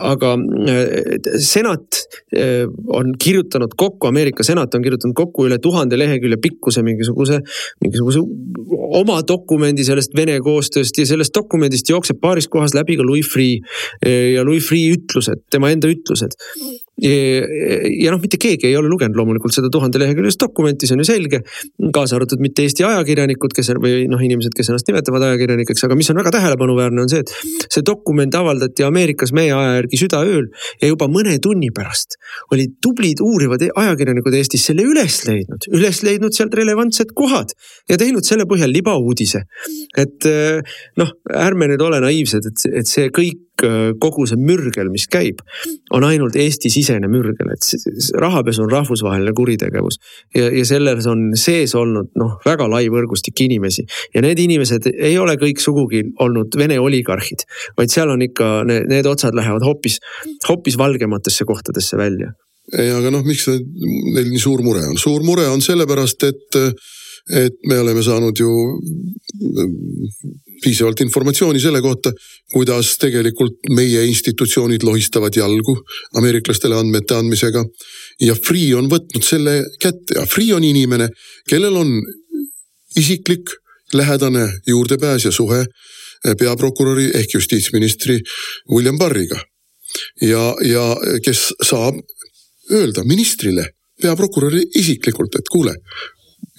aga 0.00 0.34
senat 1.40 2.02
on 2.88 3.14
kirjutanud 3.18 3.72
kokku, 3.76 4.10
Ameerika 4.10 4.44
senat 4.46 4.74
on 4.74 4.84
kirjutanud 4.84 5.16
kokku 5.16 5.46
üle 5.48 5.58
tuhande 5.62 5.98
lehekülje 5.98 6.36
pikkuse 6.42 6.84
mingisuguse, 6.84 7.40
mingisuguse 7.80 8.20
oma 9.00 9.20
dokumendi 9.26 9.84
sellest 9.86 10.16
Vene 10.16 10.38
koostööst 10.44 10.98
ja 10.98 11.08
sellest 11.08 11.34
dokumendist 11.36 11.88
jookseb 11.88 12.20
paaris 12.20 12.48
kohas 12.52 12.76
läbi 12.76 12.98
ka 13.00 13.06
Louis 13.06 13.28
Freeh 13.28 13.64
ja 14.34 14.44
Louis 14.44 14.64
Freeh 14.66 14.96
ütlused, 14.98 15.46
tema 15.50 15.72
enda 15.72 15.88
ütlused 15.90 16.36
ja 17.00 18.12
noh, 18.12 18.20
mitte 18.20 18.38
keegi 18.40 18.68
ei 18.68 18.76
ole 18.78 18.90
lugenud 18.90 19.16
loomulikult 19.18 19.54
seda 19.54 19.70
tuhandeleheküljelist 19.72 20.40
dokumenti, 20.42 20.88
see 20.88 20.96
on 20.96 21.04
ju 21.04 21.08
selge. 21.08 21.42
kaasa 21.94 22.18
arvatud 22.18 22.42
mitte 22.44 22.64
Eesti 22.66 22.84
ajakirjanikud, 22.86 23.54
kes 23.56 23.72
või 23.80 24.04
noh, 24.10 24.20
inimesed, 24.20 24.54
kes 24.56 24.70
ennast 24.72 24.88
nimetavad 24.90 25.24
ajakirjanikeks, 25.30 25.84
aga 25.86 25.96
mis 25.98 26.10
on 26.12 26.20
väga 26.20 26.34
tähelepanuväärne, 26.36 27.04
on 27.04 27.12
see, 27.12 27.24
et 27.24 27.70
see 27.72 27.84
dokument 27.86 28.34
avaldati 28.36 28.84
Ameerikas 28.86 29.32
meie 29.36 29.52
aja 29.56 29.78
järgi 29.78 30.00
südaööl 30.04 30.48
ja 30.82 30.90
juba 30.90 31.08
mõne 31.12 31.38
tunni 31.42 31.70
pärast 31.74 32.18
olid 32.54 32.76
tublid 32.82 33.22
uurivad 33.24 33.64
ajakirjanikud 33.68 34.36
Eestis 34.36 34.66
selle 34.70 34.84
üles 34.86 35.20
leidnud, 35.28 35.68
üles 35.76 36.02
leidnud 36.06 36.36
sealt 36.36 36.54
relevantsed 36.58 37.14
kohad 37.16 37.54
ja 37.90 37.98
teinud 38.00 38.26
selle 38.26 38.46
põhjal 38.50 38.72
libauudise. 38.74 39.44
et 39.98 40.26
noh, 41.00 41.14
ärme 41.34 41.70
nüüd 41.70 41.82
ole 41.84 42.00
naiivsed, 42.04 42.50
et, 42.50 42.66
et 42.82 42.90
see 42.90 43.08
kõik 43.14 43.46
kogu 44.02 44.26
see 44.28 44.40
mürgel, 44.40 44.90
mis 44.92 45.06
käib, 45.10 45.42
on 45.94 46.06
ainult 46.06 46.36
Eesti-sisene 46.40 47.08
mürgel, 47.10 47.52
et 47.54 47.66
rahapesu 48.20 48.64
on 48.64 48.72
rahvusvaheline 48.72 49.34
kuritegevus. 49.36 50.00
ja, 50.34 50.50
ja 50.50 50.64
selles 50.66 51.06
on 51.10 51.30
sees 51.38 51.74
olnud 51.78 52.12
noh, 52.20 52.36
väga 52.46 52.68
lai 52.70 52.86
võrgustik 52.92 53.44
inimesi 53.44 53.86
ja 54.14 54.22
need 54.24 54.38
inimesed 54.42 54.90
ei 54.92 55.16
ole 55.18 55.36
kõik 55.40 55.62
sugugi 55.62 56.04
olnud 56.20 56.56
Vene 56.60 56.78
oligarhid, 56.82 57.46
vaid 57.78 57.92
seal 57.92 58.10
on 58.12 58.22
ikka 58.24 58.50
need, 58.68 58.88
need 58.90 59.08
otsad 59.08 59.36
lähevad 59.36 59.64
hoopis, 59.64 60.00
hoopis 60.48 60.78
valgematesse 60.80 61.46
kohtadesse 61.48 61.98
välja 62.00 62.32
ei, 62.76 62.90
aga 62.94 63.10
noh, 63.12 63.24
miks 63.26 63.48
neil 63.50 64.28
nii 64.30 64.40
suur 64.42 64.62
mure 64.64 64.84
on? 64.86 64.98
suur 65.00 65.24
mure 65.26 65.48
on 65.50 65.62
sellepärast, 65.64 66.26
et, 66.28 66.60
et 67.28 67.56
me 67.68 67.78
oleme 67.78 68.02
saanud 68.02 68.38
ju 68.38 68.50
piisavalt 70.62 71.00
informatsiooni 71.00 71.60
selle 71.60 71.80
kohta, 71.82 72.12
kuidas 72.52 72.96
tegelikult 73.00 73.70
meie 73.76 74.04
institutsioonid 74.08 74.84
lohistavad 74.84 75.36
jalgu 75.36 75.76
ameeriklastele 76.18 76.76
andmete 76.76 77.16
andmisega. 77.16 77.64
ja 78.20 78.34
Free 78.34 78.74
on 78.74 78.90
võtnud 78.90 79.24
selle 79.24 79.62
kätte 79.80 80.18
ja 80.18 80.26
Free 80.26 80.52
on 80.54 80.64
inimene, 80.64 81.08
kellel 81.48 81.76
on 81.76 81.96
isiklik 82.96 83.50
lähedane 83.94 84.46
juurdepääs 84.66 85.24
ja 85.24 85.32
suhe 85.32 85.64
peaprokuröri 86.38 87.10
ehk 87.14 87.34
justiitsministri 87.34 88.20
William 88.70 88.98
Barriga. 88.98 89.40
ja, 90.22 90.54
ja 90.62 90.96
kes 91.24 91.52
saab 91.62 91.96
öelda 92.70 93.04
ministrile, 93.04 93.64
peaprokurörile 94.02 94.62
isiklikult, 94.78 95.34
et 95.34 95.48
kuule, 95.50 95.74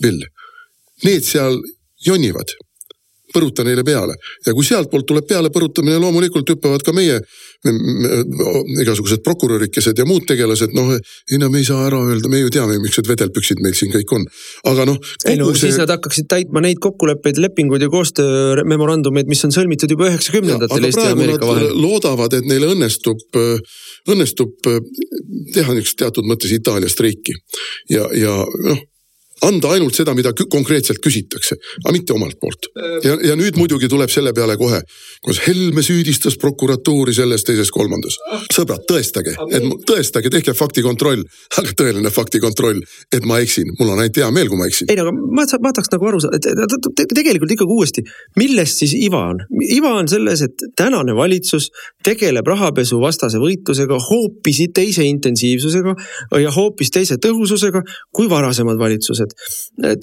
Bill, 0.02 0.20
need 1.06 1.26
seal 1.28 1.58
jonnivad 2.06 2.54
põruta 3.34 3.66
neile 3.66 3.84
peale. 3.88 4.16
ja 4.46 4.54
kui 4.56 4.66
sealtpoolt 4.68 5.08
tuleb 5.08 5.28
pealepõrutamine, 5.30 6.00
loomulikult 6.02 6.50
hüppavad 6.54 6.84
ka 6.86 6.94
meie 6.96 7.20
igasugused 8.82 9.22
prokurörikesed 9.26 10.00
ja 10.02 10.06
muud 10.10 10.26
tegelased, 10.30 10.74
noh, 10.76 10.94
ei 11.30 11.40
no 11.42 11.52
me 11.54 11.62
ei 11.62 11.68
saa 11.68 11.86
ära 11.88 12.02
öelda, 12.10 12.32
me 12.32 12.42
ju 12.42 12.52
teame, 12.54 12.80
millised 12.82 13.08
vedelpüksid 13.10 13.62
meil 13.64 13.76
siin 13.78 13.94
kõik 13.94 14.16
on. 14.18 14.28
aga 14.72 14.88
noh. 14.90 15.00
ei 15.30 15.40
no 15.40 15.52
see... 15.54 15.68
siis 15.68 15.80
nad 15.82 15.94
hakkaksid 15.94 16.30
täitma 16.32 16.64
neid 16.66 16.82
kokkuleppeid, 16.84 17.40
lepinguid 17.46 17.86
ja 17.86 17.92
koostöömemorandumeid, 17.94 19.30
mis 19.32 19.46
on 19.48 19.56
sõlmitud 19.56 19.94
juba 19.94 20.10
üheksakümnendatel 20.10 20.90
Eesti 20.90 21.08
ja 21.08 21.16
Ameerika 21.16 21.50
vahel. 21.50 21.72
loodavad, 21.78 22.40
et 22.40 22.50
neil 22.50 22.68
õnnestub, 22.72 23.22
õnnestub 24.10 24.58
teha 24.66 25.78
niisugust 25.78 26.00
teatud 26.02 26.28
mõttes 26.28 26.52
Itaalia 26.56 26.90
streiki 26.92 27.38
ja, 27.94 28.08
ja 28.18 28.42
noh 28.66 28.88
anda 29.46 29.72
ainult 29.76 29.98
seda, 29.98 30.14
mida 30.18 30.34
konkreetselt 30.38 31.02
küsitakse, 31.04 31.58
aga 31.84 31.94
mitte 31.96 32.14
omalt 32.14 32.38
poolt. 32.42 32.70
ja, 33.04 33.16
ja 33.32 33.36
nüüd 33.40 33.58
muidugi 33.60 33.90
tuleb 33.92 34.12
selle 34.14 34.34
peale 34.38 34.58
kohe, 34.60 34.82
kus 35.26 35.42
Helme 35.46 35.84
süüdistas 35.86 36.38
prokuratuuri 36.42 37.14
selles, 37.16 37.44
teises, 37.48 37.72
kolmandas. 37.74 38.18
sõbrad, 38.54 38.86
tõestage, 38.90 39.36
et 39.52 39.68
tõestage, 39.88 40.32
tehke 40.34 40.54
faktikontroll, 40.58 41.24
aga 41.58 41.76
tõeline 41.78 42.14
faktikontroll, 42.14 42.82
et 43.14 43.26
ma 43.26 43.40
eksin, 43.44 43.74
mul 43.80 43.94
on 43.94 44.04
ainult 44.04 44.22
hea 44.22 44.30
meel, 44.34 44.52
kui 44.52 44.62
ma 44.62 44.70
eksin. 44.70 44.92
ei 44.92 45.00
no 45.00 45.08
aga 45.08 45.16
ma, 45.18 45.46
ma 45.46 45.74
tahaks 45.74 45.94
nagu 45.96 46.12
aru 46.12 46.22
saada, 46.24 46.42
et 46.42 47.16
tegelikult 47.16 47.56
ikkagi 47.58 47.78
uuesti, 47.78 48.06
millest 48.40 48.84
siis 48.84 48.96
iva 48.98 49.26
on? 49.34 49.42
iva 49.72 49.96
on 49.98 50.10
selles, 50.12 50.46
et 50.46 50.68
tänane 50.78 51.16
valitsus 51.18 51.72
tegeleb 52.06 52.48
rahapesuvastase 52.48 53.40
võitlusega 53.42 53.98
hoopis 54.10 54.62
teise 54.76 55.06
intensiivsusega 55.08 55.96
ja 56.42 56.52
hoopis 56.54 56.92
teise 56.94 57.18
tõhususega 57.22 57.84
kui 58.16 58.30
varasemad 58.30 58.80
valitsused. 58.80 59.36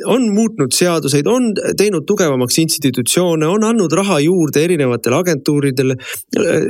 on 0.07 0.29
muutnud 0.35 0.73
seaduseid, 0.75 1.27
on 1.27 1.53
teinud 1.77 2.07
tugevamaks 2.07 2.59
institutsioone, 2.59 3.47
on 3.47 3.65
andnud 3.65 3.93
raha 3.93 4.21
juurde 4.21 4.65
erinevatele 4.65 5.17
agentuuridele. 5.17 5.97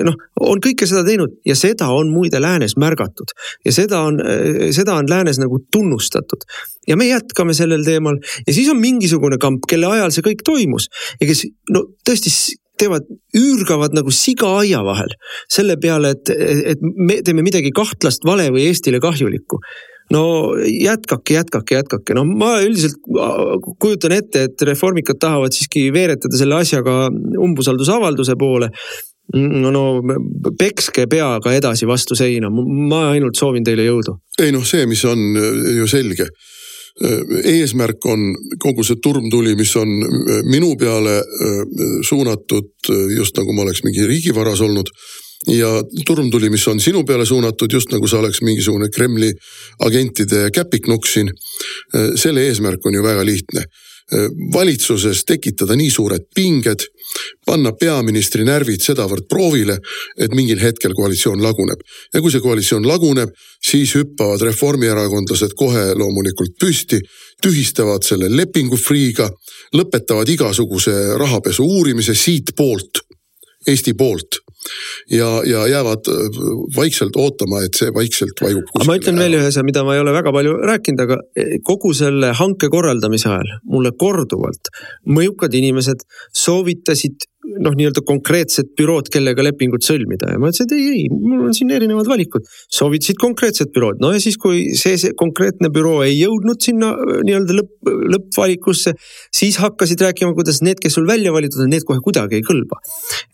noh, 0.04 0.16
on 0.40 0.60
kõike 0.64 0.86
seda 0.86 1.04
teinud 1.04 1.38
ja 1.46 1.56
seda 1.56 1.90
on 1.94 2.10
muide 2.12 2.40
läänes 2.40 2.76
märgatud 2.76 3.32
ja 3.64 3.72
seda 3.72 4.00
on, 4.00 4.20
seda 4.72 4.94
on 4.94 5.08
läänes 5.10 5.38
nagu 5.38 5.60
tunnustatud 5.72 6.44
ja 6.88 6.96
me 6.96 7.08
jätkame 7.08 7.54
sellel 7.54 7.84
teemal 7.84 8.18
ja 8.46 8.54
siis 8.54 8.68
on 8.72 8.80
mingisugune 8.80 9.38
kamp, 9.40 9.66
kelle 9.68 9.90
ajal 9.90 10.14
see 10.14 10.24
kõik 10.30 10.44
toimus 10.46 10.88
ja 11.20 11.28
kes 11.28 11.44
no 11.74 11.84
tõesti 12.06 12.32
teevad, 12.80 13.06
üürgavad 13.36 13.94
nagu 13.96 14.12
siga 14.14 14.50
aia 14.62 14.80
vahel 14.86 15.12
selle 15.50 15.78
peale, 15.80 16.14
et, 16.16 16.32
et 16.74 16.82
me 16.82 17.20
teeme 17.24 17.44
midagi 17.46 17.72
kahtlast, 17.74 18.26
vale 18.28 18.48
või 18.54 18.68
Eestile 18.70 19.00
kahjulikku 19.02 19.60
no 20.10 20.54
jätkake, 20.64 21.34
jätkake, 21.34 21.74
jätkake, 21.74 22.16
no 22.16 22.24
ma 22.24 22.56
üldiselt 22.64 22.96
kujutan 23.78 24.14
ette, 24.16 24.46
et 24.48 24.66
reformikad 24.68 25.20
tahavad 25.20 25.54
siiski 25.54 25.88
veeretada 25.92 26.40
selle 26.40 26.58
asjaga 26.62 27.06
umbusaldusavalduse 27.44 28.36
poole. 28.40 28.70
no, 29.36 29.70
no 29.70 29.82
pekske 30.58 31.04
peaga 31.06 31.52
edasi 31.52 31.86
vastu 31.86 32.16
seina, 32.16 32.48
ma 32.48 33.10
ainult 33.10 33.36
soovin 33.36 33.64
teile 33.64 33.84
jõudu. 33.84 34.16
ei 34.40 34.52
noh, 34.54 34.64
see, 34.64 34.86
mis 34.88 35.04
on 35.04 35.36
ju 35.76 35.88
selge 35.90 36.30
eesmärk 37.44 38.06
on 38.10 38.32
kogu 38.58 38.82
see 38.86 38.98
turmtuli, 39.02 39.54
mis 39.58 39.74
on 39.78 39.88
minu 40.50 40.74
peale 40.80 41.20
suunatud, 42.06 42.72
just 43.16 43.38
nagu 43.38 43.54
ma 43.54 43.62
oleks 43.66 43.84
mingi 43.86 44.06
riigivaras 44.06 44.60
olnud 44.66 44.90
ja 45.54 45.68
turmtuli, 46.06 46.50
mis 46.50 46.66
on 46.68 46.80
sinu 46.80 47.04
peale 47.06 47.26
suunatud, 47.26 47.72
just 47.72 47.92
nagu 47.94 48.08
sa 48.10 48.18
oleks 48.18 48.42
mingisugune 48.42 48.90
Kremli 48.90 49.30
agentide 49.86 50.48
käpiknukk 50.50 51.06
siin. 51.06 51.30
selle 52.16 52.48
eesmärk 52.48 52.86
on 52.86 52.94
ju 52.94 53.02
väga 53.02 53.24
lihtne 53.24 53.64
valitsuses 54.54 55.24
tekitada 55.28 55.76
nii 55.76 55.90
suured 55.90 56.24
pinged, 56.34 56.86
panna 57.46 57.72
peaministri 57.76 58.44
närvid 58.44 58.80
sedavõrd 58.84 59.26
proovile, 59.28 59.78
et 60.16 60.34
mingil 60.36 60.60
hetkel 60.62 60.94
koalitsioon 60.96 61.42
laguneb. 61.42 61.80
ja 62.14 62.20
kui 62.20 62.32
see 62.32 62.40
koalitsioon 62.40 62.88
laguneb, 62.88 63.30
siis 63.64 63.94
hüppavad 63.94 64.40
reformierakondlased 64.48 65.52
kohe 65.56 65.92
loomulikult 65.94 66.56
püsti, 66.60 67.00
tühistavad 67.42 68.02
selle 68.02 68.28
lepingu 68.36 68.76
Freeh'ga, 68.76 69.30
lõpetavad 69.76 70.28
igasuguse 70.28 70.94
rahapesu 71.18 71.64
uurimise 71.64 72.14
siitpoolt, 72.14 73.04
Eesti 73.68 73.92
poolt 73.94 74.38
ja, 75.12 75.30
ja 75.48 75.64
jäävad 75.70 76.10
äh, 76.12 76.42
vaikselt 76.76 77.16
ootama, 77.20 77.62
et 77.66 77.78
see 77.78 77.92
vaikselt 77.94 78.42
vajub. 78.44 78.68
aga 78.74 78.88
ma 78.88 78.98
ütlen 79.00 79.20
veel 79.20 79.38
ühe 79.38 79.48
asja, 79.50 79.64
mida 79.66 79.84
ma 79.86 79.96
ei 79.96 80.02
ole 80.04 80.14
väga 80.16 80.34
palju 80.34 80.56
rääkinud, 80.70 81.04
aga 81.06 81.20
e, 81.36 81.62
kogu 81.64 81.94
selle 81.96 82.32
hanke 82.38 82.70
korraldamise 82.72 83.30
ajal 83.32 83.58
mulle 83.68 83.94
korduvalt 83.98 84.72
mõjukad 85.08 85.54
inimesed 85.58 86.04
soovitasid 86.36 87.28
noh, 87.56 87.74
nii-öelda 87.78 88.02
konkreetset 88.06 88.72
bürood, 88.78 89.08
kellega 89.12 89.44
lepingut 89.44 89.84
sõlmida 89.86 90.32
ja 90.32 90.40
ma 90.40 90.50
ütlesin, 90.50 90.68
et 90.68 90.74
ei, 90.76 90.86
ei, 90.94 91.04
mul 91.12 91.46
on 91.48 91.56
siin 91.56 91.70
erinevad 91.74 92.08
valikud. 92.10 92.46
soovitasid 92.74 93.18
konkreetset 93.20 93.72
bürood, 93.74 94.00
no 94.02 94.12
ja 94.14 94.20
siis, 94.22 94.36
kui 94.40 94.74
see, 94.78 94.98
see 95.00 95.14
konkreetne 95.18 95.70
büroo 95.74 96.02
ei 96.04 96.18
jõudnud 96.18 96.60
sinna 96.64 96.92
äh, 96.94 97.22
nii-öelda 97.26 97.56
lõpp, 97.58 97.92
lõppvalikusse, 98.14 98.94
siis 99.34 99.58
hakkasid 99.62 100.04
rääkima, 100.04 100.34
kuidas 100.36 100.60
need, 100.66 100.80
kes 100.82 100.98
sul 100.98 101.08
välja 101.08 101.32
valitud 101.34 101.64
on, 101.64 101.72
need 101.72 101.86
kohe 101.88 102.02
kuidagi 102.04 102.38
ei 102.38 102.46
kõlba. 102.46 102.80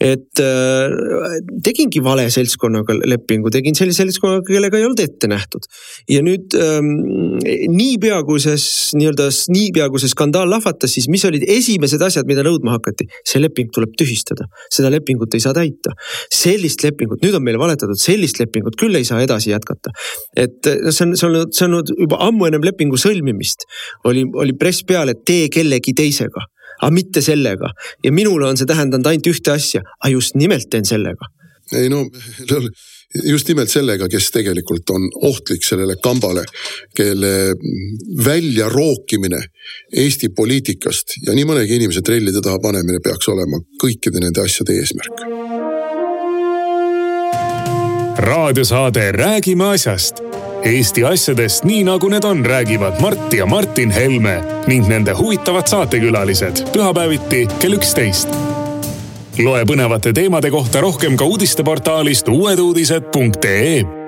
et 0.04 0.42
äh, 0.42 1.40
tegingi 1.66 2.02
vale 2.04 2.28
seltskonnaga 2.32 2.98
lepingu, 3.04 3.52
tegin 3.54 3.76
sellise 3.78 4.04
seltskonnaga, 4.04 4.46
kellega 4.48 4.78
ei 4.78 4.86
olnud 4.88 5.02
ette 5.04 5.30
nähtud. 5.30 5.68
ja 6.10 6.22
nüüd 6.24 6.54
ähm, 6.60 6.92
niipea, 7.74 8.22
kui 8.28 8.42
see 8.42 8.56
nii-öelda, 9.00 9.28
niipea 9.54 9.90
kui 9.92 10.02
see 10.02 10.12
skandaal 10.12 10.50
lahvatas, 10.50 10.94
siis 10.94 11.10
mis 11.12 11.24
olid 11.28 11.46
esimesed 11.48 12.02
asjad, 12.04 12.28
mida 12.30 12.46
nõudma 12.46 12.78
hakati? 12.78 13.08
see 13.24 13.42
leping 13.42 13.72
tuleb 13.74 13.94
tühistada 13.98 14.03
tühistada. 14.04 14.48
seda 14.72 14.92
lepingut 14.94 15.34
ei 15.34 15.42
saa 15.42 15.56
täita. 15.56 15.94
sellist 16.32 16.84
lepingut, 16.84 17.22
nüüd 17.24 17.34
on 17.34 17.44
meile 17.44 17.60
valetatud, 17.60 17.98
sellist 18.00 18.40
lepingut 18.40 18.78
küll 18.80 18.94
ei 19.00 19.04
saa 19.08 19.22
edasi 19.24 19.50
jätkata. 19.50 19.94
et 20.36 20.60
see 20.64 21.06
on, 21.08 21.16
see 21.16 21.28
on, 21.28 21.52
see 21.52 21.68
on 21.68 21.80
juba 22.06 22.20
ammu 22.28 22.48
ennem 22.50 22.64
lepingu 22.64 23.00
sõlmimist 23.00 23.68
oli, 24.04 24.24
oli 24.34 24.56
press 24.58 24.84
peal, 24.86 25.12
et 25.12 25.24
tee 25.26 25.48
kellegi 25.52 25.94
teisega 25.96 26.44
aga 26.80 26.90
mitte 26.94 27.22
sellega 27.24 27.70
ja 28.04 28.12
minule 28.12 28.48
on 28.48 28.58
see 28.60 28.68
tähendanud 28.68 29.06
ainult 29.10 29.30
ühte 29.30 29.54
asja, 29.54 29.84
aga 30.00 30.12
just 30.12 30.38
nimelt 30.38 30.70
teen 30.70 30.86
sellega. 30.88 31.30
ei 31.72 31.88
no 31.92 32.04
just 33.22 33.48
nimelt 33.48 33.70
sellega, 33.70 34.08
kes 34.08 34.30
tegelikult 34.34 34.90
on 34.90 35.08
ohtlik 35.22 35.64
sellele 35.64 35.96
kambale, 36.02 36.44
kelle 36.96 37.54
väljarookimine 38.24 39.40
Eesti 39.96 40.28
poliitikast 40.28 41.18
ja 41.26 41.34
nii 41.36 41.46
mõnegi 41.48 41.78
inimese 41.78 42.02
trellide 42.04 42.42
taha 42.44 42.58
panemine 42.62 43.00
peaks 43.04 43.28
olema 43.32 43.60
kõikide 43.80 44.20
nende 44.20 44.44
asjade 44.44 44.76
eesmärk. 44.80 45.24
raadiosaade 48.24 49.12
Räägime 49.12 49.64
asjast. 49.64 50.22
Eesti 50.64 51.04
asjadest 51.04 51.64
nii 51.64 51.82
nagu 51.84 52.08
need 52.08 52.24
on, 52.24 52.44
räägivad 52.44 53.00
Mart 53.00 53.32
ja 53.32 53.46
Martin 53.46 53.90
Helme 53.90 54.38
ning 54.66 54.88
nende 54.88 55.12
huvitavad 55.12 55.68
saatekülalised 55.68 56.64
pühapäeviti 56.72 57.46
kell 57.60 57.76
üksteist 57.76 58.53
loe 59.38 59.64
põnevate 59.66 60.12
teemade 60.14 60.50
kohta 60.50 60.80
rohkem 60.84 61.16
ka 61.16 61.24
uudisteportaalist 61.24 62.28
uueduudised.ee 62.28 64.03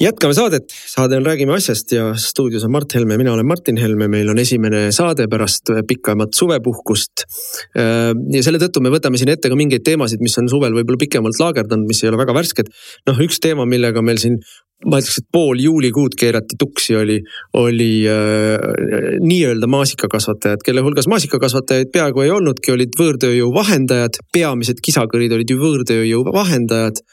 jätkame 0.00 0.34
saadet, 0.34 0.72
saade 0.88 1.18
on 1.18 1.26
Räägime 1.26 1.52
asjast 1.54 1.92
ja 1.92 2.14
stuudios 2.16 2.64
on 2.64 2.72
Mart 2.72 2.94
Helme, 2.94 3.18
mina 3.20 3.32
olen 3.32 3.46
Martin 3.46 3.76
Helme, 3.76 4.08
meil 4.08 4.30
on 4.32 4.38
esimene 4.38 4.86
saade 4.96 5.26
pärast 5.28 5.72
pikamat 5.88 6.34
suvepuhkust. 6.34 7.26
ja 7.74 8.42
selle 8.42 8.62
tõttu 8.62 8.80
me 8.80 8.92
võtame 8.92 9.20
siin 9.20 9.32
ette 9.34 9.52
ka 9.52 9.58
mingeid 9.58 9.84
teemasid, 9.84 10.22
mis 10.24 10.38
on 10.40 10.48
suvel 10.48 10.74
võib-olla 10.76 11.00
pikemalt 11.04 11.40
laagerdanud, 11.42 11.88
mis 11.88 12.02
ei 12.04 12.10
ole 12.10 12.20
väga 12.22 12.34
värsked. 12.36 12.72
noh, 13.10 13.22
üks 13.26 13.40
teema, 13.44 13.68
millega 13.68 14.02
meil 14.02 14.20
siin 14.22 14.40
ma 14.88 15.00
ütleks, 15.00 15.18
et 15.20 15.26
pool 15.32 15.60
juulikuud 15.60 16.14
keerati 16.18 16.56
tuksi, 16.60 16.94
oli, 16.96 17.18
oli 17.60 17.90
äh, 18.08 19.18
nii-öelda 19.20 19.68
maasikakasvatajad, 19.68 20.64
kelle 20.64 20.84
hulgas 20.84 21.08
maasikakasvatajaid 21.12 21.92
peaaegu 21.92 22.24
ei 22.24 22.32
olnudki, 22.32 22.72
olid 22.72 22.96
võõrtööjõu 22.96 23.52
vahendajad, 23.54 24.22
peamised 24.32 24.80
kisakõrid 24.84 25.36
olid 25.36 25.52
ju 25.52 25.60
võõrtööjõu 25.60 26.24
vahendajad. 26.32 27.04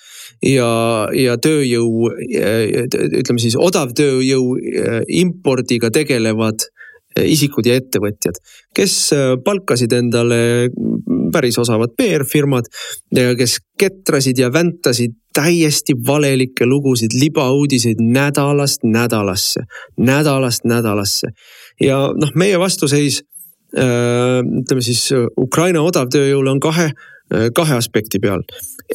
Ja, 0.44 0.72
ja 1.16 1.38
tööjõu, 1.42 2.10
äh, 2.12 2.88
ütleme 3.22 3.42
siis 3.42 3.58
odavtööjõu 3.60 4.58
äh, 4.58 5.00
impordiga 5.08 5.92
tegelevad 5.94 6.68
isikud 7.26 7.66
ja 7.66 7.78
ettevõtjad, 7.80 8.38
kes 8.76 8.96
äh, 9.16 9.32
palkasid 9.44 9.94
endale 9.98 10.40
päris 11.34 11.58
osavad 11.60 11.94
PR-firmad, 11.98 12.70
kes 13.12 13.58
ketrasid 13.80 14.40
ja 14.40 14.52
väntasid 14.54 15.16
täiesti 15.36 15.96
valelikke 16.08 16.66
lugusid, 16.66 17.14
libauudiseid 17.18 18.00
nädalast 18.02 18.86
nädalasse, 18.88 19.66
nädalast 19.98 20.66
nädalasse. 20.66 21.34
ja 21.82 22.08
noh, 22.16 22.32
meie 22.36 22.60
vastuseis 22.60 23.22
äh, 23.78 24.40
ütleme 24.62 24.82
siis 24.82 25.10
Ukraina 25.38 25.84
odavtööjõule 25.86 26.56
on 26.56 26.64
kahe, 26.64 26.92
äh, 26.92 27.17
kahe 27.56 27.76
aspekti 27.76 28.20
peal. 28.24 28.44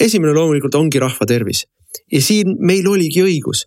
esimene 0.00 0.32
loomulikult 0.32 0.74
ongi 0.74 1.00
rahva 1.02 1.26
tervis 1.28 1.66
ja 2.12 2.20
siin 2.24 2.56
meil 2.60 2.86
oligi 2.88 3.22
õigus. 3.24 3.66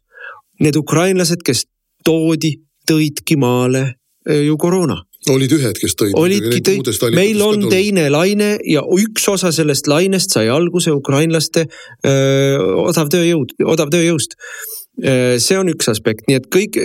Need 0.59 0.77
ukrainlased, 0.79 1.43
kes 1.43 1.65
toodi, 2.07 2.55
tõidki 2.87 3.35
maale 3.37 3.95
ju 4.25 4.55
koroona 4.57 5.01
olid 5.29 5.51
ühed, 5.57 5.77
kes 5.81 5.95
tõid. 5.97 6.13
olidki 6.21 6.61
tõid, 6.61 6.89
meil 7.15 7.39
on 7.41 7.55
tulnud. 7.57 7.71
teine 7.73 8.03
laine 8.13 8.51
ja 8.69 8.83
üks 8.85 9.25
osa 9.29 9.51
sellest 9.53 9.87
lainest 9.89 10.35
sai 10.35 10.51
alguse 10.53 10.93
ukrainlaste 10.93 11.65
öö, 12.05 12.59
odavtööjõud, 12.85 13.55
odavtööjõust 13.65 14.37
Äh, 14.37 14.84
see 14.95 15.57
on 15.59 15.67
üks 15.67 15.89
aspekt, 15.91 16.23
nii 16.29 16.37
et 16.39 16.45
kõik 16.51 16.77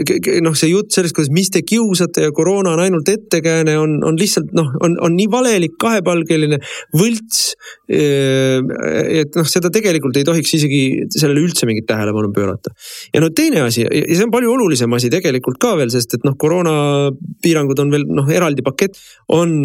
noh, 0.42 0.54
see 0.58 0.72
jutt 0.72 0.90
sellest, 0.94 1.14
kuidas 1.14 1.30
mis 1.34 1.50
te 1.54 1.62
kiusate 1.62 2.24
ja 2.24 2.32
koroona 2.34 2.72
on 2.74 2.82
ainult 2.82 3.08
ettekääne, 3.11 3.76
on, 3.78 3.98
on 4.06 4.18
lihtsalt 4.18 4.50
noh, 4.56 4.72
on, 4.82 4.96
on 4.98 5.14
nii 5.14 5.28
valelik, 5.30 5.76
kahepalgeline, 5.80 6.58
võlts. 6.96 7.52
Äh, 7.90 8.58
et 9.22 9.38
noh, 9.38 9.46
seda 9.46 9.70
tegelikult 9.74 10.18
ei 10.18 10.26
tohiks 10.26 10.56
isegi 10.58 10.82
sellele 11.14 11.44
üldse 11.46 11.68
mingit 11.70 11.86
tähelepanu 11.90 12.32
pöörata. 12.34 12.74
ja 13.14 13.22
no 13.22 13.30
teine 13.34 13.62
asi 13.66 13.84
ja 13.84 13.90
see 13.90 14.26
on 14.26 14.34
palju 14.34 14.50
olulisem 14.56 14.92
asi 14.98 15.11
tegelikult 15.12 15.61
ka 15.62 15.76
veel, 15.78 15.92
sest 15.94 16.18
et 16.18 16.26
noh, 16.26 16.34
koroonapiirangud 16.40 17.84
on 17.84 17.94
veel 17.94 18.08
noh, 18.11 18.30
eraldi 18.34 18.66
pakett, 18.66 18.98
on 19.30 19.62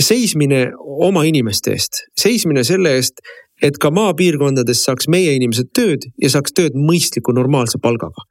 seismine 0.00 0.70
oma 1.04 1.24
inimeste 1.28 1.74
eest, 1.74 2.04
seismine 2.18 2.62
selle 2.64 2.94
eest, 2.96 3.20
et 3.62 3.78
ka 3.78 3.90
maapiirkondades 3.94 4.82
saaks 4.86 5.08
meie 5.12 5.34
inimesed 5.38 5.70
tööd 5.76 6.08
ja 6.20 6.30
saaks 6.32 6.54
tööd 6.56 6.76
mõistliku 6.78 7.34
normaalse 7.36 7.78
palgaga. 7.82 8.26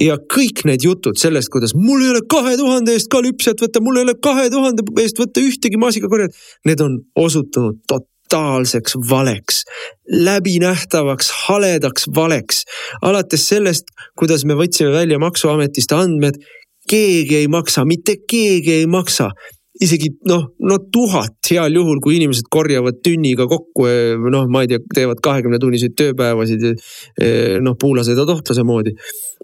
ja 0.00 0.18
kõik 0.34 0.64
need 0.68 0.84
jutud 0.84 1.16
sellest, 1.16 1.48
kuidas 1.52 1.72
mul 1.74 2.02
ei 2.04 2.10
ole 2.12 2.20
kahe 2.28 2.56
tuhande 2.60 2.92
eest 2.92 3.08
ka 3.12 3.22
lüpsjat 3.24 3.62
võtta, 3.64 3.80
mul 3.80 3.96
ei 3.96 4.04
ole 4.04 4.14
kahe 4.22 4.50
tuhande 4.52 4.84
eest 5.02 5.18
võtta 5.18 5.40
ühtegi 5.40 5.80
maasikakorjajat, 5.80 6.36
need 6.68 6.82
on 6.84 6.98
osutunud 7.16 7.80
totaalseks 7.88 8.98
valeks. 9.10 9.64
läbinähtavaks 10.28 11.30
haledaks 11.46 12.06
valeks. 12.14 12.64
alates 13.02 13.48
sellest, 13.48 13.88
kuidas 14.18 14.44
me 14.44 14.54
võtsime 14.54 14.92
välja 14.92 15.18
maksuametist 15.18 15.92
andmed, 15.92 16.36
keegi 16.90 17.36
ei 17.36 17.48
maksa, 17.48 17.84
mitte 17.84 18.16
keegi 18.28 18.72
ei 18.72 18.86
maksa 18.86 19.30
isegi 19.82 20.10
noh, 20.28 20.46
no 20.64 20.78
tuhat 20.92 21.50
heal 21.50 21.74
juhul, 21.76 22.00
kui 22.04 22.16
inimesed 22.16 22.48
korjavad 22.52 23.00
tünniga 23.04 23.46
kokku, 23.50 23.86
noh, 24.32 24.46
ma 24.52 24.64
ei 24.64 24.70
tea, 24.70 24.80
teevad 24.94 25.20
kahekümnetunniseid 25.24 25.96
tööpäevasid, 25.98 26.66
noh, 27.64 27.76
puulased 27.80 28.16
ja 28.16 28.26
tohtlase 28.28 28.64
moodi. 28.66 28.96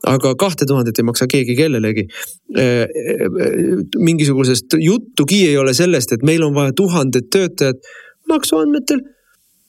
aga 0.09 0.35
kahte 0.35 0.67
tuhandet 0.67 0.99
ei 0.99 1.05
maksa 1.05 1.27
keegi 1.31 1.57
kellelegi. 1.57 2.07
mingisugusest 3.99 4.79
juttugi 4.81 5.47
ei 5.49 5.57
ole 5.59 5.75
sellest, 5.75 6.13
et 6.13 6.23
meil 6.23 6.43
on 6.43 6.55
vaja 6.55 6.73
tuhandet 6.73 7.29
töötajat 7.31 7.93
maksuandmetel 8.29 9.03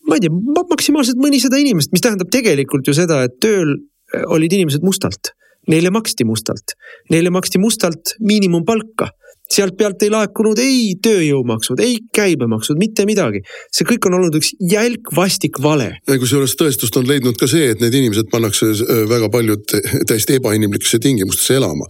ma 0.07 0.17
ei 0.17 0.25
tea, 0.25 0.33
maksimaalselt 0.69 1.19
mõnisada 1.21 1.59
inimest, 1.61 1.93
mis 1.95 2.03
tähendab 2.03 2.31
tegelikult 2.33 2.87
ju 2.87 2.95
seda, 2.97 3.23
et 3.27 3.39
tööl 3.43 3.77
olid 4.35 4.53
inimesed 4.53 4.83
mustalt. 4.85 5.31
Neile 5.71 5.93
maksti 5.95 6.25
mustalt, 6.27 6.75
neile 7.11 7.31
maksti 7.31 7.59
mustalt 7.63 8.17
miinimumpalka 8.19 9.07
sealt 9.53 9.77
pealt 9.77 10.01
ei 10.05 10.11
laekunud 10.13 10.59
ei 10.63 10.95
tööjõumaksud, 11.03 11.81
ei 11.83 11.99
käibemaksud, 12.15 12.79
mitte 12.79 13.05
midagi. 13.09 13.43
see 13.73 13.87
kõik 13.87 14.09
on 14.09 14.17
olnud 14.19 14.39
üks 14.39 14.53
jälk 14.71 15.13
vastik 15.15 15.61
vale. 15.61 15.91
kusjuures 16.07 16.57
tõestust 16.59 16.97
on 16.99 17.07
leidnud 17.07 17.37
ka 17.39 17.47
see, 17.49 17.69
et 17.73 17.81
need 17.83 17.93
inimesed 18.01 18.31
pannakse 18.31 18.73
äh, 18.73 19.05
väga 19.09 19.29
paljud 19.33 19.77
täiesti 20.09 20.39
ebainimlikesse 20.41 20.99
tingimustesse 21.03 21.61
elama 21.61 21.89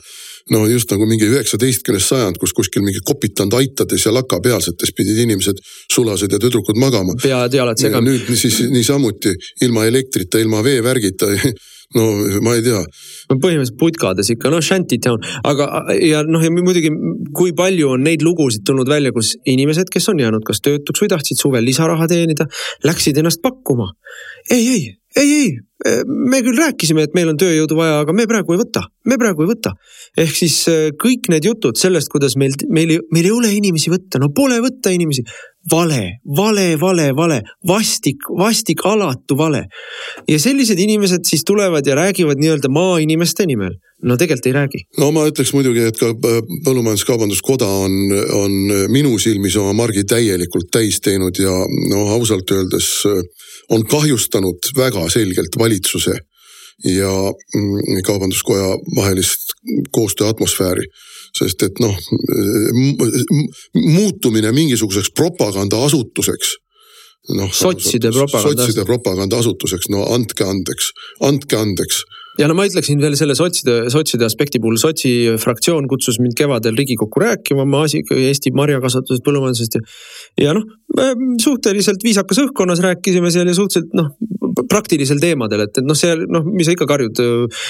no 0.51 0.63
just 0.67 0.91
nagu 0.91 1.05
mingi 1.07 1.27
üheksateistkümnes 1.31 2.07
sajand, 2.09 2.39
kus 2.41 2.53
kuskil 2.55 2.83
mingi 2.83 2.99
kopitanud 3.05 3.55
aitades 3.59 4.03
ja 4.05 4.11
lakapealsetes 4.15 4.91
pidid 4.95 5.21
inimesed, 5.23 5.61
sulased 5.91 6.31
ja 6.33 6.39
tüdrukud 6.41 6.79
magama. 6.79 7.15
pead 7.21 7.55
jalad 7.55 7.79
segama. 7.79 8.09
nüüd 8.09 8.27
siis 8.35 8.59
niisamuti 8.71 9.35
ilma 9.63 9.85
elektrita, 9.87 10.41
ilma 10.43 10.63
veevärgita 10.65 11.31
no 11.97 12.07
ma 12.45 12.55
ei 12.57 12.63
tea. 12.65 12.81
no 13.29 13.37
põhimõtteliselt 13.43 13.79
putkades 13.79 14.31
ikka, 14.33 14.51
noh 14.53 14.63
shantytown, 14.63 15.21
aga 15.49 15.69
ja 15.99 16.23
noh, 16.27 16.43
ja 16.43 16.51
muidugi 16.53 16.91
kui 17.35 17.53
palju 17.57 17.93
on 17.97 18.03
neid 18.07 18.25
lugusid 18.25 18.65
tulnud 18.67 18.89
välja, 18.89 19.13
kus 19.15 19.35
inimesed, 19.49 19.91
kes 19.93 20.09
on 20.13 20.23
jäänud 20.23 20.45
kas 20.47 20.63
töötuks 20.65 21.03
või 21.03 21.13
tahtsid 21.13 21.39
suvel 21.39 21.65
lisaraha 21.67 22.09
teenida, 22.11 22.49
läksid 22.87 23.19
ennast 23.21 23.43
pakkuma. 23.45 23.93
ei, 24.51 24.67
ei 24.67 24.83
ei, 25.15 25.29
ei, 25.29 25.51
me 26.07 26.39
küll 26.43 26.57
rääkisime, 26.57 27.03
et 27.07 27.15
meil 27.17 27.31
on 27.33 27.37
tööjõudu 27.39 27.75
vaja, 27.77 27.99
aga 28.03 28.15
me 28.15 28.25
praegu 28.29 28.55
ei 28.55 28.61
võta, 28.61 28.85
me 29.09 29.17
praegu 29.19 29.43
ei 29.43 29.51
võta. 29.51 29.73
ehk 30.17 30.35
siis 30.35 30.57
äh, 30.71 30.91
kõik 30.99 31.27
need 31.33 31.45
jutud 31.45 31.77
sellest, 31.79 32.09
kuidas 32.13 32.37
meil, 32.39 32.55
meil, 32.69 32.99
meil 33.11 33.27
ei 33.27 33.33
ole 33.35 33.51
inimesi 33.51 33.91
võtta, 33.91 34.21
no 34.21 34.31
pole 34.35 34.61
võtta 34.63 34.93
inimesi. 34.95 35.25
vale, 35.71 36.19
vale, 36.37 36.75
vale, 36.79 37.11
vale, 37.15 37.41
vastik, 37.67 38.27
vastik, 38.39 38.85
alatu 38.85 39.35
vale. 39.37 39.65
ja 40.27 40.39
sellised 40.39 40.79
inimesed 40.79 41.25
siis 41.25 41.43
tulevad 41.43 41.87
ja 41.87 41.95
räägivad 41.95 42.39
nii-öelda 42.39 42.69
maainimeste 42.69 43.45
nimel 43.45 43.75
no 44.03 44.17
tegelikult 44.17 44.47
ei 44.47 44.53
räägi. 44.53 44.79
no 44.99 45.11
ma 45.11 45.27
ütleks 45.27 45.53
muidugi, 45.53 45.83
et 45.87 45.99
ka 45.99 46.13
äh, 46.13 46.39
Põllumajandus-Kaubanduskoda 46.65 47.67
on, 47.67 48.15
on 48.39 48.55
minu 48.91 49.17
silmis 49.19 49.57
oma 49.59 49.73
margi 49.83 50.05
täielikult 50.07 50.71
täis 50.71 51.01
teinud 51.03 51.39
ja 51.39 51.53
no 51.91 52.07
ausalt 52.15 52.51
öeldes 52.55 52.89
äh, 53.09 53.21
on 53.69 53.85
kahjustanud 53.87 54.71
väga 54.77 55.09
selgelt 55.09 55.57
valitsuse 55.59 56.17
ja 56.83 57.11
mm, 57.55 58.01
kaubanduskoja 58.05 58.77
vahelist 58.95 59.53
koostöö 59.91 60.27
atmosfääri 60.27 60.87
sest 61.37 61.63
et 61.65 61.79
noh, 61.81 61.95
muutumine 63.73 64.51
mingisuguseks 64.53 65.09
propagandaasutuseks 65.17 66.57
noh. 67.37 67.49
sotside 67.53 68.11
propaganda. 68.11 68.65
sotside 68.65 68.85
propagandaasutuseks, 68.85 69.89
no 69.93 70.05
andke 70.13 70.45
andeks, 70.45 70.91
andke 71.23 71.57
andeks 71.57 72.03
ja 72.39 72.47
no 72.49 72.55
ma 72.57 72.65
ütleksin 72.67 73.01
veel 73.03 73.15
selle 73.19 73.35
sotside, 73.37 73.75
sotside 73.93 74.25
aspekti 74.27 74.61
puhul, 74.63 74.79
sotsi 74.81 75.13
fraktsioon 75.41 75.87
kutsus 75.91 76.19
mind 76.21 76.37
kevadel 76.37 76.77
Riigikokku 76.79 77.21
rääkima 77.23 77.65
maasi, 77.69 78.03
Eesti 78.13 78.53
marjakasvatusest, 78.57 79.25
põllumajandusest 79.25 79.77
ja. 79.77 79.83
ja 80.47 80.55
noh, 80.57 80.65
suhteliselt 81.43 82.05
viisakas 82.05 82.41
õhkkonnas 82.45 82.81
rääkisime 82.83 83.31
seal 83.33 83.49
ja 83.49 83.57
suhteliselt 83.57 83.93
noh, 83.97 84.13
praktilisel 84.69 85.19
teemadel, 85.21 85.65
et, 85.65 85.77
et 85.79 85.85
noh, 85.85 85.97
see 85.97 86.13
noh, 86.29 86.45
mis 86.45 86.67
sa 86.67 86.75
ikka 86.75 86.87
karjud 86.89 87.21
äh, 87.23 87.67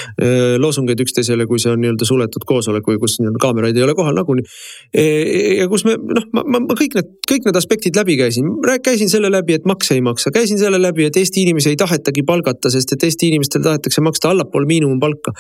loosungeid 0.62 1.02
üksteisele, 1.04 1.48
kui 1.50 1.62
see 1.62 1.72
on 1.74 1.82
nii-öelda 1.84 2.08
suletud 2.08 2.46
koosolek 2.48 2.88
või 2.90 3.00
kus 3.02 3.20
nii-öelda 3.22 3.42
kaameraid 3.44 3.80
ei 3.80 3.86
ole 3.86 3.96
kohal 3.98 4.18
nagunii 4.18 4.46
e,. 4.92 5.06
ja 5.62 5.68
kus 5.72 5.86
me 5.88 5.96
noh, 5.98 6.28
ma, 6.36 6.46
ma, 6.46 6.64
ma 6.68 6.78
kõik 6.80 6.98
need, 7.00 7.12
kõik 7.30 7.48
need 7.48 7.60
aspektid 7.60 8.00
läbi 8.00 8.18
käisin, 8.20 8.50
käisin 8.86 9.12
selle 9.12 9.32
läbi, 9.34 9.58
et 9.60 9.68
makse 9.70 9.98
ei 9.98 10.06
maksa, 10.06 10.34
käisin 10.36 10.62
selle 10.62 10.82
läbi, 10.82 11.08
et 11.10 11.20
Eesti 11.20 11.46
inimesi 11.48 11.74
ei 11.74 11.80
tahetagi 11.80 12.26
palgata, 12.28 12.72
sest 12.74 12.96
et 12.96 13.08
Eesti 13.08 13.32
inimestel 13.34 13.64
tahetakse 13.66 14.04
maksta 14.06 14.34
allapool 14.34 14.68
miinimumpalka. 14.70 15.36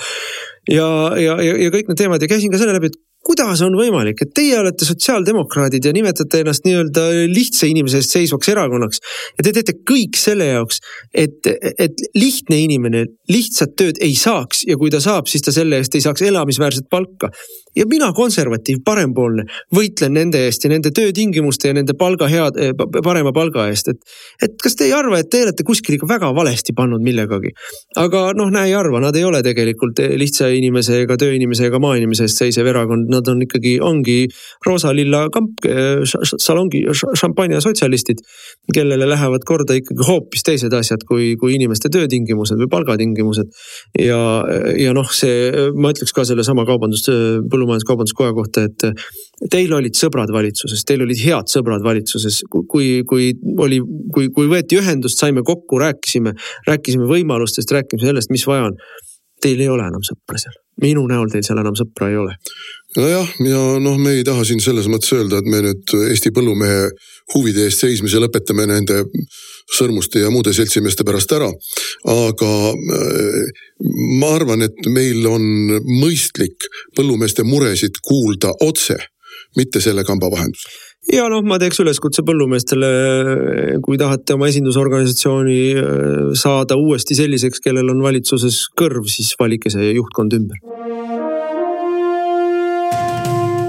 ja, 0.71 0.87
ja, 1.19 1.39
ja, 1.43 1.57
ja 1.65 1.73
kõik 1.73 1.91
need 1.91 1.99
teemad 1.99 2.23
ja 2.23 2.31
käisin 2.31 2.53
ka 2.53 2.61
selle 2.61 2.77
läbi, 2.77 2.93
et 2.93 3.01
kuidas 3.24 3.61
on 3.63 3.76
võimalik, 3.80 4.19
et 4.24 4.34
teie 4.36 4.57
olete 4.59 4.86
sotsiaaldemokraadid 4.88 5.86
ja 5.88 5.93
nimetate 5.95 6.43
ennast 6.43 6.65
nii-öelda 6.67 7.05
lihtsa 7.32 7.69
inimese 7.71 8.01
eest 8.01 8.15
seisvaks 8.17 8.51
erakonnaks. 8.51 9.01
ja 9.38 9.45
te 9.47 9.53
teete 9.55 9.78
kõik 9.89 10.19
selle 10.19 10.49
jaoks, 10.51 10.82
et, 11.13 11.47
et 11.80 12.03
lihtne 12.19 12.59
inimene 12.65 13.05
lihtsat 13.32 13.78
tööd 13.80 14.01
ei 14.03 14.15
saaks 14.19 14.65
ja 14.67 14.78
kui 14.78 14.91
ta 14.93 14.99
saab, 15.03 15.32
siis 15.32 15.45
ta 15.45 15.55
selle 15.55 15.80
eest 15.80 15.95
ei 15.95 16.03
saaks 16.03 16.26
elamisväärset 16.28 16.89
palka 16.91 17.32
ja 17.76 17.86
mina, 17.89 18.11
konservatiiv, 18.15 18.82
parempoolne, 18.86 19.45
võitlen 19.74 20.13
nende 20.17 20.43
eest 20.47 20.65
ja 20.65 20.71
nende 20.71 20.91
töötingimuste 20.95 21.71
ja 21.71 21.78
nende 21.78 21.95
palga 21.97 22.28
head, 22.30 22.59
eh, 22.61 22.74
parema 23.03 23.34
palga 23.36 23.67
eest, 23.71 23.89
et. 23.93 23.99
et 24.43 24.55
kas 24.61 24.78
te 24.78 24.88
ei 24.88 24.93
arva, 24.95 25.19
et 25.19 25.30
te 25.32 25.43
olete 25.45 25.65
kuskil 25.65 25.97
ikka 25.97 26.09
väga 26.09 26.32
valesti 26.36 26.76
pannud 26.78 27.03
millegagi? 27.03 27.53
aga 27.99 28.24
noh, 28.38 28.51
näe 28.53 28.71
ei 28.71 28.76
arva, 28.78 29.01
nad 29.03 29.15
ei 29.17 29.26
ole 29.28 29.41
tegelikult 29.45 29.99
lihtsa 30.19 30.49
inimese 30.55 31.01
ega 31.03 31.17
tööinimese 31.19 31.67
ega 31.67 31.80
maainimese 31.84 32.28
eest 32.28 32.41
seisev 32.41 32.69
erakond, 32.69 33.09
nad 33.11 33.28
on 33.30 33.41
ikkagi, 33.45 33.76
ongi 33.84 34.17
roosa-lilla 34.65 35.26
kamp, 35.34 35.65
eh, 35.67 36.03
salongi, 36.34 36.86
šampanja 36.93 37.61
sotsialistid. 37.63 38.24
kellele 38.74 39.05
lähevad 39.09 39.43
korda 39.45 39.76
ikkagi 39.76 40.05
hoopis 40.07 40.45
teised 40.45 40.74
asjad 40.74 41.03
kui, 41.07 41.34
kui 41.39 41.55
inimeste 41.57 41.89
töötingimused 41.91 42.57
või 42.61 42.69
palgatingimused. 42.71 43.49
ja, 43.99 44.19
ja 44.80 44.93
noh, 44.95 45.09
see, 45.11 45.51
ma 45.76 45.91
ütleks 45.93 46.13
ka 46.15 46.26
sellesama 46.28 46.65
kaubandus 46.65 47.03
Põllumajandus-Kaubanduskoja 47.64 48.34
kohta, 48.36 48.66
et 48.68 49.49
teil 49.51 49.74
olid 49.76 49.95
sõbrad 49.97 50.32
valitsuses, 50.34 50.84
teil 50.88 51.05
olid 51.05 51.20
head 51.24 51.51
sõbrad 51.51 51.84
valitsuses, 51.86 52.41
kui, 52.51 53.03
kui 53.07 53.32
oli, 53.64 53.80
kui, 54.14 54.30
kui 54.36 54.49
võeti 54.51 54.80
ühendust, 54.80 55.22
saime 55.22 55.43
kokku, 55.47 55.80
rääkisime, 55.82 56.36
rääkisime 56.68 57.07
võimalustest, 57.09 57.72
rääkisime 57.72 58.11
sellest, 58.11 58.34
mis 58.34 58.45
vaja 58.49 58.70
on. 58.72 58.78
Teil 59.43 59.59
ei 59.59 59.68
ole 59.68 59.84
enam 59.84 60.03
sõpra 60.07 60.39
seal, 60.39 60.55
minu 60.80 61.03
näol 61.09 61.32
teil 61.32 61.43
seal 61.43 61.59
enam 61.59 61.76
sõpra 61.76 62.07
ei 62.11 62.20
ole 62.20 62.38
nojah, 62.97 63.33
ja 63.47 63.61
noh, 63.81 63.97
me 64.01 64.17
ei 64.17 64.23
taha 64.27 64.45
siin 64.47 64.61
selles 64.63 64.87
mõttes 64.91 65.13
öelda, 65.15 65.39
et 65.39 65.49
me 65.49 65.61
nüüd 65.65 65.95
Eesti 66.09 66.33
põllumehe 66.35 66.89
huvide 67.33 67.67
eest 67.67 67.83
seismise 67.83 68.21
lõpetame 68.21 68.67
nende 68.69 69.03
sõrmuste 69.73 70.23
ja 70.23 70.31
muude 70.33 70.53
seltsimeeste 70.53 71.05
pärast 71.07 71.31
ära. 71.35 71.49
aga 72.13 72.51
äh, 72.73 73.65
ma 74.19 74.33
arvan, 74.37 74.65
et 74.67 74.87
meil 74.87 75.25
on 75.27 75.43
mõistlik 75.87 76.69
põllumeeste 76.97 77.45
muresid 77.47 78.01
kuulda 78.03 78.53
otse, 78.61 78.97
mitte 79.57 79.81
selle 79.81 80.03
kamba 80.03 80.31
vahendusel 80.33 80.81
ja 81.11 81.25
noh, 81.31 81.43
ma 81.43 81.57
teeks 81.59 81.81
üleskutse 81.83 82.23
põllumeestele, 82.25 82.89
kui 83.83 83.99
tahate 83.99 84.37
oma 84.37 84.47
esindusorganisatsiooni 84.51 85.59
äh, 85.75 86.33
saada 86.39 86.77
uuesti 86.79 87.17
selliseks, 87.17 87.63
kellel 87.63 87.91
on 87.91 88.03
valitsuses 88.05 88.63
kõrv, 88.79 89.07
siis 89.11 89.33
valige 89.39 89.73
see 89.73 89.93
juhtkond 89.97 90.37
ümber. 90.39 90.61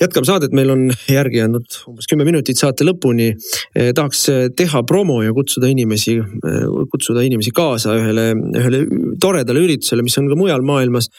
jätkame 0.00 0.26
saadet, 0.26 0.54
meil 0.56 0.70
on 0.72 0.88
järgi 1.10 1.38
jäänud 1.38 1.76
umbes 1.90 2.08
kümme 2.10 2.26
minutit 2.26 2.58
saate 2.58 2.86
lõpuni. 2.86 3.30
Eh, 3.74 3.92
tahaks 3.96 4.22
eh, 4.32 4.46
teha 4.56 4.82
promo 4.86 5.20
ja 5.22 5.34
kutsuda 5.36 5.70
inimesi, 5.70 6.16
eh, 6.18 6.64
kutsuda 6.92 7.22
inimesi 7.26 7.52
kaasa 7.54 7.94
ühele, 8.00 8.26
ühele 8.58 8.82
toredale 9.22 9.62
üritusele, 9.64 10.04
mis 10.06 10.18
on 10.18 10.30
ka 10.30 10.38
mujal 10.38 10.64
maailmas 10.66 11.10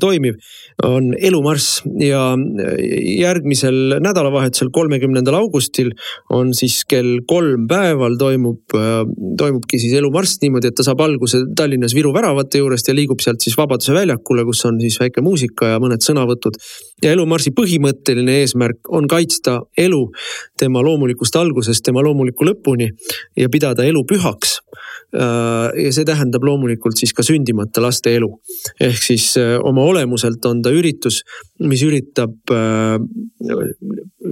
toimiv. 0.00 0.40
On 0.84 1.14
Elumarss 1.20 1.82
ja 2.00 2.20
järgmisel 3.18 3.96
nädalavahetusel, 4.04 4.68
kolmekümnendal 4.72 5.38
augustil 5.38 5.92
on 6.32 6.52
siis 6.54 6.82
kell 6.88 7.22
kolm 7.28 7.64
päeval 7.70 8.18
toimub, 8.20 8.76
toimubki 9.38 9.80
siis 9.80 9.94
Elumarss 9.96 10.40
niimoodi, 10.42 10.70
et 10.70 10.76
ta 10.76 10.84
saab 10.86 11.00
alguse 11.06 11.40
Tallinnas 11.56 11.94
Viru 11.96 12.12
väravate 12.14 12.60
juurest 12.60 12.90
ja 12.90 12.96
liigub 12.96 13.24
sealt 13.24 13.44
siis 13.44 13.56
Vabaduse 13.56 13.94
väljakule, 13.96 14.44
kus 14.44 14.64
on 14.68 14.80
siis 14.82 14.98
väike 15.00 15.24
muusika 15.24 15.72
ja 15.72 15.80
mõned 15.82 16.04
sõnavõtud 16.04 16.60
ja 17.04 17.14
elumarsi 17.16 17.54
põhimõtteline 17.56 18.40
eesmärk 18.42 18.92
on 18.92 19.08
kaitsta 19.08 19.60
elu 19.80 20.02
tema 20.60 20.84
loomulikust 20.84 21.40
algusest 21.40 21.84
tema 21.88 22.04
loomuliku 22.04 22.48
lõpuni 22.48 22.90
ja 23.36 23.48
pidada 23.52 23.84
elu 23.88 24.04
pühaks 24.08 24.58
Äh, 25.14 25.70
ja 25.84 25.90
see 25.94 26.04
tähendab 26.04 26.42
loomulikult 26.44 26.98
siis 26.98 27.12
ka 27.14 27.22
sündimata 27.24 27.80
laste 27.80 28.10
elu. 28.18 28.26
ehk 28.82 28.98
siis 28.98 29.36
äh, 29.38 29.54
oma 29.62 29.84
olemuselt 29.86 30.44
on 30.50 30.64
ta 30.66 30.74
üritus, 30.74 31.22
mis 31.62 31.82
üritab, 31.86 32.36
äh, 32.52 32.98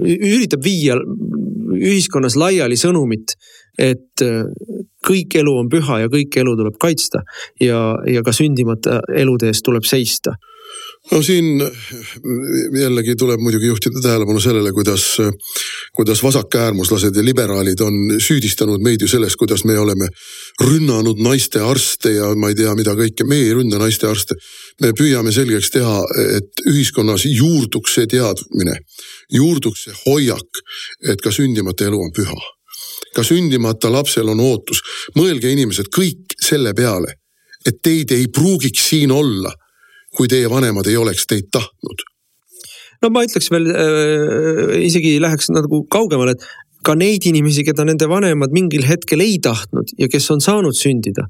üritab 0.05 0.65
viia 0.65 0.99
ühiskonnas 1.75 2.37
laiali 2.39 2.77
sõnumit, 2.79 3.35
et 3.81 4.23
kõik 5.05 5.35
elu 5.41 5.55
on 5.59 5.71
püha 5.73 6.05
ja 6.05 6.11
kõiki 6.13 6.45
elu 6.45 6.53
tuleb 6.61 6.77
kaitsta 6.79 7.25
ja, 7.59 7.81
ja 8.07 8.23
ka 8.23 8.35
sündimata 8.37 9.01
elude 9.19 9.51
eest 9.51 9.65
tuleb 9.67 9.87
seista 9.89 10.37
no 11.13 11.23
siin 11.23 11.61
jällegi 12.81 13.17
tuleb 13.17 13.41
muidugi 13.41 13.67
juhtida 13.67 14.01
tähelepanu 14.03 14.41
sellele, 14.41 14.73
kuidas, 14.73 15.17
kuidas 15.97 16.23
vasakäärmuslased 16.23 17.17
ja 17.17 17.25
liberaalid 17.25 17.81
on 17.81 17.95
süüdistanud 18.19 18.83
meid 18.83 19.01
ju 19.01 19.09
selles, 19.09 19.37
kuidas 19.37 19.65
me 19.65 19.79
oleme 19.79 20.09
rünnanud 20.65 21.21
naiste 21.21 21.61
arste 21.61 22.15
ja 22.17 22.31
ma 22.35 22.49
ei 22.49 22.57
tea, 22.59 22.75
mida 22.75 22.97
kõike, 22.97 23.27
me 23.29 23.37
ei 23.37 23.53
ründa 23.55 23.79
naiste 23.79 24.09
arste. 24.09 24.35
me 24.81 24.93
püüame 24.97 25.33
selgeks 25.33 25.71
teha, 25.71 26.01
et 26.37 26.65
ühiskonnas 26.67 27.27
juurduks 27.29 27.95
see 27.95 28.07
teadmine, 28.11 28.79
juurduks 29.33 29.85
see 29.85 29.99
hoiak, 30.07 30.63
et 31.09 31.21
ka 31.21 31.31
sündimata 31.31 31.85
elu 31.85 32.01
on 32.01 32.13
püha. 32.17 32.39
ka 33.15 33.23
sündimata 33.23 33.93
lapsel 33.93 34.29
on 34.29 34.41
ootus, 34.41 34.81
mõelge 35.17 35.53
inimesed 35.53 35.93
kõik 35.95 36.35
selle 36.41 36.73
peale, 36.75 37.13
et 37.67 37.79
teid 37.83 38.11
ei 38.11 38.27
pruugiks 38.27 38.89
siin 38.89 39.13
olla 39.13 39.53
kui 40.17 40.31
teie 40.31 40.51
vanemad 40.51 40.89
ei 40.91 40.99
oleks 41.01 41.27
teid 41.31 41.51
tahtnud? 41.55 42.05
no 43.03 43.11
ma 43.13 43.25
ütleks 43.27 43.51
veel 43.53 43.71
äh,, 43.71 44.77
isegi 44.87 45.17
läheks 45.23 45.51
nagu 45.53 45.85
kaugemale, 45.93 46.37
et 46.37 46.47
ka 46.85 46.97
neid 46.99 47.25
inimesi, 47.29 47.65
keda 47.65 47.87
nende 47.89 48.09
vanemad 48.11 48.53
mingil 48.55 48.85
hetkel 48.87 49.25
ei 49.25 49.39
tahtnud 49.43 49.97
ja 50.01 50.11
kes 50.13 50.31
on 50.35 50.45
saanud 50.45 50.77
sündida 50.79 51.29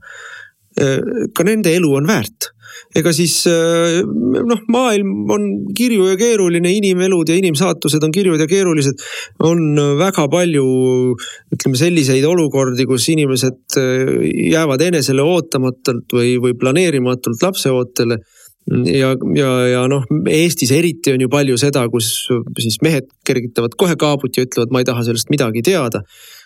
äh,. 0.81 1.31
ka 1.35 1.47
nende 1.47 1.75
elu 1.75 1.95
on 2.01 2.11
väärt 2.11 2.55
ega 2.99 3.13
siis 3.15 3.37
äh, 3.51 4.01
noh, 4.05 4.61
maailm 4.71 5.31
on 5.35 5.47
kirju 5.77 6.09
ja 6.13 6.19
keeruline, 6.19 6.71
inimelud 6.79 7.31
ja 7.31 7.39
inimsaatused 7.39 8.03
on 8.07 8.15
kirjud 8.15 8.41
ja 8.41 8.49
keerulised. 8.51 9.03
on 9.45 9.79
väga 9.99 10.27
palju, 10.31 10.65
ütleme 11.55 11.79
selliseid 11.79 12.25
olukordi, 12.29 12.87
kus 12.91 13.09
inimesed 13.15 13.79
äh, 13.81 14.15
jäävad 14.53 14.87
enesele 14.91 15.27
ootamatult 15.27 16.15
või, 16.19 16.37
või 16.43 16.57
planeerimatult 16.59 17.43
lapseootele 17.43 18.21
ja, 18.71 19.13
ja, 19.37 19.51
ja 19.69 19.83
noh, 19.91 20.07
Eestis 20.31 20.73
eriti 20.75 21.13
on 21.15 21.25
ju 21.25 21.31
palju 21.33 21.59
seda, 21.61 21.85
kus 21.93 22.11
siis 22.61 22.81
mehed 22.85 23.11
kergitavad 23.27 23.77
kohe 23.81 23.97
kaabut 24.01 24.37
ja 24.37 24.47
ütlevad, 24.47 24.73
ma 24.73 24.83
ei 24.83 24.89
taha 24.89 25.05
sellest 25.07 25.33
midagi 25.35 25.65
teada. 25.67 26.05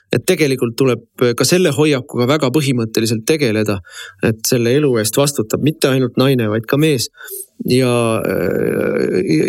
et 0.09 0.23
tegelikult 0.25 0.73
tuleb 0.81 1.03
ka 1.37 1.45
selle 1.45 1.69
hoiakuga 1.77 2.25
väga 2.31 2.49
põhimõtteliselt 2.49 3.27
tegeleda, 3.29 3.75
et 4.25 4.39
selle 4.49 4.73
elu 4.79 4.89
eest 5.03 5.19
vastutab 5.21 5.61
mitte 5.61 5.91
ainult 5.91 6.17
naine, 6.17 6.47
vaid 6.49 6.65
ka 6.65 6.79
mees 6.81 7.11
ja, 7.67 7.93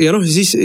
ja 0.01 0.13
noh, 0.15 0.25
siis 0.25 0.55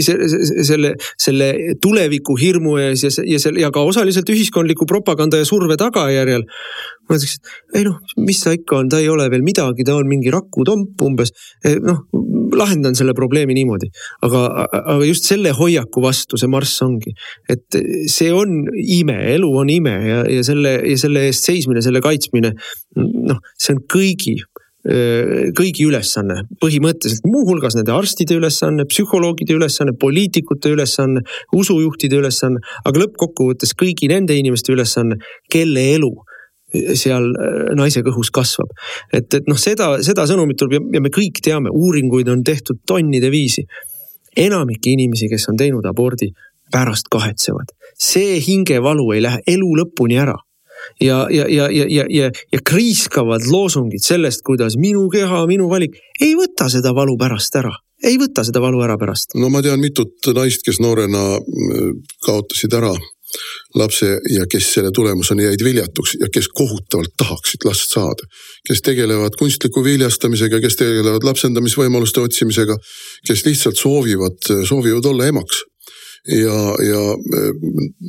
selle, 0.65 0.95
selle 1.21 1.49
tuleviku 1.83 2.37
hirmu 2.39 2.77
ja, 2.81 2.89
ja 2.95 3.39
selle 3.41 3.61
ja 3.61 3.71
ka 3.73 3.83
osaliselt 3.85 4.29
ühiskondliku 4.33 4.87
propaganda 4.89 5.37
ja 5.37 5.47
surve 5.47 5.77
tagajärjel 5.79 6.45
ma 7.05 7.17
ütleks, 7.19 7.37
et 7.37 7.79
ei 7.79 7.85
noh, 7.85 7.99
mis 8.25 8.39
ta 8.41 8.53
ikka 8.55 8.79
on, 8.79 8.89
ta 8.89 8.99
ei 9.01 9.09
ole 9.11 9.27
veel 9.31 9.45
midagi, 9.45 9.85
ta 9.85 9.95
on 9.99 10.09
mingi 10.09 10.31
rakutomp 10.33 11.01
umbes. 11.05 11.31
Eh, 11.65 11.77
noh, 11.83 12.05
lahendan 12.55 12.97
selle 12.97 13.13
probleemi 13.17 13.55
niimoodi, 13.57 13.91
aga, 14.25 14.45
aga 14.79 14.97
just 15.05 15.27
selle 15.29 15.53
hoiaku 15.55 16.03
vastu 16.03 16.39
see 16.39 16.49
marss 16.51 16.81
ongi. 16.85 17.13
et 17.51 17.77
see 18.11 18.31
on 18.33 18.65
ime, 18.79 19.17
elu 19.35 19.49
on 19.61 19.69
ime 19.69 19.95
ja, 20.07 20.19
ja 20.31 20.43
selle 20.45 20.77
ja 20.81 20.97
selle 20.99 21.27
eest 21.29 21.45
seismine, 21.47 21.83
selle 21.85 22.01
kaitsmine. 22.05 22.55
noh, 22.95 23.41
see 23.59 23.75
on 23.75 23.83
kõigi 23.91 24.37
kõigi 24.85 25.87
ülesanne, 25.87 26.43
põhimõtteliselt 26.61 27.25
muuhulgas 27.25 27.73
nende 27.77 27.93
arstide 27.95 28.35
ülesanne, 28.37 28.85
psühholoogide 28.85 29.55
ülesanne, 29.57 29.95
poliitikute 29.97 30.75
ülesanne, 30.75 31.23
usujuhtide 31.57 32.19
ülesanne, 32.21 32.61
aga 32.85 33.01
lõppkokkuvõttes 33.01 33.73
kõigi 33.79 34.11
nende 34.11 34.37
inimeste 34.37 34.75
ülesanne, 34.75 35.17
kelle 35.49 35.87
elu 35.95 36.13
seal 36.99 37.29
naise 37.77 38.03
kõhus 38.05 38.31
kasvab. 38.35 38.71
et, 39.13 39.33
et 39.33 39.47
noh, 39.47 39.57
seda, 39.57 39.95
seda 40.05 40.25
sõnumit 40.29 40.59
tuleb 40.59 40.93
ja 40.93 41.01
me 41.01 41.09
kõik 41.13 41.41
teame, 41.43 41.71
uuringuid 41.73 42.29
on 42.29 42.43
tehtud 42.43 42.83
tonnide 42.87 43.31
viisi. 43.31 43.65
enamik 44.35 44.85
inimesi, 44.85 45.29
kes 45.31 45.49
on 45.49 45.57
teinud 45.57 45.85
abordi, 45.85 46.29
pärast 46.71 47.09
kahetsevad. 47.11 47.71
see 47.97 48.39
hingevalu 48.39 49.11
ei 49.15 49.21
lähe 49.21 49.41
elu 49.47 49.71
lõpuni 49.81 50.19
ära 50.21 50.35
ja, 51.01 51.25
ja, 51.31 51.47
ja, 51.49 51.69
ja, 51.71 51.87
ja, 51.89 52.05
ja, 52.09 52.29
ja 52.53 52.59
kriiskavad 52.65 53.47
loosungid 53.51 54.03
sellest, 54.05 54.43
kuidas 54.45 54.77
minu 54.77 55.07
keha, 55.13 55.45
minu 55.49 55.69
valik, 55.71 55.97
ei 56.21 56.35
võta 56.37 56.69
seda 56.71 56.95
valu 56.95 57.17
pärast 57.21 57.61
ära 57.61 57.73
ei 58.05 58.17
võta 58.19 58.43
seda 58.45 58.61
valu 58.61 58.81
ära 58.85 58.97
pärast. 58.99 59.33
no 59.39 59.49
ma 59.49 59.61
tean 59.65 59.79
mitut 59.81 60.27
naist, 60.35 60.65
kes 60.65 60.81
noorena 60.83 61.25
äh, 61.39 61.91
kaotasid 62.25 62.73
ära 62.75 62.93
lapse 63.75 64.07
ja 64.31 64.45
kes 64.49 64.67
selle 64.77 64.91
tulemusena 64.95 65.47
jäid 65.47 65.63
viljatuks 65.65 66.15
ja 66.21 66.29
kes 66.31 66.47
kohutavalt 66.55 67.15
tahaksid 67.17 67.65
last 67.67 67.91
saada. 67.91 68.27
kes 68.67 68.81
tegelevad 68.81 69.35
kunstliku 69.39 69.83
viljastamisega, 69.83 70.61
kes 70.63 70.79
tegelevad 70.79 71.25
lapsendamisvõimaluste 71.27 72.21
otsimisega, 72.21 72.77
kes 73.27 73.45
lihtsalt 73.45 73.81
soovivad, 73.81 74.39
soovivad 74.69 75.05
olla 75.11 75.27
emaks 75.33 75.63
ja, 76.27 76.59
ja 76.85 77.01
e, 77.13 77.41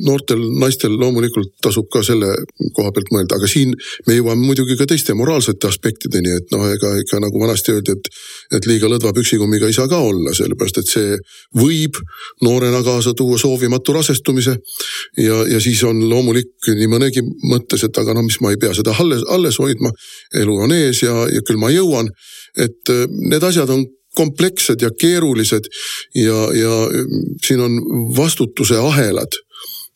noortel 0.05 0.41
naistel 0.59 0.95
loomulikult 0.99 1.53
tasub 1.63 1.89
ka 1.93 2.01
selle 2.05 2.33
koha 2.75 2.91
pealt 2.95 3.11
mõelda, 3.13 3.37
aga 3.37 3.49
siin 3.49 3.73
me 4.07 4.17
jõuame 4.17 4.45
muidugi 4.45 4.77
ka 4.79 4.87
teiste 4.89 5.15
moraalsete 5.17 5.69
aspektideni, 5.69 6.33
et 6.39 6.53
noh, 6.53 6.65
ega 6.71 6.93
ikka 7.01 7.21
nagu 7.23 7.41
vanasti 7.41 7.75
öeldi, 7.75 7.97
et, 7.97 8.09
et 8.57 8.69
liiga 8.69 8.89
lõdva 8.91 9.13
püksikummiga 9.17 9.69
ei 9.69 9.77
saa 9.77 9.89
ka 9.91 9.99
olla, 10.01 10.33
sellepärast 10.37 10.81
et 10.81 10.93
see 10.93 11.19
võib 11.57 11.99
noorena 12.45 12.81
kaasa 12.85 13.13
tuua 13.17 13.37
soovimatu 13.41 13.97
rasestumise. 13.97 14.57
ja, 15.17 15.43
ja 15.49 15.61
siis 15.61 15.83
on 15.83 16.01
loomulik 16.09 16.71
nii 16.73 16.89
mõnegi 16.89 17.23
mõttes, 17.51 17.83
et 17.85 17.97
aga 17.97 18.17
no 18.17 18.25
mis, 18.25 18.41
ma 18.41 18.53
ei 18.53 18.61
pea 18.61 18.73
seda 18.73 18.95
alles, 18.99 19.23
alles 19.29 19.59
hoidma. 19.61 19.93
elu 20.33 20.57
on 20.65 20.73
ees 20.73 21.03
ja, 21.03 21.27
ja 21.31 21.45
küll 21.45 21.61
ma 21.61 21.69
jõuan 21.73 22.09
et 22.57 22.91
e, 22.91 23.05
need 23.29 23.43
asjad 23.43 23.69
on 23.73 23.85
komplekssed 24.17 24.81
ja 24.81 24.91
keerulised 24.91 25.69
ja, 26.17 26.39
ja 26.57 26.77
siin 27.45 27.61
on 27.63 27.77
vastutuse 28.17 28.79
ahelad 28.81 29.37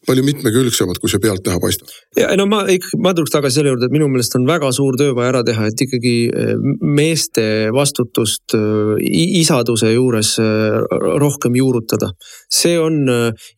palju 0.08 0.24
mitmekülgsemad, 0.26 0.98
kui 0.98 1.12
see 1.12 1.22
pealtnäha 1.22 1.60
paistab. 1.62 1.92
ja 2.18 2.32
no 2.38 2.48
ma 2.50 2.64
ikkagi, 2.66 2.98
ma 3.04 3.14
tuleks 3.14 3.34
tagasi 3.36 3.60
selle 3.60 3.74
juurde, 3.74 3.88
et 3.88 3.94
minu 3.94 4.08
meelest 4.10 4.36
on 4.40 4.48
väga 4.50 4.72
suur 4.74 4.98
töö 5.00 5.14
vaja 5.18 5.34
ära 5.36 5.44
teha, 5.46 5.68
et 5.70 5.84
ikkagi 5.86 6.14
eh, 6.30 6.54
meeste 6.82 7.44
vastutust 7.76 8.56
eh, 8.58 8.96
isaduse 9.42 9.94
juures 9.94 10.34
eh, 10.42 10.80
rohkem 11.22 11.58
juurutada. 11.60 12.12
see 12.52 12.80
on 12.82 13.04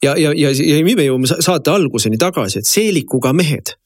ja, 0.03 0.18
ja, 0.20 0.34
ja, 0.36 0.51
ja 0.51 0.84
me 0.84 1.07
jõuame 1.07 1.32
saate 1.32 1.72
alguseni 1.72 2.20
tagasi, 2.20 2.59
et 2.59 2.70
seelikuga 2.70 3.34
mehed 3.34 3.78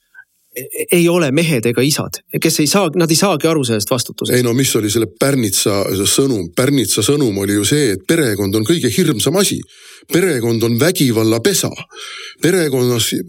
ei 0.92 1.08
ole 1.10 1.32
mehed 1.36 1.66
ega 1.70 1.84
isad, 1.86 2.22
kes 2.42 2.60
ei 2.64 2.70
saa, 2.70 2.90
nad 2.96 3.12
ei 3.12 3.20
saagi 3.20 3.50
aru 3.50 3.64
sellest 3.68 3.92
vastutusest. 3.92 4.36
ei 4.38 4.46
no 4.46 4.54
mis 4.58 4.74
oli 4.80 4.90
selle 4.94 5.10
Pärnitsa 5.20 5.84
sõnum, 6.10 6.50
Pärnitsa 6.56 7.04
sõnum 7.06 7.38
oli 7.44 7.58
ju 7.58 7.66
see, 7.68 7.92
et 7.96 8.06
perekond 8.08 8.56
on 8.58 8.66
kõige 8.68 8.92
hirmsam 8.94 9.38
asi. 9.42 9.60
Perekond 10.14 10.64
on 10.64 10.80
vägivallapesa. 10.80 11.70
perekonnas 12.42 13.14
eh, 13.14 13.20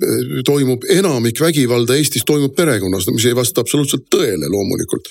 toimub 0.44 0.84
enamik 0.88 1.40
vägivalda 1.40 1.96
Eestis 1.96 2.24
toimub 2.24 2.54
perekonnas, 2.54 3.06
mis 3.10 3.26
ei 3.26 3.36
vasta 3.36 3.60
absoluutselt 3.60 4.06
tõele 4.14 4.50
loomulikult 4.50 5.08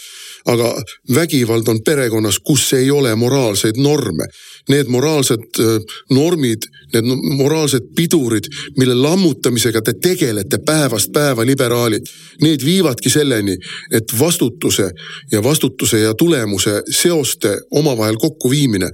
aga 0.47 0.82
vägivald 1.15 1.68
on 1.68 1.82
perekonnas, 1.84 2.39
kus 2.39 2.74
ei 2.74 2.91
ole 2.91 3.15
moraalseid 3.15 3.78
norme. 3.78 4.28
Need 4.70 4.88
moraalsed 4.91 5.59
äh, 5.59 5.82
normid, 6.11 6.68
need 6.93 7.07
moraalsed 7.38 7.91
pidurid, 7.95 8.47
mille 8.78 8.95
lammutamisega 8.95 9.82
te 9.82 9.93
tegelete 10.01 10.59
päevast 10.65 11.11
päeva, 11.13 11.45
liberaalid, 11.45 12.07
need 12.41 12.65
viivadki 12.65 13.09
selleni, 13.09 13.57
et 13.91 14.20
vastutuse 14.20 14.89
ja 15.32 15.43
vastutuse 15.43 15.99
ja 15.99 16.13
tulemuse 16.13 16.82
seoste 16.91 17.57
omavahel 17.72 18.20
kokkuviimine 18.22 18.91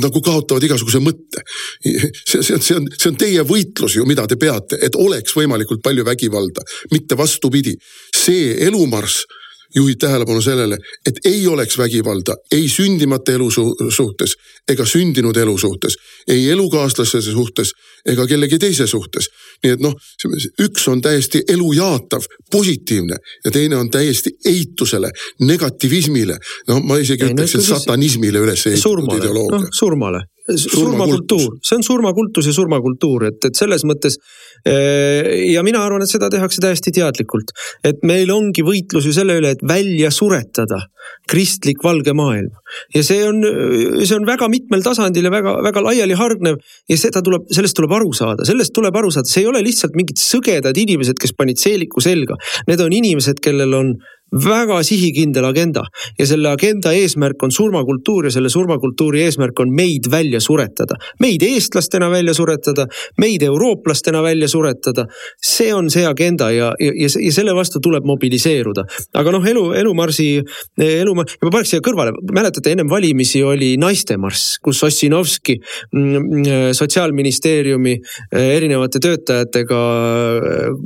nagu 0.00 0.22
kaotavad 0.24 0.64
igasuguse 0.64 1.00
mõtte. 1.04 1.44
see, 1.84 2.42
see 2.42 2.56
on, 2.56 2.62
see 2.64 2.76
on, 2.78 2.88
see 2.96 3.10
on 3.12 3.18
teie 3.20 3.44
võitlus 3.46 3.98
ju, 3.98 4.06
mida 4.08 4.26
te 4.30 4.38
peate, 4.40 4.78
et 4.82 4.96
oleks 4.96 5.36
võimalikult 5.36 5.82
palju 5.84 6.04
vägivalda, 6.06 6.64
mitte 6.92 7.18
vastupidi. 7.18 7.76
see 8.14 8.54
elumarss 8.66 9.24
juhid 9.74 9.98
tähelepanu 9.98 10.42
sellele, 10.42 10.78
et 11.06 11.18
ei 11.24 11.46
oleks 11.46 11.78
vägivalda 11.78 12.36
ei 12.52 12.68
sündimata 12.68 13.32
elu 13.32 13.48
suhtes 13.90 14.36
ega 14.68 14.86
sündinud 14.86 15.36
elu 15.36 15.56
suhtes, 15.58 15.96
ei 16.28 16.50
elukaaslase 16.50 17.22
suhtes 17.22 17.72
ega 18.06 18.26
kellegi 18.26 18.58
teise 18.58 18.86
suhtes. 18.86 19.28
nii 19.64 19.72
et 19.76 19.80
noh, 19.80 19.94
üks 20.60 20.88
on 20.92 21.00
täiesti 21.00 21.42
elu 21.48 21.72
jaatav, 21.72 22.26
positiivne 22.52 23.16
ja 23.44 23.50
teine 23.50 23.76
on 23.76 23.90
täiesti 23.90 24.36
eitusele, 24.44 25.10
negativismile. 25.40 26.38
no 26.68 26.80
ma 26.80 26.98
isegi 26.98 27.30
ütleks, 27.30 27.58
et 27.58 27.68
satanismile 27.68 28.44
üles 28.44 28.66
ehitatud 28.66 29.18
ideoloogia 29.18 29.64
no,. 29.64 29.72
surmale 29.72 30.24
surmakultuur, 30.52 31.56
see 31.64 31.78
on 31.78 31.84
surmakultus 31.84 32.46
ja 32.46 32.52
surmakultuur, 32.52 33.30
et, 33.30 33.44
et 33.48 33.56
selles 33.56 33.84
mõttes. 33.88 34.18
Ja 34.64 35.60
mina 35.66 35.82
arvan, 35.84 36.00
et 36.00 36.08
seda 36.08 36.30
tehakse 36.32 36.62
täiesti 36.64 36.92
teadlikult, 36.96 37.52
et 37.84 38.00
meil 38.06 38.30
ongi 38.32 38.64
võitlus 38.64 39.04
ju 39.04 39.12
selle 39.12 39.36
üle, 39.36 39.50
et 39.52 39.64
välja 39.68 40.08
suretada 40.14 40.78
kristlik 41.28 41.82
valge 41.84 42.14
maailm. 42.16 42.48
ja 42.94 43.02
see 43.04 43.20
on, 43.28 43.42
see 44.00 44.16
on 44.16 44.24
väga 44.24 44.48
mitmel 44.48 44.82
tasandil 44.84 45.28
ja 45.28 45.32
väga-väga 45.34 45.82
laialihargnev 45.84 46.56
ja 46.88 46.96
seda 47.00 47.20
tuleb, 47.24 47.44
sellest 47.52 47.76
tuleb 47.76 47.92
aru 47.92 48.12
saada, 48.16 48.46
sellest 48.48 48.72
tuleb 48.76 48.96
aru 48.96 49.12
saada, 49.12 49.28
see 49.28 49.44
ei 49.44 49.50
ole 49.52 49.62
lihtsalt 49.64 49.96
mingid 49.98 50.20
sõgedad 50.20 50.76
inimesed, 50.80 51.20
kes 51.20 51.36
panid 51.36 51.60
seeliku 51.60 52.00
selga. 52.04 52.38
Need 52.68 52.80
on 52.80 52.96
inimesed, 52.96 53.44
kellel 53.44 53.76
on 53.76 53.94
väga 54.34 54.80
sihikindel 54.82 55.44
agenda 55.46 55.84
ja 56.18 56.26
selle 56.26 56.50
agenda 56.50 56.92
eesmärk 56.94 57.42
on 57.46 57.52
surmakultuur 57.54 58.26
ja 58.28 58.32
selle 58.34 58.50
surmakultuuri 58.50 59.22
eesmärk 59.22 59.60
on 59.62 59.70
meid 59.74 60.10
välja 60.10 60.40
suretada. 60.40 60.96
meid 61.20 61.42
eestlastena 61.42 62.10
välja 62.10 62.34
suretada, 62.34 62.86
meid 63.18 63.42
eurooplastena 63.42 64.22
välja 64.22 64.48
suretada. 64.48 65.06
see 65.42 65.74
on 65.74 65.90
see 65.90 66.06
agenda 66.06 66.50
ja, 66.50 66.72
ja, 66.80 66.92
ja 66.98 67.32
selle 67.32 67.54
vastu 67.54 67.80
tuleb 67.80 68.04
mobiliseeruda. 68.04 68.84
aga 69.14 69.30
noh, 69.30 69.46
elu, 69.46 69.72
elumarsi, 69.72 70.42
elu, 70.78 71.14
ma 71.14 71.24
paneks 71.50 71.70
siia 71.70 71.84
kõrvale, 71.84 72.12
mäletate, 72.32 72.72
ennem 72.72 72.90
valimisi 72.90 73.42
oli 73.42 73.76
naistemarss, 73.76 74.58
kus 74.62 74.82
Ossinovski 74.82 75.58
mm, 75.94 76.72
sotsiaalministeeriumi 76.74 77.94
erinevate 78.32 78.98
töötajatega 78.98 79.80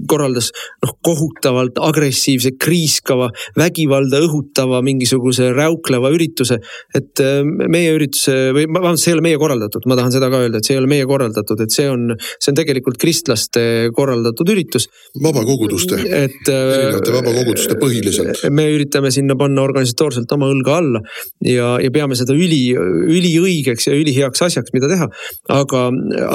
korraldas 0.08 0.52
noh, 0.84 0.94
kohutavalt 1.02 1.80
agressiivse, 1.80 2.54
kriiskava 2.60 3.30
vägivalda 3.58 4.20
õhutava 4.26 4.80
mingisuguse 4.86 5.52
räukleva 5.56 6.10
ürituse. 6.14 6.60
et 6.94 7.20
äh, 7.22 7.42
meie 7.44 7.92
ürituse 7.96 8.52
või 8.56 8.66
vabandust, 8.68 9.04
see 9.04 9.12
ei 9.12 9.18
ole 9.18 9.26
meie 9.28 9.40
korraldatud, 9.40 9.86
ma 9.90 9.96
tahan 9.98 10.14
seda 10.14 10.30
ka 10.32 10.42
öelda, 10.44 10.60
et 10.60 10.68
see 10.68 10.76
ei 10.76 10.82
ole 10.82 10.90
meie 10.90 11.06
korraldatud, 11.08 11.60
et 11.64 11.74
see 11.74 11.88
on, 11.90 12.12
see 12.38 12.52
on 12.52 12.58
tegelikult 12.58 12.98
kristlaste 13.00 13.62
korraldatud 13.96 14.48
üritus. 14.52 14.88
vabakoguduste, 15.22 16.00
erinevate 16.04 17.14
vabakoguduste 17.14 17.78
põhiliselt. 17.80 18.44
me 18.54 18.68
üritame 18.74 19.12
sinna 19.14 19.36
panna 19.38 19.64
organisatoorselt 19.66 20.32
oma 20.36 20.50
õlga 20.52 20.78
alla 20.82 21.02
ja, 21.44 21.76
ja 21.82 21.90
peame 21.94 22.16
seda 22.18 22.36
üli, 22.36 22.72
üliõigeks 22.74 23.88
ja 23.90 23.96
üliheaks 23.98 24.42
asjaks, 24.48 24.74
mida 24.74 24.90
teha. 24.90 25.08
aga, 25.54 25.84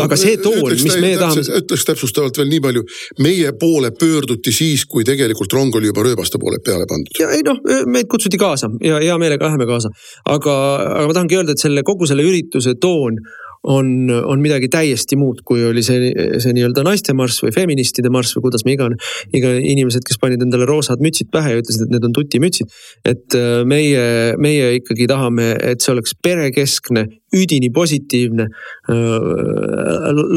aga 0.05 0.19
see 0.19 0.37
tool, 0.41 0.73
mis 0.73 0.97
meie 1.01 1.17
tahame. 1.19 1.45
ütleks 1.63 1.87
täpsustavalt 1.89 2.39
veel 2.39 2.51
nii 2.51 2.63
palju, 2.63 2.85
meie 3.23 3.53
poole 3.59 3.93
pöörduti 3.99 4.53
siis, 4.55 4.85
kui 4.89 5.05
tegelikult 5.07 5.53
rong 5.53 5.75
oli 5.79 5.91
juba 5.91 6.05
rööbaste 6.07 6.41
poole 6.41 6.61
peale 6.63 6.87
pandud. 6.89 6.92
Ja 7.19 7.29
ei 7.35 7.45
noh, 7.45 7.59
meid 7.89 8.09
kutsuti 8.11 8.39
kaasa 8.41 8.71
ja 8.83 8.99
hea 9.03 9.17
meelega 9.21 9.49
läheme 9.49 9.67
kaasa. 9.69 9.93
aga, 10.25 10.57
aga 10.99 11.07
ma 11.09 11.15
tahangi 11.17 11.39
öelda, 11.39 11.55
et 11.55 11.63
selle 11.63 11.85
kogu 11.87 12.09
selle 12.09 12.25
ürituse 12.27 12.75
toon 12.81 13.19
on, 13.63 14.11
on 14.11 14.41
midagi 14.43 14.67
täiesti 14.71 15.15
muud, 15.19 15.41
kui 15.47 15.63
oli 15.65 15.83
see, 15.85 16.11
see 16.43 16.55
nii-öelda 16.55 16.83
naistemarss 16.85 17.43
või 17.45 17.53
feministide 17.55 18.11
marss 18.11 18.35
või 18.35 18.49
kuidas 18.49 18.65
me 18.67 18.75
igane, 18.75 18.97
iga 19.35 19.53
inimesed, 19.55 20.03
kes 20.07 20.19
panid 20.21 20.43
endale 20.43 20.67
roosad 20.67 21.03
mütsid 21.03 21.31
pähe 21.33 21.53
ja 21.53 21.61
ütlesid, 21.61 21.87
et 21.87 21.93
need 21.95 22.07
on 22.09 22.15
tutimütsid. 22.17 22.73
et 23.07 23.37
äh, 23.39 23.63
meie, 23.67 24.35
meie 24.41 24.73
ikkagi 24.81 25.07
tahame, 25.11 25.53
et 25.63 25.83
see 25.83 25.93
oleks 25.95 26.15
perekeskne, 26.23 27.07
üdini 27.33 27.69
positiivne, 27.73 28.47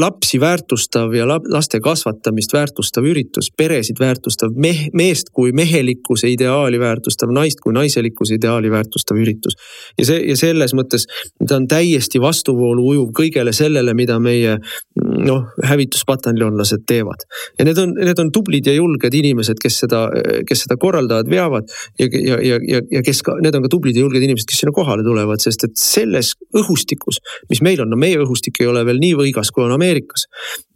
lapsi 0.01 0.41
väärtustav 0.41 1.15
ja 1.15 1.27
laste 1.29 1.81
kasvatamist 1.81 2.55
väärtustav 2.55 3.05
üritus, 3.05 3.51
peresid 3.57 4.01
väärtustav, 4.01 4.55
meh-, 4.57 4.89
meest 4.97 5.31
kui 5.37 5.53
mehelikkuse 5.53 6.31
ideaali 6.33 6.81
väärtustav, 6.81 7.33
naist 7.37 7.61
kui 7.61 7.75
naiselikkuse 7.77 8.39
ideaali 8.39 8.71
väärtustav 8.73 9.21
üritus. 9.21 9.59
ja 9.99 10.07
see, 10.09 10.23
ja 10.31 10.37
selles 10.37 10.75
mõttes 10.75 11.07
ta 11.47 11.59
on 11.61 11.69
täiesti 11.69 12.21
vastuvoolu 12.23 12.87
ujuv 12.95 13.13
kõigele 13.17 13.53
sellele, 13.57 13.95
mida 13.95 14.19
meie 14.21 14.57
noh, 14.97 15.45
hävituspataljonlased 15.65 16.87
teevad. 16.89 17.27
ja 17.59 17.69
need 17.69 17.79
on, 17.83 17.95
need 18.01 18.25
on 18.25 18.33
tublid 18.33 18.67
ja 18.67 18.75
julged 18.77 19.15
inimesed, 19.15 19.61
kes 19.63 19.83
seda, 19.85 20.07
kes 20.49 20.65
seda 20.65 20.81
korraldavad, 20.81 21.29
veavad 21.31 21.69
ja, 21.99 22.09
ja, 22.09 22.41
ja, 22.41 22.61
ja, 22.65 22.83
ja 22.91 23.05
kes 23.05 23.23
ka, 23.27 23.37
need 23.45 23.55
on 23.55 23.69
ka 23.69 23.75
tublid 23.77 23.97
ja 23.97 24.07
julged 24.07 24.25
inimesed, 24.25 24.49
kes 24.49 24.65
sinna 24.65 24.73
kohale 24.77 25.05
tulevad, 25.05 25.45
sest 25.45 25.69
et 25.69 25.77
selles 25.81 26.33
õhustikkus 26.57 26.86
õhustikus, 26.87 27.21
mis 27.51 27.63
meil 27.63 27.81
on, 27.83 27.91
no 27.91 27.97
meie 27.97 28.19
õhustik 28.19 28.61
ei 28.61 28.67
ole 28.67 28.85
veel 28.87 28.99
nii 29.01 29.15
võigas, 29.19 29.51
kui 29.53 29.65
on 29.65 29.73
Ameerikas. 29.75 30.27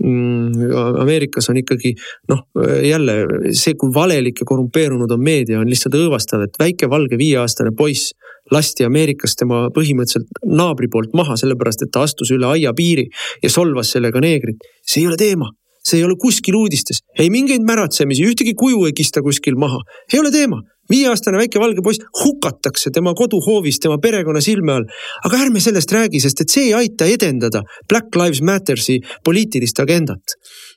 Mm,. 0.03 0.73
Ameerikas 1.01 1.49
on 1.51 1.61
ikkagi 1.61 1.95
noh, 2.29 2.47
jälle 2.85 3.53
see, 3.53 3.75
kui 3.75 3.93
valelik 3.95 4.41
ja 4.41 4.47
korrumpeerunud 4.47 5.11
on 5.11 5.23
meedia, 5.23 5.61
on 5.61 5.69
lihtsalt 5.69 5.95
õõvastav, 5.95 6.45
et 6.47 6.59
väike 6.59 6.89
valge 6.91 7.19
viieaastane 7.19 7.73
poiss 7.77 8.13
lasti 8.51 8.85
Ameerikas 8.85 9.37
tema 9.39 9.69
põhimõtteliselt 9.71 10.43
naabri 10.47 10.89
poolt 10.91 11.15
maha, 11.15 11.37
sellepärast 11.39 11.87
et 11.87 11.93
ta 11.93 12.03
astus 12.03 12.33
üle 12.35 12.49
aiapiiri 12.49 13.07
ja 13.43 13.51
solvas 13.51 13.93
sellega 13.95 14.21
neegrit. 14.21 14.59
see 14.87 15.03
ei 15.03 15.09
ole 15.09 15.17
teema. 15.17 15.51
See 15.81 15.97
ei 15.97 16.05
ole 16.05 16.19
kuskil 16.21 16.59
uudistes, 16.59 16.99
ei 17.19 17.31
mingeid 17.33 17.63
märatsemisi, 17.65 18.27
ühtegi 18.29 18.53
kuju 18.53 18.85
ei 18.85 18.93
kista 18.93 19.23
kuskil 19.25 19.57
maha, 19.57 19.79
ei 20.13 20.19
ole 20.21 20.29
teema 20.31 20.59
viieaastane 20.91 21.41
väike 21.41 21.61
valge 21.63 21.85
poiss 21.85 22.03
hukatakse 22.25 22.91
tema 22.95 23.15
koduhoovis, 23.15 23.81
tema 23.81 23.99
perekonna 24.03 24.41
silme 24.45 24.73
all. 24.73 24.89
aga 25.25 25.45
ärme 25.45 25.61
sellest 25.61 25.93
räägi, 25.93 26.21
sest 26.21 26.41
et 26.41 26.57
see 26.57 26.71
ei 26.71 26.75
aita 26.75 27.07
edendada 27.07 27.63
Black 27.89 28.17
Lives 28.17 28.43
Matter'i 28.43 29.01
poliitilist 29.25 29.81
agendat. 29.81 30.37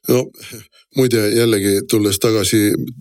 no 0.10 0.26
muide 0.96 1.30
jällegi 1.34 1.82
tulles 1.90 2.20
tagasi 2.22 2.60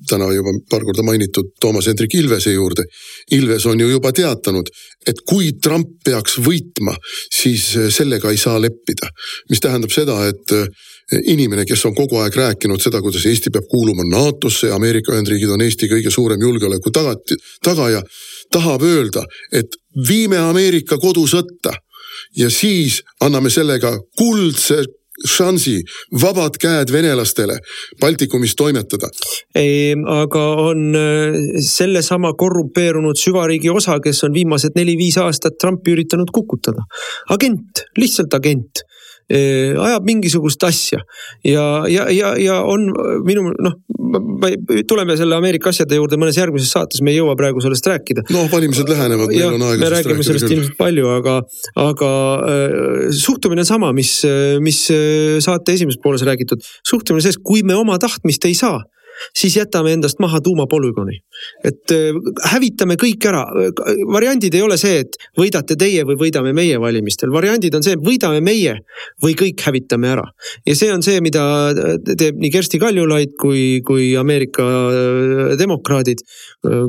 täna 0.09 0.31
juba 0.33 0.55
paar 0.71 0.85
korda 0.85 1.05
mainitud 1.05 1.53
Toomas 1.61 1.87
Hendrik 1.87 2.15
Ilvese 2.15 2.53
juurde. 2.53 2.85
Ilves 3.33 3.67
on 3.67 3.81
ju 3.81 3.89
juba 3.91 4.13
teatanud, 4.13 4.71
et 5.07 5.21
kui 5.29 5.53
Trump 5.63 5.99
peaks 6.05 6.39
võitma, 6.39 6.95
siis 7.35 7.67
sellega 7.97 8.31
ei 8.31 8.41
saa 8.41 8.61
leppida. 8.61 9.11
mis 9.51 9.61
tähendab 9.61 9.93
seda, 9.93 10.17
et 10.29 10.57
inimene, 11.27 11.65
kes 11.69 11.85
on 11.89 11.95
kogu 11.95 12.21
aeg 12.23 12.37
rääkinud 12.37 12.83
seda, 12.83 13.03
kuidas 13.05 13.27
Eesti 13.29 13.53
peab 13.53 13.69
kuuluma 13.71 14.07
NATO-sse 14.09 14.71
ja 14.71 14.79
Ameerika 14.79 15.15
Ühendriigid 15.15 15.53
on 15.53 15.65
Eesti 15.65 15.91
kõige 15.91 16.11
suurem 16.11 16.41
julgeoleku 16.41 16.93
tagati, 16.95 17.37
tagaja, 17.65 18.03
tahab 18.53 18.85
öelda, 18.87 19.25
et 19.53 19.77
viime 20.09 20.41
Ameerika 20.41 20.99
kodusõtta 21.03 21.75
ja 22.37 22.51
siis 22.51 23.03
anname 23.21 23.51
sellega 23.51 23.97
kuldse 24.19 24.83
šansi, 25.29 25.83
vabad 26.23 26.57
käed 26.61 26.91
venelastele 26.93 27.59
Baltikumis 28.01 28.55
toimetada. 28.57 29.11
ei, 29.55 29.93
aga 30.09 30.45
on 30.63 30.97
äh, 30.97 31.37
sellesama 31.67 32.33
korrumpeerunud 32.39 33.21
süvariigi 33.21 33.71
osa, 33.71 33.99
kes 34.01 34.25
on 34.25 34.35
viimased 34.35 34.75
neli-viis 34.75 35.19
aastat 35.23 35.59
Trumpi 35.61 35.93
üritanud 35.93 36.33
kukutada. 36.33 36.83
agent, 37.31 37.85
lihtsalt 37.99 38.35
agent 38.35 38.83
ajab 39.33 40.07
mingisugust 40.07 40.65
asja 40.67 41.01
ja, 41.47 41.65
ja, 41.89 42.07
ja, 42.13 42.33
ja 42.41 42.59
on 42.69 42.89
minu 43.27 43.53
noh, 43.53 43.79
tuleme 44.89 45.17
selle 45.17 45.37
Ameerika 45.39 45.73
asjade 45.73 45.97
juurde 45.97 46.19
mõnes 46.21 46.37
järgmises 46.37 46.73
saates, 46.75 47.03
me 47.05 47.15
ei 47.15 47.21
jõua 47.21 47.37
praegu 47.39 47.63
sellest 47.65 47.87
rääkida. 47.89 48.27
noh, 48.35 48.49
valimised 48.53 48.89
lähenevad, 48.93 49.33
meil 49.33 49.57
on 49.57 49.67
aega. 49.71 49.83
me 49.85 49.93
räägime 49.97 50.27
sellest 50.27 50.49
küll. 50.49 50.59
ilmselt 50.59 50.79
palju, 50.81 51.09
aga, 51.17 51.39
aga 51.81 52.13
äh, 52.53 53.11
suhtumine 53.17 53.65
on 53.65 53.69
sama, 53.69 53.93
mis, 53.97 54.19
mis 54.65 54.85
saate 55.45 55.77
esimeses 55.77 56.01
pooles 56.03 56.25
räägitud. 56.29 56.65
suhtumine 56.89 57.25
selles, 57.25 57.41
kui 57.43 57.65
me 57.67 57.79
oma 57.79 57.99
tahtmist 58.03 58.45
ei 58.51 58.59
saa 58.59 58.83
siis 59.37 59.57
jätame 59.57 59.93
endast 59.93 60.21
maha 60.21 60.41
tuumapolügooni. 60.41 61.19
et 61.65 61.91
äh, 61.91 62.17
hävitame 62.53 62.97
kõik 63.01 63.25
ära, 63.29 63.43
variandid 64.13 64.55
ei 64.55 64.63
ole 64.63 64.77
see, 64.81 65.03
et 65.05 65.17
võidate 65.39 65.77
teie 65.79 66.05
või 66.09 66.19
võidame 66.27 66.53
meie 66.57 66.79
valimistel, 66.81 67.33
variandid 67.35 67.75
on 67.75 67.85
see, 67.87 67.97
võidame 67.97 68.43
meie 68.45 68.77
või 69.25 69.35
kõik 69.39 69.63
hävitame 69.67 70.13
ära. 70.13 70.25
ja 70.67 70.77
see 70.79 70.93
on 70.93 71.03
see, 71.03 71.21
mida 71.25 71.45
äh, 71.71 71.97
teeb 72.19 72.41
nii 72.43 72.53
Kersti 72.53 72.81
Kaljulaid 72.83 73.35
kui, 73.41 73.81
kui 73.87 74.13
Ameerika 74.19 74.69
äh, 74.69 75.57
demokraadid, 75.59 76.23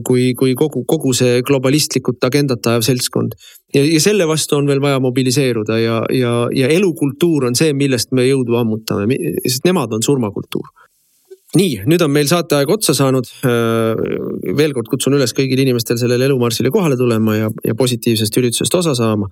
kui, 0.05 0.33
kui 0.37 0.53
kogu, 0.55 0.83
kogu 0.87 1.13
see 1.17 1.41
globalistlikult 1.45 2.23
agendat 2.23 2.65
ajav 2.69 2.85
seltskond. 2.85 3.33
Ja, 3.73 3.81
ja 3.81 3.99
selle 4.01 4.27
vastu 4.29 4.57
on 4.59 4.67
veel 4.69 4.81
vaja 4.83 4.99
mobiliseeruda 5.01 5.79
ja, 5.81 5.97
ja, 6.13 6.33
ja 6.53 6.69
elukultuur 6.69 7.47
on 7.49 7.57
see, 7.57 7.73
millest 7.77 8.13
me 8.13 8.27
jõudu 8.27 8.59
ammutame, 8.59 9.17
sest 9.47 9.65
nemad 9.65 9.93
on 9.97 10.05
surmakultuur 10.05 10.69
nii, 11.57 11.83
nüüd 11.89 12.01
on 12.05 12.11
meil 12.13 12.27
saateaeg 12.29 12.71
otsa 12.73 12.95
saanud. 12.97 13.29
Äh, 13.45 14.01
veel 14.57 14.73
kord 14.75 14.89
kutsun 14.91 15.15
üles 15.17 15.35
kõigil 15.37 15.61
inimestel 15.63 15.99
sellele 16.01 16.27
elumarsile 16.29 16.71
kohale 16.73 16.97
tulema 16.99 17.37
ja, 17.37 17.51
ja 17.65 17.77
positiivsest 17.77 18.37
üritusest 18.41 18.77
osa 18.81 18.95
saama. 18.97 19.29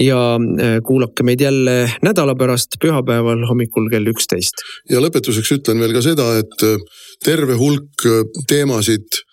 ja 0.00 0.20
äh, 0.36 0.78
kuulake 0.86 1.26
meid 1.26 1.40
jälle 1.40 1.76
nädala 2.04 2.36
pärast, 2.38 2.78
pühapäeval 2.82 3.46
hommikul 3.48 3.90
kell 3.92 4.12
üksteist. 4.12 4.64
ja 4.90 5.02
lõpetuseks 5.02 5.54
ütlen 5.58 5.82
veel 5.82 5.96
ka 5.96 6.04
seda, 6.04 6.32
et 6.42 6.66
äh, 6.66 6.78
terve 7.24 7.58
hulk 7.58 8.06
teemasid 8.48 9.24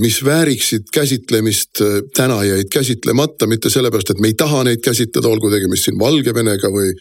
mis 0.00 0.20
vääriksid 0.24 0.92
käsitlemist, 0.94 1.80
täna 2.14 2.36
jäid 2.46 2.68
käsitlemata, 2.70 3.48
mitte 3.50 3.70
sellepärast, 3.70 4.12
et 4.14 4.20
me 4.22 4.30
ei 4.30 4.36
taha 4.38 4.62
neid 4.68 4.78
käsitleda, 4.84 5.26
olgu 5.26 5.50
tegemist 5.50 5.88
siin 5.88 5.98
Valgevenega 5.98 6.70
või 6.70 6.92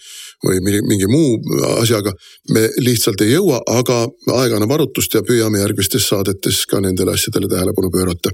või 0.43 0.59
mingi 0.63 1.07
muu 1.07 1.37
asjaga. 1.79 2.11
me 2.49 2.67
lihtsalt 2.77 3.21
ei 3.21 3.31
jõua, 3.31 3.61
aga 3.67 4.03
aeg 4.35 4.55
annab 4.57 4.71
arutust 4.75 5.13
ja 5.13 5.23
püüame 5.23 5.61
järgmistes 5.61 6.07
saadetes 6.09 6.65
ka 6.67 6.81
nendele 6.83 7.15
asjadele 7.15 7.47
tähelepanu 7.47 7.91
pöörata. 7.91 8.33